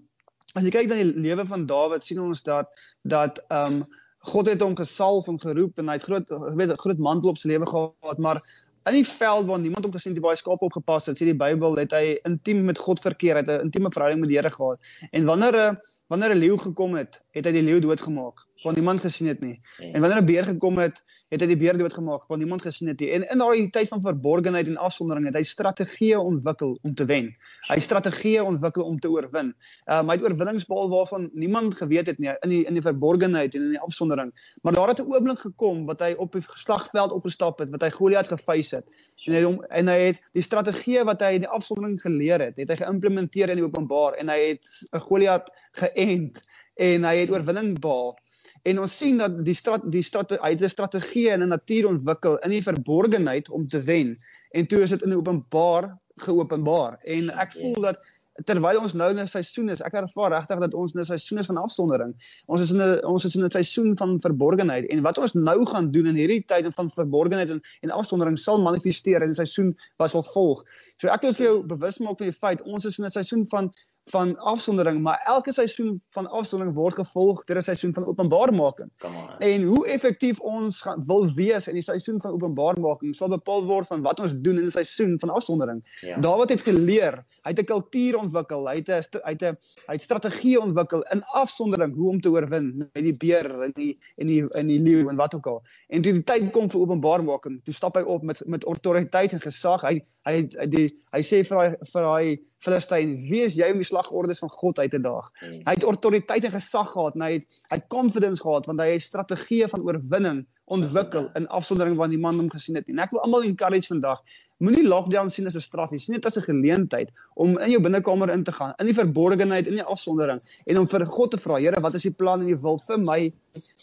As 0.58 0.66
jy 0.66 0.72
kyk 0.74 0.90
na 0.90 0.98
die 0.98 1.22
lewe 1.28 1.46
van 1.46 1.66
Dawid, 1.70 2.02
sien 2.02 2.20
ons 2.22 2.42
dat 2.46 2.70
dat 3.06 3.42
ehm 3.48 3.80
um, 3.80 3.88
God 4.30 4.50
het 4.50 4.60
hom 4.60 4.74
gesalf 4.76 5.30
en 5.32 5.38
geroep 5.40 5.78
en 5.80 5.88
hy 5.88 5.94
het 5.96 6.04
groot 6.04 6.32
weet 6.58 6.72
groot 6.82 6.98
mantel 7.00 7.30
op 7.32 7.38
sy 7.40 7.48
lewe 7.48 7.64
gehad, 7.70 8.18
maar 8.20 8.42
in 8.88 8.96
die 8.96 9.06
veld 9.06 9.46
waar 9.46 9.60
niemand 9.60 9.84
hom 9.84 9.92
gesien 9.92 10.12
het, 10.12 10.22
waar 10.22 10.32
hy 10.32 10.40
skape 10.40 10.64
opgepas 10.64 11.06
het, 11.10 11.18
sê 11.18 11.26
die 11.28 11.36
Bybel 11.36 11.76
het 11.76 11.92
hy 11.92 12.16
intiem 12.28 12.62
met 12.64 12.78
God 12.80 13.00
verkeer, 13.04 13.36
het 13.36 13.48
'n 13.48 13.68
intieme 13.68 13.92
verhouding 13.92 14.20
met 14.20 14.30
die 14.30 14.38
Here 14.38 14.50
gehad. 14.50 14.78
En 15.10 15.24
wanneer 15.24 15.56
'n 15.56 15.78
wanneer 16.08 16.34
'n 16.34 16.38
leeu 16.38 16.56
gekom 16.58 16.94
het, 16.94 17.22
het 17.30 17.44
hy 17.44 17.52
die 17.52 17.62
leeu 17.62 17.80
doodgemaak, 17.80 18.46
want 18.62 18.76
niemand 18.76 19.00
gesien 19.00 19.28
het 19.28 19.40
nie. 19.40 19.60
En 19.78 20.00
wanneer 20.00 20.22
'n 20.22 20.26
beer 20.26 20.44
gekom 20.44 20.78
het, 20.78 21.02
het 21.28 21.40
hy 21.40 21.46
die 21.46 21.56
beer 21.56 21.78
doodgemaak, 21.78 22.26
want 22.26 22.40
niemand 22.40 22.62
gesien 22.62 22.88
het 22.88 23.00
nie. 23.00 23.10
En 23.10 23.22
in 23.30 23.38
daai 23.38 23.70
tyd 23.70 23.88
van 23.88 24.00
verborgenheid 24.00 24.66
en 24.66 24.76
afsondering 24.76 25.26
het 25.26 25.34
hy 25.34 25.42
strategieë 25.42 26.16
ontwikkel 26.16 26.78
om 26.82 26.94
te 26.94 27.04
wen. 27.04 27.36
Hy 27.68 27.78
strategieë 27.78 28.40
ontwikkel 28.40 28.82
om 28.84 28.98
te 28.98 29.10
oorwin. 29.10 29.54
Um, 29.86 30.08
hy 30.08 30.16
het 30.16 30.22
oorwinnings 30.22 30.66
behaal 30.66 30.88
waarvan 30.88 31.30
niemand 31.32 31.74
geweet 31.74 32.06
het 32.06 32.18
nie 32.18 32.30
in 32.40 32.48
die 32.48 32.64
in 32.64 32.74
die 32.74 32.82
verborgenheid 32.82 33.54
en 33.54 33.62
in 33.62 33.70
die 33.70 33.80
afsondering. 33.80 34.32
Maar 34.62 34.72
daar 34.72 34.88
het 34.88 34.98
'n 34.98 35.12
oomblik 35.12 35.38
gekom 35.38 35.84
wat 35.84 36.00
hy 36.00 36.14
op 36.18 36.32
die 36.32 36.42
slagveld 36.54 37.12
opgestap 37.12 37.58
het, 37.58 37.70
wat 37.70 37.82
hy 37.82 37.90
Goliat 37.90 38.28
gefeis 38.28 38.69
het. 38.72 38.86
En 39.26 39.34
hy 39.34 39.42
hom 39.42 39.58
en 39.70 39.88
hy 39.88 39.98
het 40.00 40.20
die 40.36 40.42
strategieë 40.42 41.04
wat 41.08 41.20
hy 41.20 41.34
in 41.38 41.44
die 41.46 41.52
afsondering 41.58 42.00
geleer 42.00 42.40
het, 42.40 42.56
het 42.56 42.68
hy 42.68 42.76
geïmplementeer 42.82 43.52
in 43.52 43.60
die 43.60 43.66
openbaar 43.66 44.18
en 44.20 44.32
hy 44.32 44.38
het 44.52 44.66
'n 44.92 45.04
Goliat 45.06 45.50
ge 45.72 45.90
geënt 45.94 46.40
en 46.80 47.04
hy 47.04 47.16
het 47.16 47.30
oorwinning 47.30 47.78
behaal. 47.80 48.16
En 48.62 48.80
ons 48.80 48.96
sien 48.96 49.18
dat 49.20 49.44
die 49.44 49.54
strat 49.54 49.84
die 49.92 50.02
strat 50.04 50.32
hy 50.36 50.52
het 50.54 50.62
'n 50.62 50.68
strategie 50.68 51.28
in 51.32 51.42
'n 51.42 51.48
natuur 51.48 51.88
ontwikkel 51.88 52.38
in 52.38 52.50
die 52.50 52.62
verborgenheid 52.62 53.50
om 53.50 53.66
te 53.66 53.80
wen. 53.80 54.16
En 54.50 54.66
toe 54.66 54.82
is 54.82 54.90
dit 54.90 55.02
in 55.02 55.10
die 55.10 55.18
openbaar 55.18 55.96
geopenbaar. 56.16 56.98
En 57.04 57.30
ek 57.30 57.52
voel 57.52 57.74
yes. 57.74 57.82
dat 57.82 57.98
terwyl 58.46 58.80
ons 58.80 58.94
nou 58.94 59.10
in 59.10 59.18
'n 59.18 59.28
seisoen 59.28 59.68
is, 59.70 59.80
ek 59.80 59.94
ervaar 60.00 60.30
regtig 60.32 60.60
dat 60.60 60.74
ons 60.74 60.94
in 60.94 61.00
'n 61.00 61.04
seisoen 61.04 61.38
is 61.38 61.46
van 61.46 61.56
afsondering. 61.56 62.14
Ons 62.46 62.60
is 62.60 62.70
in 62.70 62.80
'n 62.80 63.04
ons 63.04 63.24
is 63.24 63.36
in 63.36 63.44
'n 63.44 63.50
seisoen 63.50 63.96
van 63.96 64.20
verborgenheid 64.20 64.86
en 64.90 65.02
wat 65.02 65.18
ons 65.18 65.34
nou 65.34 65.66
gaan 65.66 65.90
doen 65.90 66.06
in 66.06 66.16
hierdie 66.16 66.44
tyd 66.46 66.74
van 66.74 66.90
verborgenheid 66.90 67.50
en 67.50 67.60
en 67.82 67.90
afsondering 67.90 68.38
sal 68.38 68.60
manifesteer 68.60 69.22
in 69.22 69.30
'n 69.30 69.34
seisoen 69.34 69.76
wat 69.98 70.10
sal 70.10 70.22
volg. 70.22 70.64
So 70.98 71.08
ek 71.08 71.22
wil 71.22 71.32
vir 71.32 71.46
jou 71.46 71.62
bewus 71.66 71.98
maak 71.98 72.18
van 72.18 72.26
die 72.26 72.38
feit 72.38 72.62
ons 72.62 72.84
is 72.84 72.98
in 72.98 73.04
'n 73.04 73.10
seisoen 73.10 73.46
van 73.48 73.72
van 74.10 74.36
afsondering, 74.38 75.00
maar 75.02 75.22
elke 75.24 75.52
seisoen 75.52 76.02
van 76.10 76.26
afsondering 76.26 76.76
word 76.76 76.94
gevolg 76.94 77.44
deur 77.44 77.56
'n 77.56 77.62
seisoen 77.62 77.94
van 77.94 78.06
openbaarmaking. 78.06 78.90
En 79.38 79.62
hoe 79.62 79.86
effektief 79.86 80.40
ons 80.40 80.82
gaan, 80.82 81.04
wil 81.06 81.30
wees 81.34 81.68
in 81.68 81.74
die 81.74 81.82
seisoen 81.82 82.20
van 82.20 82.32
openbaarmaking 82.32 83.16
sal 83.16 83.28
bepaal 83.28 83.64
word 83.64 83.86
van 83.86 84.02
wat 84.02 84.20
ons 84.20 84.34
doen 84.40 84.58
in 84.58 84.64
'n 84.64 84.70
seisoen 84.70 85.18
van 85.18 85.30
afsondering. 85.30 85.80
Ja. 86.00 86.18
Dawid 86.18 86.48
het 86.48 86.60
geleer, 86.60 87.24
hy 87.42 87.50
het 87.50 87.58
'n 87.58 87.64
kultuur 87.64 88.18
ontwikkel, 88.18 88.68
hy 88.68 88.76
het 88.76 88.88
'n 88.88 89.20
hy 89.24 89.32
het 89.32 89.42
'n 89.42 89.56
hy 89.86 89.92
het 89.92 90.02
strategie 90.02 90.60
ontwikkel 90.60 91.02
in 91.02 91.22
afsondering 91.22 91.94
hoe 91.94 92.08
om 92.08 92.20
te 92.20 92.30
oorwin 92.30 92.90
met 92.92 93.04
die 93.04 93.16
beer 93.16 93.60
en 93.60 93.72
die 93.74 93.98
en 94.16 94.26
die 94.26 94.44
in 94.48 94.66
die 94.66 94.80
leeu 94.80 95.08
en 95.08 95.16
wat 95.16 95.34
ook 95.34 95.46
al. 95.46 95.62
En 95.88 96.02
toe 96.02 96.12
die 96.12 96.24
tyd 96.24 96.50
kom 96.50 96.70
vir 96.70 96.80
openbaarmaking, 96.80 97.64
toe 97.64 97.74
stap 97.74 97.94
hy 97.94 98.02
op 98.02 98.22
met 98.22 98.42
met 98.46 98.64
autoriteit 98.64 99.32
en 99.32 99.40
gesag. 99.40 99.80
Hy 99.80 100.00
hy 100.28 100.42
die 100.68 100.88
hy 101.12 101.22
sê 101.22 101.44
vir 101.46 101.56
daai 101.56 101.76
vir 101.92 102.02
daai 102.02 102.49
Filistyn, 102.60 103.16
wie 103.24 103.40
is 103.46 103.54
jy 103.56 103.70
om 103.72 103.80
die 103.80 103.88
slagordes 103.88 104.42
van 104.42 104.50
God 104.52 104.78
uit 104.78 104.90
te 104.92 105.00
daag? 105.00 105.30
Yes. 105.40 105.60
Hy 105.64 105.74
het 105.78 105.84
autoriteit 105.88 106.44
en 106.44 106.52
gesag 106.52 106.90
gehad, 106.92 107.14
en 107.16 107.24
hy 107.24 107.32
het 107.38 107.60
hy 107.70 107.78
het 107.78 107.86
confidence 107.92 108.44
gehad 108.44 108.68
want 108.68 108.82
hy 108.84 108.90
het 108.92 109.04
strategieë 109.06 109.70
van 109.72 109.86
oorwinning 109.86 110.42
ontwikkel 110.70 111.30
in 111.34 111.48
afsondering 111.48 111.96
waar 111.98 112.10
niemand 112.12 112.38
hom 112.38 112.50
gesien 112.50 112.76
het 112.78 112.86
nie. 112.86 112.94
En 112.94 113.02
ek 113.02 113.14
wil 113.14 113.22
almal 113.24 113.46
encourage 113.48 113.90
vandag, 113.90 114.20
moenie 114.62 114.84
lockdown 114.86 115.32
sien 115.32 115.48
as 115.50 115.56
'n 115.58 115.64
straf 115.64 115.90
nie, 115.90 115.98
sien 115.98 116.14
dit 116.14 116.26
as 116.26 116.36
'n 116.36 116.46
geleentheid 116.46 117.10
om 117.34 117.58
in 117.58 117.70
jou 117.70 117.80
binnekamer 117.82 118.30
in 118.30 118.44
te 118.44 118.52
gaan, 118.52 118.74
in 118.78 118.86
die 118.86 118.94
verborgenheid, 118.94 119.66
in 119.66 119.80
die 119.80 119.88
afsondering 119.96 120.40
en 120.66 120.78
om 120.78 120.86
vir 120.86 121.06
God 121.06 121.30
te 121.30 121.38
vra, 121.38 121.58
Here, 121.58 121.80
wat 121.80 121.94
is 121.94 122.02
die 122.02 122.14
plan 122.22 122.40
en 122.40 122.46
die 122.46 122.62
wil 122.62 122.78
vir 122.78 122.98
my 122.98 123.32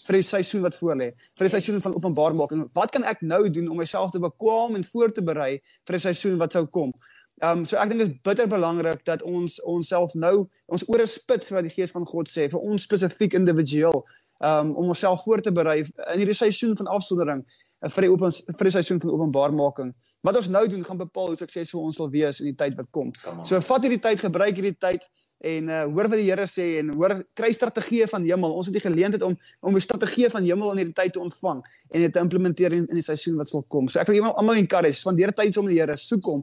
vir 0.05 0.13
die 0.15 0.23
seisoen 0.23 0.61
wat 0.61 0.77
voorlê? 0.77 1.11
Vir 1.37 1.49
die 1.49 1.59
seisoen 1.59 1.81
van 1.81 1.93
openbaarmaking. 1.93 2.69
Wat 2.73 2.91
kan 2.91 3.03
ek 3.03 3.21
nou 3.21 3.49
doen 3.49 3.67
om 3.67 3.77
myself 3.77 4.11
te 4.11 4.19
bekwam 4.19 4.75
en 4.75 4.83
voor 4.83 5.11
te 5.11 5.21
berei 5.21 5.59
vir 5.85 5.95
'n 5.95 5.99
seisoen 5.99 6.37
wat 6.37 6.51
sou 6.51 6.65
kom? 6.65 6.93
Ehm 7.41 7.59
um, 7.59 7.65
so 7.69 7.77
ek 7.77 7.91
dink 7.91 8.01
dit 8.01 8.09
is 8.09 8.21
bitter 8.25 8.47
belangrik 8.49 9.03
dat 9.05 9.21
ons 9.21 9.59
onsself 9.61 10.15
nou 10.17 10.47
ons 10.73 10.85
ore 10.89 11.05
spits 11.05 11.51
wat 11.53 11.67
die 11.67 11.73
gees 11.73 11.91
van 11.93 12.05
God 12.09 12.29
sê 12.31 12.47
vir 12.49 12.63
ons 12.65 12.87
spesifiek 12.87 13.35
individueel 13.37 13.99
um, 14.41 14.71
om 14.73 14.89
onsself 14.93 15.21
voor 15.23 15.43
te 15.45 15.53
berei 15.53 15.83
in 15.83 16.17
hierdie 16.17 16.37
seisoen 16.37 16.73
van 16.77 16.89
afsondering. 16.97 17.43
'n 17.85 17.91
vir 17.93 18.07
die 18.07 18.09
open 18.09 18.33
vir 18.33 18.67
die 18.67 18.73
seisoen 18.73 18.99
van 19.01 19.11
openbaarmaking. 19.13 19.93
Wat 20.25 20.37
ons 20.39 20.49
nou 20.49 20.63
doen 20.67 20.83
gaan 20.85 20.97
bepaal 20.97 21.33
hoe 21.33 21.37
suksesvol 21.37 21.85
ons 21.89 21.99
sal 21.99 22.09
wees 22.09 22.39
in 22.41 22.49
die 22.49 22.57
tyd 22.57 22.77
wat 22.79 22.89
kom. 22.91 23.11
So 23.45 23.59
vat 23.61 23.85
hierdie 23.85 24.01
tyd, 24.01 24.23
gebruik 24.23 24.57
hierdie 24.57 24.77
tyd 24.81 25.05
en 25.45 25.69
uh, 25.69 25.83
hoor 25.85 26.09
wat 26.09 26.17
die 26.17 26.25
Here 26.25 26.47
sê 26.49 26.65
en 26.79 26.89
hoor 26.97 27.13
kry 27.37 27.51
strategieë 27.53 28.07
van 28.09 28.25
hemel. 28.25 28.55
Ons 28.57 28.71
het 28.71 28.79
die 28.79 28.81
geleentheid 28.81 29.21
om 29.21 29.37
om 29.61 29.77
die 29.77 29.85
strategieë 29.85 30.31
van 30.33 30.47
hemel 30.47 30.73
in 30.73 30.81
hierdie 30.81 30.97
tyd 30.97 31.13
te 31.13 31.21
ontvang 31.21 31.61
en 31.91 32.05
dit 32.07 32.13
te 32.13 32.23
implementeer 32.23 32.73
in, 32.79 32.87
in 32.89 32.97
die 32.97 33.05
seisoen 33.05 33.37
wat 33.37 33.53
sal 33.53 33.61
kom. 33.69 33.85
So 33.85 34.01
ek 34.01 34.09
wil 34.09 34.17
julle 34.23 34.33
almal 34.33 34.57
encourage, 34.63 34.97
spandeer 34.97 35.35
tyd 35.37 35.53
saam 35.53 35.69
met 35.69 35.75
die 35.75 35.81
Here, 35.83 35.97
soek 36.01 36.25
hom, 36.25 36.41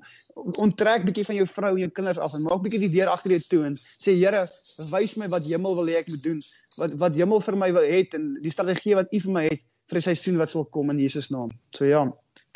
onttrek 0.62 1.08
bietjie 1.08 1.26
van 1.26 1.40
jou 1.40 1.50
vrou 1.50 1.74
en 1.74 1.82
jou 1.82 1.90
kinders 1.98 2.22
af 2.22 2.38
en 2.38 2.46
maak 2.46 2.62
bietjie 2.62 2.84
die 2.86 2.94
deur 2.94 3.10
agter 3.10 3.34
jou 3.34 3.42
toe 3.50 3.62
en 3.72 3.78
sê 3.82 4.14
Here, 4.14 4.46
wys 4.94 5.18
my 5.18 5.26
wat 5.34 5.50
hemel 5.50 5.74
wil 5.82 5.90
hê 5.90 5.98
ek 6.04 6.14
moet 6.14 6.22
doen. 6.22 6.42
Wat 6.78 6.94
wat 7.02 7.18
hemel 7.18 7.42
vir 7.42 7.58
my 7.58 7.74
wil 7.74 7.90
hê 7.90 8.04
en 8.14 8.34
die 8.42 8.54
strategie 8.54 8.94
wat 9.02 9.10
U 9.10 9.26
vir 9.26 9.34
my 9.34 9.48
het 9.50 9.66
vir 9.90 10.00
die 10.00 10.06
seisoen 10.08 10.38
wat 10.40 10.52
sal 10.52 10.68
kom 10.72 10.90
in 10.90 11.00
Jesus 11.02 11.30
naam. 11.30 11.50
So 11.74 11.88
ja. 11.88 12.04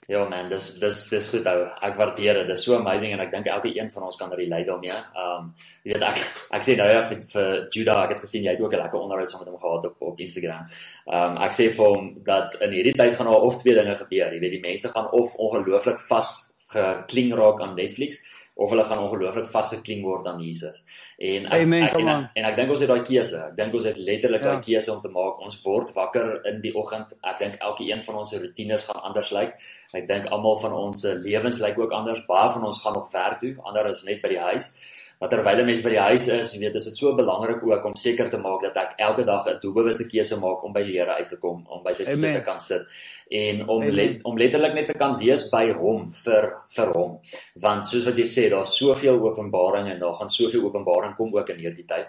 Ja 0.09 0.23
man, 0.25 0.47
dis 0.49 0.71
dis 0.81 1.03
dis 1.13 1.27
goed 1.29 1.47
ou. 1.51 1.67
Ek 1.85 1.99
waardeer 1.99 2.39
dit. 2.41 2.47
Dis 2.49 2.63
so 2.65 2.79
amazing 2.79 3.13
en 3.13 3.21
ek 3.21 3.33
dink 3.35 3.51
elke 3.53 3.69
een 3.77 3.91
van 3.93 4.07
ons 4.07 4.17
kan 4.17 4.31
relate 4.33 4.65
daarmee. 4.71 4.97
Um 5.21 5.51
jy 5.85 5.93
weet 5.93 6.07
ek 6.09 6.23
ek 6.57 6.65
sê 6.65 6.77
nou 6.79 6.87
ja 6.89 7.03
vir, 7.11 7.21
vir 7.35 7.51
Judah, 7.75 7.99
ek 8.07 8.15
het 8.15 8.23
gesien 8.25 8.47
jy 8.47 8.55
het 8.57 8.63
ook 8.65 8.73
'n 8.73 8.81
lekker 8.85 9.01
onderhoud 9.03 9.31
saam 9.31 9.45
met 9.45 9.51
hom 9.53 9.61
gehad 9.61 9.85
op 9.91 10.09
op 10.13 10.21
Instagram. 10.27 10.65
Um 11.13 11.37
ek 11.45 11.53
sê 11.53 11.69
vir 11.77 11.93
hom 11.93 12.09
dat 12.25 12.57
in 12.65 12.73
hierdie 12.73 12.97
tyd 12.97 13.15
gaan 13.19 13.29
daar 13.29 13.45
of 13.51 13.61
twee 13.61 13.75
dinge 13.75 13.95
gebeur. 13.95 14.33
Jy 14.33 14.41
weet 14.41 14.57
die 14.57 14.65
mense 14.65 14.89
gaan 14.89 15.13
of 15.13 15.35
ongelooflik 15.37 16.01
vas 16.01 16.57
gekling 16.73 17.35
raak 17.35 17.61
aan 17.61 17.77
Netflix 17.77 18.25
of 18.59 18.73
hulle 18.75 18.85
gaan 18.85 18.99
ongelooflik 18.99 19.47
vasgekling 19.53 20.01
word 20.03 20.27
aan 20.27 20.41
Jesus. 20.43 20.81
En 21.19 21.47
ek, 21.47 21.63
Amen, 21.63 21.85
ek, 21.87 21.95
en, 22.01 22.09
ek, 22.11 22.25
en 22.41 22.49
ek 22.49 22.57
dink 22.59 22.73
ons 22.75 22.83
het 22.83 22.91
daai 22.91 23.05
keuse. 23.07 23.39
Ek 23.39 23.55
dink 23.59 23.77
ons 23.79 23.87
het 23.87 24.01
letterlik 24.03 24.43
ja. 24.43 24.57
daai 24.57 24.65
keuse 24.67 24.91
om 24.91 24.99
te 25.05 25.11
maak. 25.15 25.39
Ons 25.47 25.61
word 25.63 25.93
wakker 25.95 26.33
in 26.51 26.59
die 26.65 26.73
oggend. 26.75 27.15
Ek 27.23 27.39
dink 27.43 27.59
elke 27.63 27.87
een 27.87 28.03
van 28.03 28.19
ons 28.25 28.35
se 28.35 28.41
rotines 28.43 28.89
gaan 28.91 28.99
anders 29.07 29.31
lyk. 29.37 29.55
Ek 29.95 30.11
dink 30.11 30.27
almal 30.35 30.59
van 30.59 30.75
ons 30.75 31.07
se 31.07 31.15
lewens 31.23 31.63
lyk 31.63 31.79
ook 31.79 31.95
anders. 31.95 32.25
Baie 32.27 32.51
van 32.57 32.67
ons 32.67 32.83
gaan 32.83 32.99
nog 32.99 33.13
werk 33.15 33.39
toe, 33.45 33.55
ander 33.63 33.93
is 33.93 34.03
net 34.11 34.23
by 34.25 34.35
die 34.35 34.43
huis. 34.51 34.73
Maar 35.19 35.29
terwyl 35.29 35.61
'n 35.61 35.67
mens 35.67 35.81
by 35.83 35.91
die 35.91 35.99
huis 35.99 36.29
is, 36.29 36.53
jy 36.55 36.61
weet, 36.61 36.75
is 36.75 36.85
dit 36.85 36.97
so 36.97 37.15
belangrik 37.15 37.63
ook 37.63 37.85
om 37.85 37.97
seker 37.97 38.31
te 38.31 38.39
maak 38.39 38.61
dat 38.63 38.77
ek 38.77 38.93
elke 38.97 39.25
dag 39.25 39.47
'n 39.47 39.59
doelbewuste 39.59 40.07
keuse 40.07 40.37
maak 40.39 40.63
om 40.65 40.73
by 40.73 40.83
die 40.83 40.99
Here 40.99 41.15
uit 41.19 41.29
te 41.29 41.37
kom, 41.37 41.67
om 41.67 41.83
by 41.83 41.93
sy 41.93 42.05
voete 42.05 42.33
te 42.33 42.45
kan 42.45 42.61
sit 42.61 42.83
en 43.31 43.69
om 43.69 43.83
let, 43.83 44.23
om 44.25 44.39
letterlik 44.39 44.75
net 44.75 44.87
te 44.87 44.93
kan 44.93 45.19
wees 45.19 45.51
by 45.51 45.73
hom 45.73 46.11
vir 46.11 46.53
vir 46.77 46.93
hom. 46.95 47.19
Want 47.61 47.89
soos 47.89 48.05
wat 48.05 48.17
jy 48.17 48.25
sê, 48.25 48.49
daar's 48.51 48.77
soveel 48.77 49.21
openbaring 49.21 49.91
en 49.91 49.99
daar 49.99 50.15
gaan 50.15 50.29
soveel 50.29 50.65
openbaring 50.65 51.17
kom 51.17 51.35
ook 51.35 51.51
in 51.51 51.59
hierdie 51.59 51.85
tyd. 51.85 52.07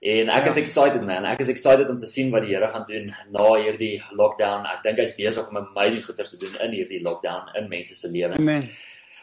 En 0.00 0.28
ek 0.28 0.44
ja. 0.44 0.46
is 0.46 0.56
excited 0.56 1.02
man. 1.02 1.24
Ek 1.24 1.40
is 1.40 1.48
excited 1.48 1.90
om 1.90 1.98
te 1.98 2.06
sien 2.06 2.30
wat 2.30 2.42
die 2.42 2.54
Here 2.54 2.68
gaan 2.68 2.86
doen 2.86 3.12
na 3.30 3.54
hierdie 3.54 4.02
lockdown. 4.12 4.64
Ek 4.66 4.82
dink 4.82 4.98
hy's 4.98 5.14
besig 5.16 5.48
om 5.48 5.56
amazing 5.56 6.04
goeders 6.04 6.30
te 6.30 6.38
doen 6.38 6.56
in 6.60 6.70
hierdie 6.70 7.02
lockdown 7.02 7.52
in 7.54 7.68
mense 7.68 7.94
se 7.94 8.08
lewens. 8.08 8.46
Amen 8.46 8.70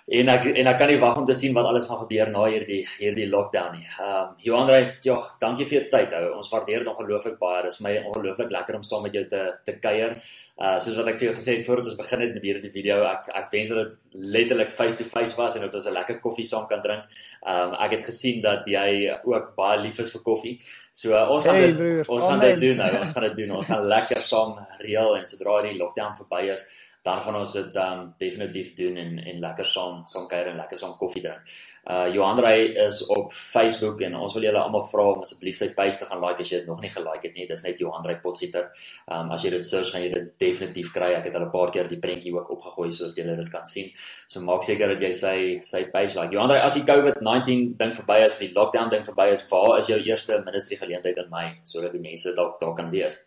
en 0.09 0.29
ek 0.33 0.45
en 0.57 0.67
ek 0.71 0.77
kan 0.81 0.89
nie 0.89 0.99
wag 1.01 1.17
om 1.21 1.25
te 1.27 1.35
sien 1.37 1.53
wat 1.53 1.67
alles 1.69 1.87
gaan 1.89 2.01
gebeur 2.01 2.31
na 2.33 2.45
hierdie 2.49 2.81
hierdie 2.97 3.29
lockdown 3.29 3.77
nie. 3.77 3.85
Ehm 3.85 4.17
um, 4.19 4.35
Johanre, 4.41 4.79
ja, 5.05 5.17
dankie 5.41 5.67
vir 5.69 5.79
jou 5.79 5.87
tyd. 5.93 6.13
Ou. 6.17 6.35
Ons 6.39 6.49
waardeer 6.53 6.83
dit 6.83 6.91
ongelooflik 6.91 7.37
baie. 7.41 7.63
Dit 7.67 7.75
is 7.75 7.81
my 7.85 7.95
ongelooflik 8.01 8.53
lekker 8.55 8.79
om 8.79 8.85
saam 8.87 9.05
met 9.05 9.17
jou 9.17 9.25
te 9.29 9.43
te 9.65 9.77
kuier. 9.83 10.17
Uh 10.59 10.73
soos 10.83 10.97
wat 10.99 11.07
ek 11.07 11.19
vir 11.21 11.29
jou 11.29 11.35
gesê 11.37 11.53
het 11.55 11.67
voordat 11.67 11.91
ons 11.91 11.99
begin 12.01 12.23
het 12.25 12.33
met 12.35 12.47
hierdie 12.49 12.73
video, 12.73 12.97
ek 13.07 13.29
ek 13.41 13.45
wens 13.53 13.69
dat 13.71 13.93
dit 13.93 14.17
letterlik 14.33 14.73
face 14.75 14.97
to 14.99 15.05
face 15.07 15.37
was 15.37 15.55
en 15.55 15.63
dat 15.63 15.77
ons 15.77 15.87
'n 15.87 15.95
lekker 15.99 16.19
koffie 16.25 16.45
saam 16.45 16.65
kan 16.67 16.81
drink. 16.81 17.05
Ehm 17.45 17.69
um, 17.69 17.77
ek 17.85 17.95
het 17.99 18.05
gesien 18.09 18.41
dat 18.41 18.67
jy 18.67 19.13
ook 19.23 19.55
baie 19.55 19.79
lief 19.85 19.99
is 19.99 20.11
vir 20.11 20.21
koffie. 20.25 20.57
So 20.93 21.13
uh, 21.13 21.29
ons 21.31 21.45
gaan 21.47 21.55
hey, 21.55 21.67
dit 21.67 21.77
broer. 21.77 22.03
ons 22.07 22.25
gaan 22.25 22.39
dit 22.39 22.59
doen 22.59 22.77
nou. 22.81 22.91
Ons 22.99 23.11
gaan 23.15 23.27
dit 23.29 23.35
doen. 23.35 23.55
Ons 23.61 23.67
gaan 23.71 23.85
lekker 23.95 24.21
saam 24.33 24.57
reël 24.83 25.15
en 25.15 25.25
sodra 25.25 25.61
die 25.61 25.77
lockdown 25.77 26.17
verby 26.17 26.49
is, 26.51 26.65
dan 27.03 27.21
gaan 27.23 27.35
ons 27.39 27.53
dit 27.55 27.75
um, 27.79 28.01
definitief 28.19 28.73
doen 28.75 28.97
en 28.99 29.19
en 29.31 29.39
lekker 29.39 29.65
saam 29.65 30.01
saam 30.05 30.27
kuier 30.27 30.49
en 30.51 30.57
lekker 30.59 30.79
saam 30.81 30.97
koffie 30.99 31.21
drink. 31.23 31.53
Uh 31.89 32.09
Johanrey 32.13 32.73
is 32.85 32.99
op 33.15 33.31
Facebook 33.33 34.01
en 34.03 34.17
ons 34.19 34.33
wil 34.35 34.43
julle 34.49 34.59
almal 34.59 34.83
vra 34.91 35.05
om 35.13 35.23
asseblief 35.23 35.57
sy 35.57 35.69
page 35.77 36.01
te 36.01 36.07
gaan 36.09 36.19
like 36.21 36.43
as 36.43 36.51
jy 36.51 36.59
dit 36.59 36.67
nog 36.67 36.81
nie 36.83 36.91
gelike 36.91 37.29
het 37.29 37.37
nie. 37.37 37.47
Dis 37.47 37.63
net 37.63 37.79
Johanrey 37.79 38.19
Potgieter. 38.23 38.67
Um 39.07 39.31
as 39.31 39.45
jy 39.47 39.53
dit 39.55 39.65
search 39.65 39.93
gaan 39.93 40.03
jy 40.03 40.11
dit 40.17 40.27
definitief 40.43 40.91
kry. 40.95 41.13
Ek 41.15 41.29
het 41.29 41.39
al 41.39 41.47
'n 41.47 41.51
paar 41.55 41.71
keer 41.71 41.87
die 41.87 42.01
prentjie 42.03 42.35
ook 42.35 42.51
opgegooi 42.57 42.91
sodat 42.91 43.15
julle 43.23 43.35
dit 43.39 43.49
kan 43.49 43.65
sien. 43.65 43.89
So 44.27 44.41
maak 44.41 44.63
seker 44.63 44.93
dat 44.93 45.01
jy 45.01 45.13
sy 45.13 45.37
sy 45.61 45.85
page 45.89 46.19
like. 46.19 46.33
Johanrey, 46.33 46.59
as 46.59 46.75
die 46.75 46.83
COVID-19 46.83 47.77
ding 47.77 47.95
verby 47.95 48.25
is, 48.25 48.33
of 48.33 48.39
die 48.39 48.53
lockdown 48.53 48.89
ding 48.89 49.03
verby 49.05 49.31
is, 49.31 49.47
waar 49.49 49.79
is 49.79 49.87
jou 49.87 49.99
eerste 49.99 50.43
ministry 50.45 50.75
geleentheid 50.75 51.17
in 51.17 51.29
Mei 51.29 51.59
sodat 51.63 51.91
die 51.91 52.01
mense 52.01 52.35
dalk 52.35 52.59
daar 52.59 52.75
kan 52.75 52.91
wees? 52.91 53.17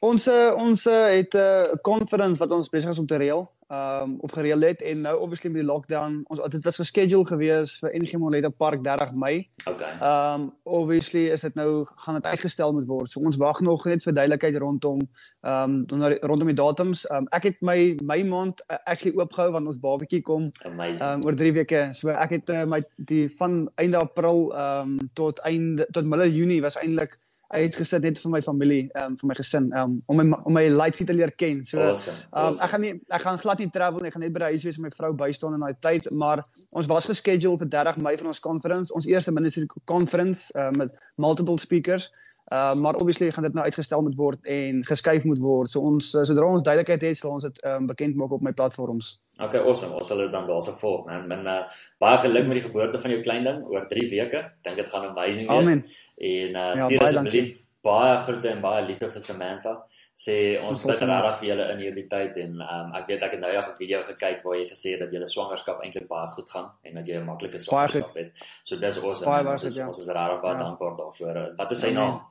Ons 0.00 0.26
eh, 0.26 0.54
ons 0.56 0.86
eh, 0.86 1.16
het 1.16 1.34
'n 1.34 1.38
uh, 1.38 1.74
conference 1.82 2.38
wat 2.38 2.50
ons 2.50 2.68
besig 2.68 2.90
is 2.90 2.98
om 2.98 3.06
te 3.06 3.16
reël, 3.16 3.50
um 3.68 4.16
of 4.20 4.30
gereël 4.30 4.60
het 4.60 4.82
en 4.82 5.00
nou 5.00 5.18
obviously 5.18 5.50
met 5.50 5.60
die 5.60 5.70
lockdown, 5.70 6.22
ons 6.28 6.40
dit 6.48 6.64
was 6.64 6.76
geskedule 6.76 7.24
gewees 7.24 7.78
vir 7.80 7.94
NG 7.96 8.18
Moleta 8.20 8.48
Park 8.48 8.82
30 8.84 9.14
Mei. 9.14 9.48
Okay. 9.64 9.92
Um 10.00 10.52
obviously 10.62 11.26
is 11.32 11.40
dit 11.40 11.54
nou 11.54 11.84
gaan 12.04 12.14
dit 12.14 12.24
uitgestel 12.24 12.72
moet 12.72 12.86
word. 12.86 13.10
So 13.10 13.20
ons 13.20 13.36
wag 13.40 13.60
nog 13.60 13.84
net 13.88 14.04
vir 14.04 14.12
duidelikheid 14.12 14.58
rondom 14.60 15.00
um 15.40 15.76
rondom 16.20 16.52
die 16.52 16.58
datums. 16.60 17.06
Um 17.10 17.28
ek 17.32 17.48
het 17.50 17.60
my 17.60 17.96
my 18.02 18.20
maand 18.22 18.62
uh, 18.68 18.76
actually 18.84 19.16
oopgehou 19.16 19.50
want 19.56 19.66
ons 19.66 19.80
babatjie 19.80 20.22
kom 20.22 20.50
Amazing. 20.64 21.02
um 21.02 21.26
oor 21.26 21.36
3 21.36 21.52
weke. 21.52 21.88
So 21.94 22.12
ek 22.12 22.38
het 22.38 22.50
uh, 22.50 22.64
my 22.68 22.82
die 22.96 23.28
van 23.38 23.70
einde 23.80 23.98
April 23.98 24.50
um 24.52 24.98
tot 25.14 25.40
einde 25.48 25.88
tot 25.92 26.04
middel 26.04 26.28
Junie 26.28 26.62
was 26.62 26.76
eintlik 26.76 27.18
uitgesit 27.54 28.02
net 28.04 28.18
vir 28.22 28.32
my 28.34 28.40
familie, 28.44 28.82
ehm 28.94 29.12
um, 29.12 29.18
vir 29.20 29.30
my 29.30 29.36
gesin, 29.38 29.70
um, 29.78 29.96
om 30.12 30.20
my 30.20 30.26
om 30.44 30.56
my 30.56 30.64
life 30.72 31.04
te 31.04 31.14
leer 31.14 31.32
ken. 31.42 31.62
So 31.64 31.80
awesome, 31.80 32.16
um, 32.32 32.48
awesome. 32.48 32.64
ek 32.66 32.74
gaan 32.74 32.84
nie 32.84 32.92
ek 33.08 33.26
gaan 33.26 33.40
glad 33.44 33.62
nie 33.62 33.70
travel 33.76 34.02
nie. 34.02 34.10
Ek 34.12 34.18
gaan 34.18 34.26
net 34.26 34.34
by 34.34 34.44
die 34.44 34.50
huis 34.56 34.66
wees 34.66 34.80
met 34.80 34.92
my 34.92 34.98
vrou 34.98 35.12
bystaan 35.24 35.56
in 35.56 35.64
daai 35.64 35.78
tyd, 35.86 36.10
maar 36.10 36.44
ons 36.74 36.90
was 36.90 37.08
geskedule 37.10 37.60
vir 37.62 37.70
30 37.78 38.02
Mei 38.04 38.16
vir 38.20 38.30
ons 38.32 38.42
conference, 38.44 38.94
ons 38.94 39.08
eerste 39.10 39.32
ministry 39.32 39.66
conference 39.90 40.50
uh, 40.58 40.70
met 40.76 40.92
multiple 41.16 41.58
speakers. 41.58 42.10
Uh, 42.52 42.74
maar 42.74 42.94
obviously 42.94 43.32
gaan 43.32 43.42
dit 43.42 43.52
nou 43.52 43.64
uitgestel 43.64 44.02
moet 44.02 44.14
word 44.14 44.46
en 44.46 44.84
geskuif 44.84 45.24
moet 45.24 45.38
word. 45.38 45.70
So 45.70 45.80
ons 45.80 46.10
uh, 46.14 46.26
sodra 46.28 46.44
ons 46.44 46.62
duidelikheid 46.62 47.02
het, 47.02 47.16
sal 47.16 47.32
ons 47.32 47.46
dit 47.46 47.60
um, 47.64 47.86
bekend 47.88 48.18
maak 48.20 48.34
op 48.36 48.44
my 48.44 48.52
platforms. 48.52 49.14
Okay, 49.40 49.62
awesome. 49.62 49.94
Ons 49.96 50.10
sal 50.12 50.20
dit 50.20 50.32
dan 50.32 50.44
daarso 50.46 50.76
volg, 50.76 51.06
man. 51.08 51.24
Men 51.30 51.48
uh, 51.48 51.62
baie 52.04 52.18
geluk 52.26 52.44
met 52.50 52.60
die 52.60 52.66
geboorte 52.66 53.00
van 53.00 53.14
jou 53.14 53.22
klein 53.24 53.48
ding 53.48 53.64
oor 53.72 53.88
3 53.88 54.04
weke. 54.12 54.44
Dink 54.68 54.76
dit 54.76 54.92
gaan 54.92 55.08
amazing 55.08 55.48
wees. 55.48 55.56
Amen. 55.56 55.80
En 56.16 56.56
uh, 56.56 56.74
ja, 56.74 56.86
stuur 56.86 57.02
asseblief 57.08 57.60
baie 57.84 58.16
groete 58.24 58.48
en 58.48 58.62
baie 58.64 58.86
liefde 58.86 59.10
vir 59.12 59.22
Samantha. 59.22 59.74
Sê 60.14 60.34
ons 60.62 60.78
bid 60.86 61.00
regtig 61.02 61.38
vir 61.40 61.48
julle 61.48 61.64
in 61.72 61.80
hierdie 61.82 62.04
tyd 62.10 62.36
en 62.38 62.60
um, 62.62 62.92
ek 62.94 63.08
weet 63.08 63.24
ek 63.26 63.32
het 63.34 63.40
nou 63.42 63.50
ja 63.50 63.64
'n 63.66 63.74
video 63.78 64.02
gekyk 64.06 64.44
waar 64.44 64.56
jy 64.60 64.66
gesê 64.70 64.92
het 64.94 65.00
dat 65.02 65.10
julle 65.16 65.26
swangerskap 65.26 65.82
eintlik 65.82 66.06
baie 66.08 66.28
goed 66.36 66.50
gaan 66.50 66.70
en 66.84 66.94
dat 66.94 67.08
jy 67.08 67.16
'n 67.18 67.26
maklike 67.26 67.58
swangerskap 67.58 68.14
het. 68.14 68.30
So 68.62 68.76
dis 68.76 69.02
awesome. 69.02 69.30
Baie 69.30 69.52
ons 69.52 69.64
is, 69.64 69.76
ja. 69.76 69.86
ons 69.86 69.98
is 69.98 70.06
regtig 70.06 70.40
baie 70.46 70.54
ja. 70.54 70.62
dankbaar 70.62 70.94
daarvoor. 71.02 71.42
Wat 71.56 71.72
is 71.72 71.80
sy 71.80 71.90
naam? 71.90 72.22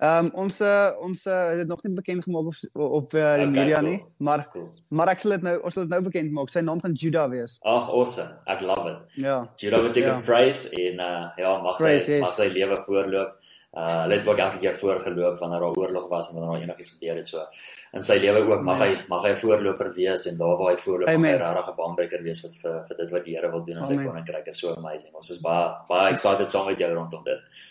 Ehm 0.00 0.26
um, 0.26 0.28
ons 0.46 0.60
uh, 0.64 0.92
ons 1.04 1.26
uh, 1.28 1.38
het 1.50 1.58
dit 1.60 1.68
nog 1.68 1.82
nie 1.84 1.92
bekend 1.92 2.24
gemaak 2.24 2.46
op 2.48 2.84
op 3.00 3.14
uh, 3.14 3.34
die 3.36 3.48
okay, 3.48 3.50
media 3.52 3.80
cool. 3.82 3.88
nie, 3.90 3.98
maar 4.16 4.46
cool. 4.52 4.68
maar 4.88 5.10
ek 5.12 5.20
sal 5.20 5.34
dit 5.34 5.42
nou 5.44 5.52
ons 5.60 5.74
sal 5.76 5.84
dit 5.84 5.92
nou 5.92 6.00
bekend 6.06 6.32
maak. 6.32 6.48
Sy 6.54 6.62
naam 6.64 6.80
gaan 6.80 6.94
Judah 6.96 7.26
wees. 7.28 7.58
Ag, 7.68 7.90
awesome. 7.92 8.38
Ek 8.48 8.64
love 8.64 8.88
it. 8.88 9.18
Ja. 9.20 9.36
Judah 9.60 9.82
beteken 9.84 10.14
ja. 10.14 10.24
praise 10.24 10.70
en 10.72 11.04
uh, 11.04 11.26
ja, 11.36 11.52
mag 11.60 11.76
praise, 11.76 12.06
sy 12.06 12.16
yes. 12.16 12.24
mag 12.24 12.32
sy 12.38 12.48
lewe 12.54 12.80
voorloop. 12.86 13.36
Uh 13.70 13.90
hulle 14.02 14.16
het 14.16 14.26
ook 14.26 14.40
elke 14.42 14.58
keer 14.58 14.78
voorgeloop 14.80 15.36
wanneer 15.38 15.60
daar 15.62 15.76
oorlog 15.78 16.08
was 16.10 16.30
en 16.30 16.38
wanneer 16.40 16.54
daar 16.56 16.64
enigiets 16.64 16.94
gebeur 16.96 17.20
het 17.20 17.28
so. 17.28 17.44
In 17.92 18.02
sy 18.02 18.16
lewe 18.24 18.40
ook 18.48 18.64
mag 18.66 18.80
hy 18.80 18.90
mag 19.12 19.26
hy 19.28 19.36
'n 19.36 19.42
voorloper 19.44 19.92
wees 19.94 20.24
en 20.26 20.38
daar 20.40 20.56
waar 20.58 20.72
hy 20.72 20.78
voorloop 20.86 21.12
mag 21.12 21.28
hy 21.28 21.36
regtig 21.44 21.68
'n 21.68 21.76
baanbreker 21.82 22.22
wees 22.22 22.40
vir 22.40 22.80
vir 22.88 22.96
dit 22.96 23.10
wat 23.10 23.24
die 23.28 23.36
Here 23.36 23.50
wil 23.52 23.62
doen 23.68 23.84
in 23.84 23.86
sy 23.86 24.00
koninkryk. 24.00 24.48
Is 24.48 24.64
so 24.64 24.72
amazing. 24.74 25.14
Ons 25.14 25.30
is 25.30 25.44
baie 25.44 25.68
baie 25.88 26.10
excited 26.10 26.48
saam 26.48 26.66
met 26.66 26.78
jou 26.78 26.94
rondom 26.94 27.22
dit. 27.24 27.68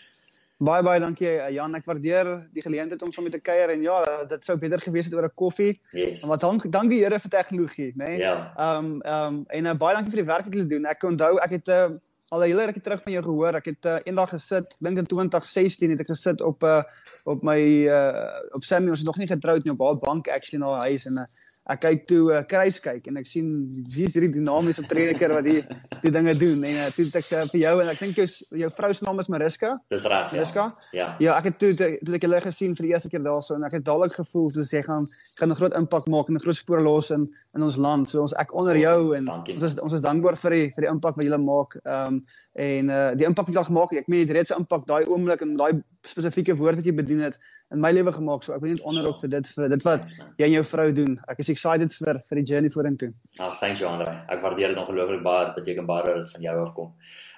Baie 0.60 0.84
baie 0.84 1.00
dankie 1.00 1.28
eh, 1.30 1.46
Jan. 1.54 1.72
Ek 1.78 1.86
waardeer 1.88 2.28
die 2.52 2.60
geleentheid 2.60 3.00
om 3.02 3.12
saam 3.14 3.24
met 3.24 3.32
te 3.32 3.40
kuier 3.40 3.70
en 3.72 3.80
ja, 3.80 3.96
dit 4.28 4.44
sou 4.44 4.58
beter 4.60 4.82
gewees 4.84 5.06
het 5.08 5.14
oor 5.16 5.24
'n 5.24 5.32
koffie. 5.34 5.72
Yes. 5.96 6.26
Maar 6.28 6.38
dank 6.38 6.66
dank 6.68 6.90
die 6.92 7.00
Here 7.00 7.18
vir 7.18 7.32
tegnologie, 7.32 7.92
né? 7.96 8.04
Nee? 8.04 8.18
Ja. 8.20 8.52
Ehm 8.56 9.00
ehm 9.00 9.42
en 9.48 9.64
uh, 9.64 9.74
baie 9.74 9.96
dankie 9.96 10.12
vir 10.12 10.22
die 10.22 10.32
werk 10.32 10.44
wat 10.44 10.54
julle 10.54 10.68
doen. 10.68 10.84
Ek 10.84 11.02
onthou 11.02 11.38
ek 11.40 11.50
het 11.50 11.68
'n 11.68 11.96
uh, 11.96 11.98
al 12.30 12.44
'n 12.44 12.50
hele 12.52 12.66
rukkie 12.66 12.82
terug 12.82 13.02
van 13.02 13.12
jou 13.12 13.22
gehoor. 13.24 13.54
Ek 13.54 13.64
het 13.72 13.84
uh, 13.84 13.98
eendag 14.04 14.30
gesit, 14.30 14.76
dink 14.80 14.98
in 14.98 15.06
2016 15.06 15.90
het 15.90 16.00
ek 16.00 16.12
gesit 16.12 16.40
op 16.40 16.62
'n 16.62 16.66
uh, 16.66 16.82
op 17.24 17.42
my 17.42 17.60
uh, 17.88 18.52
op 18.52 18.64
Sammy, 18.64 18.90
ons 18.90 19.00
is 19.00 19.08
nog 19.08 19.16
nie 19.16 19.32
getroud 19.32 19.64
nie 19.64 19.72
op 19.72 19.80
haar 19.80 19.98
bank 19.98 20.28
actually 20.28 20.60
na 20.60 20.72
haar 20.72 20.92
huis 20.92 21.06
en 21.06 21.18
uh, 21.18 21.24
ek 21.68 21.82
kyk 21.84 22.06
toe 22.08 22.22
uh, 22.32 22.40
kruis 22.48 22.78
kyk 22.82 23.06
en 23.10 23.18
ek 23.20 23.26
sien 23.28 23.48
wie 23.92 24.06
is 24.08 24.14
hierdie 24.16 24.32
dinamiese 24.32 24.82
prediker 24.88 25.34
wat 25.36 25.44
die 25.44 25.60
die 26.00 26.12
dinge 26.14 26.32
doen 26.40 26.64
en 26.64 26.78
uh, 26.80 26.86
toe 26.94 27.04
het 27.04 27.18
ek 27.20 27.28
uh, 27.36 27.42
vir 27.52 27.60
jou 27.60 27.74
en 27.82 27.90
ek 27.92 28.00
dink 28.00 28.20
jou 28.22 28.26
jou 28.62 28.70
vrou 28.78 28.90
se 28.96 29.04
naam 29.04 29.20
is 29.20 29.28
Mariska. 29.28 29.74
Dis 29.92 30.06
reg. 30.08 30.32
Mariska? 30.32 30.64
Ja. 30.96 31.10
Ja, 31.20 31.36
ek 31.36 31.50
het 31.50 31.58
toe 31.60 31.74
toe 31.76 32.16
ek 32.16 32.24
julle 32.24 32.40
gesien 32.46 32.74
vir 32.78 32.88
die 32.88 32.94
eerste 32.94 33.12
keer 33.12 33.22
daarso 33.26 33.58
en 33.58 33.68
ek 33.68 33.76
het 33.76 33.84
dadelik 33.84 34.16
gevoel 34.16 34.48
soos 34.56 34.72
jy 34.72 34.82
gaan 34.88 35.06
gaan 35.38 35.52
'n 35.52 35.60
groot 35.60 35.76
impak 35.76 36.08
maak 36.08 36.32
en 36.32 36.40
'n 36.40 36.44
groot 36.46 36.56
spoor 36.56 36.80
los 36.80 37.10
in 37.10 37.28
in 37.54 37.62
ons 37.62 37.76
land. 37.76 38.08
So 38.08 38.22
ons 38.22 38.34
ek 38.38 38.54
onder 38.54 38.76
jou 38.76 39.14
en 39.16 39.24
Dankie. 39.24 39.54
ons 39.54 39.64
is 39.64 39.78
ons 39.78 39.92
is 39.92 40.00
dankbaar 40.00 40.36
vir 40.36 40.50
die 40.50 40.66
vir 40.74 40.86
die 40.86 40.90
impak 40.90 41.16
wat 41.16 41.24
julle 41.24 41.38
maak. 41.38 41.76
Ehm 41.84 42.14
um, 42.14 42.24
en 42.54 42.90
uh 42.90 43.14
die 43.14 43.26
impak 43.26 43.46
wat 43.46 43.54
julle 43.54 43.70
gemaak 43.70 43.90
het. 43.90 44.00
Ek 44.00 44.08
meen 44.08 44.20
jy 44.20 44.26
het 44.26 44.36
reeds 44.36 44.50
'n 44.50 44.64
impak 44.64 44.86
daai 44.86 45.04
oomblik 45.06 45.42
en 45.42 45.56
daai 45.56 45.82
spesifieke 46.02 46.56
woord 46.56 46.76
wat 46.80 46.86
jy 46.86 46.94
bedien 46.94 47.20
het 47.20 47.38
in 47.70 47.80
my 47.80 47.90
lewe 47.92 48.12
gemaak. 48.12 48.44
So 48.44 48.54
ek 48.54 48.62
wil 48.64 48.72
net 48.74 48.84
onderop 48.86 49.20
vir 49.22 49.32
dit 49.36 49.48
vir 49.54 49.72
dit 49.72 49.84
wat 49.86 50.12
jy 50.40 50.46
en 50.48 50.54
jou 50.56 50.62
vrou 50.72 50.86
doen. 50.96 51.16
Ek 51.30 51.42
is 51.44 51.50
excited 51.52 51.94
vir 52.02 52.20
vir 52.28 52.40
die 52.40 52.46
journey 52.52 52.72
vorentoe. 52.74 53.10
Ag, 53.38 53.58
thanks 53.62 53.82
jou 53.82 53.90
Andre. 53.90 54.16
Ek 54.32 54.42
waardeer 54.44 54.74
dit 54.74 54.80
ongelooflik 54.82 55.22
baie. 55.26 55.50
Dit 55.50 55.60
beteken 55.60 55.86
baie 55.90 56.06
dat 56.06 56.22
dit 56.22 56.34
van 56.36 56.48
jou 56.48 56.56
afkom. 56.64 56.90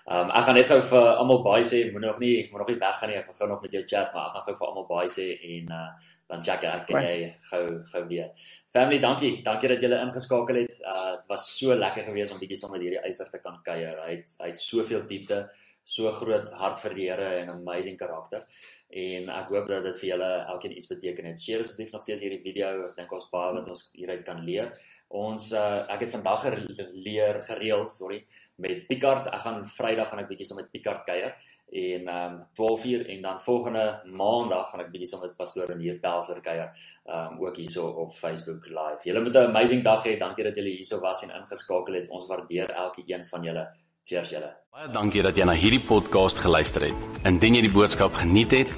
Ehm 0.02 0.24
um, 0.24 0.32
ek 0.34 0.48
gaan 0.48 0.58
net 0.58 0.70
gou 0.70 0.80
vir 0.92 1.10
almal 1.10 1.44
baie 1.44 1.66
sê, 1.66 1.84
moet 1.92 2.06
nog 2.08 2.18
nie 2.22 2.48
moet 2.50 2.64
nog 2.64 2.72
nie 2.72 2.80
weggaan 2.80 3.12
nie. 3.12 3.18
Ek 3.20 3.28
gaan 3.28 3.38
gou 3.42 3.50
nog 3.52 3.62
met 3.62 3.76
jou 3.76 3.84
chat, 3.84 4.14
maar 4.14 4.30
ek 4.30 4.38
gaan 4.38 4.48
gou 4.48 4.56
vir 4.60 4.70
almal 4.70 4.88
baie 4.88 5.12
sê 5.18 5.28
en 5.56 5.76
uh 5.82 5.90
dan 6.32 6.40
check 6.40 6.62
ek 6.64 6.86
kan 6.88 7.04
jy 7.04 7.28
gou 7.50 7.64
gou 7.92 8.00
weer. 8.08 8.30
Family, 8.72 8.98
dankie. 8.98 9.42
Dankie 9.44 9.68
dat 9.68 9.82
julle 9.84 9.98
ingeskakel 10.00 10.62
het. 10.62 10.78
Uh 10.80 11.10
dit 11.18 11.28
was 11.28 11.50
so 11.58 11.76
lekker 11.76 12.08
geweest 12.08 12.32
om 12.32 12.40
bietjie 12.40 12.56
saam 12.56 12.72
met 12.72 12.80
hierdie 12.80 13.02
eiser 13.04 13.28
te 13.30 13.42
kan 13.44 13.60
kuier. 13.66 14.00
Hy 14.06 14.16
het 14.16 14.38
hy 14.40 14.48
het 14.54 14.62
soveel 14.62 15.04
diepte, 15.10 15.42
so 15.84 16.10
groot 16.14 16.48
hart 16.56 16.80
vir 16.80 16.94
die 16.96 17.08
Here 17.10 17.28
en 17.42 17.50
'n 17.50 17.60
amazing 17.60 17.98
karakter. 17.98 18.46
En 18.92 19.28
ek 19.32 19.52
hoop 19.54 19.68
dat 19.70 19.86
dit 19.88 19.96
vir 20.02 20.08
julle 20.10 20.30
elkeen 20.52 20.76
iets 20.76 20.90
beteken 20.90 21.24
het. 21.24 21.40
Share 21.40 21.64
asseblief 21.64 21.92
nog 21.94 22.02
steeds 22.04 22.20
hierdie 22.20 22.42
video. 22.44 22.74
Ek 22.84 22.96
dink 22.98 23.12
ons 23.16 23.30
baie 23.32 23.54
wat 23.56 23.70
ons 23.72 23.86
hieruit 23.96 24.24
kan 24.26 24.42
leer. 24.44 24.68
Ons 25.12 25.50
uh 25.56 25.84
ek 25.92 26.06
het 26.06 26.12
vandag 26.12 26.44
geleer 26.76 27.40
gereeld, 27.44 27.90
sorry, 27.92 28.22
met 28.60 28.86
Picard. 28.88 29.28
Ek 29.32 29.44
gaan 29.44 29.64
Vrydag 29.64 30.12
gaan 30.12 30.22
ek 30.24 30.28
bietjie 30.28 30.48
saam 30.48 30.60
so 30.60 30.62
met 30.62 30.72
Picard 30.72 31.04
kuier 31.08 31.34
en 31.72 32.08
ehm 32.12 32.34
um, 32.34 32.40
12 32.52 32.84
uur 32.84 33.04
en 33.08 33.22
dan 33.22 33.40
volgende 33.40 33.84
maandag 34.04 34.70
gaan 34.70 34.82
ek 34.84 34.90
bietjie 34.92 35.08
saam 35.08 35.22
met 35.24 35.36
pastoor 35.36 35.70
en 35.72 35.80
hier 35.80 36.00
Pelser 36.00 36.40
kuier 36.44 36.68
ehm 36.68 37.32
um, 37.32 37.38
ook 37.46 37.56
hierso 37.56 37.86
op 38.04 38.12
Facebook 38.12 38.68
live. 38.68 39.00
Julle 39.08 39.22
moet 39.24 39.36
'n 39.36 39.48
amazing 39.52 39.82
dag 39.84 40.04
hê. 40.04 40.18
Dankie 40.18 40.44
dat 40.44 40.56
julle 40.56 40.76
hierso 40.76 41.00
was 41.00 41.22
en 41.22 41.32
ingeskakel 41.40 41.94
het. 41.94 42.08
Ons 42.08 42.26
waardeer 42.26 42.70
elke 42.70 43.02
een 43.06 43.26
van 43.26 43.42
julle. 43.42 43.64
Cheers 44.02 44.32
julle. 44.34 44.48
Baie 44.74 44.88
dankie 44.90 45.22
dat 45.22 45.36
jy 45.38 45.44
na 45.46 45.54
hierdie 45.54 45.82
podcast 45.86 46.40
geluister 46.42 46.82
het. 46.88 47.04
Indien 47.28 47.54
jy 47.54 47.60
die 47.68 47.70
boodskap 47.70 48.16
geniet 48.18 48.50
het, 48.56 48.72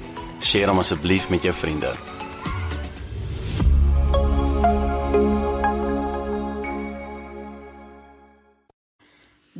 deel 0.45 0.69
hom 0.69 0.83
asseblief 0.83 1.31
met 1.33 1.47
jou 1.47 1.53
vriende. 1.57 1.89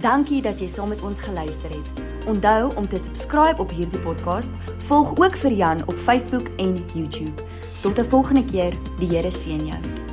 Dankie 0.06 0.44
dat 0.46 0.62
jy 0.62 0.70
saam 0.70 0.94
met 0.94 1.02
ons 1.02 1.26
geluister 1.26 1.74
het. 1.74 2.06
Onthou 2.30 2.70
om 2.78 2.86
te 2.86 3.02
subscribe 3.02 3.58
op 3.58 3.74
hierdie 3.74 4.06
podcast. 4.06 4.54
Volg 4.86 5.18
ook 5.18 5.42
vir 5.48 5.58
Jan 5.66 5.82
op 5.90 5.98
Facebook 5.98 6.54
en 6.62 6.78
YouTube. 6.94 7.42
Tot 7.82 7.98
'n 7.98 8.10
volgende 8.10 8.46
keer. 8.46 8.78
Die 9.00 9.10
Here 9.10 9.32
seën 9.32 9.66
jou. 9.66 10.05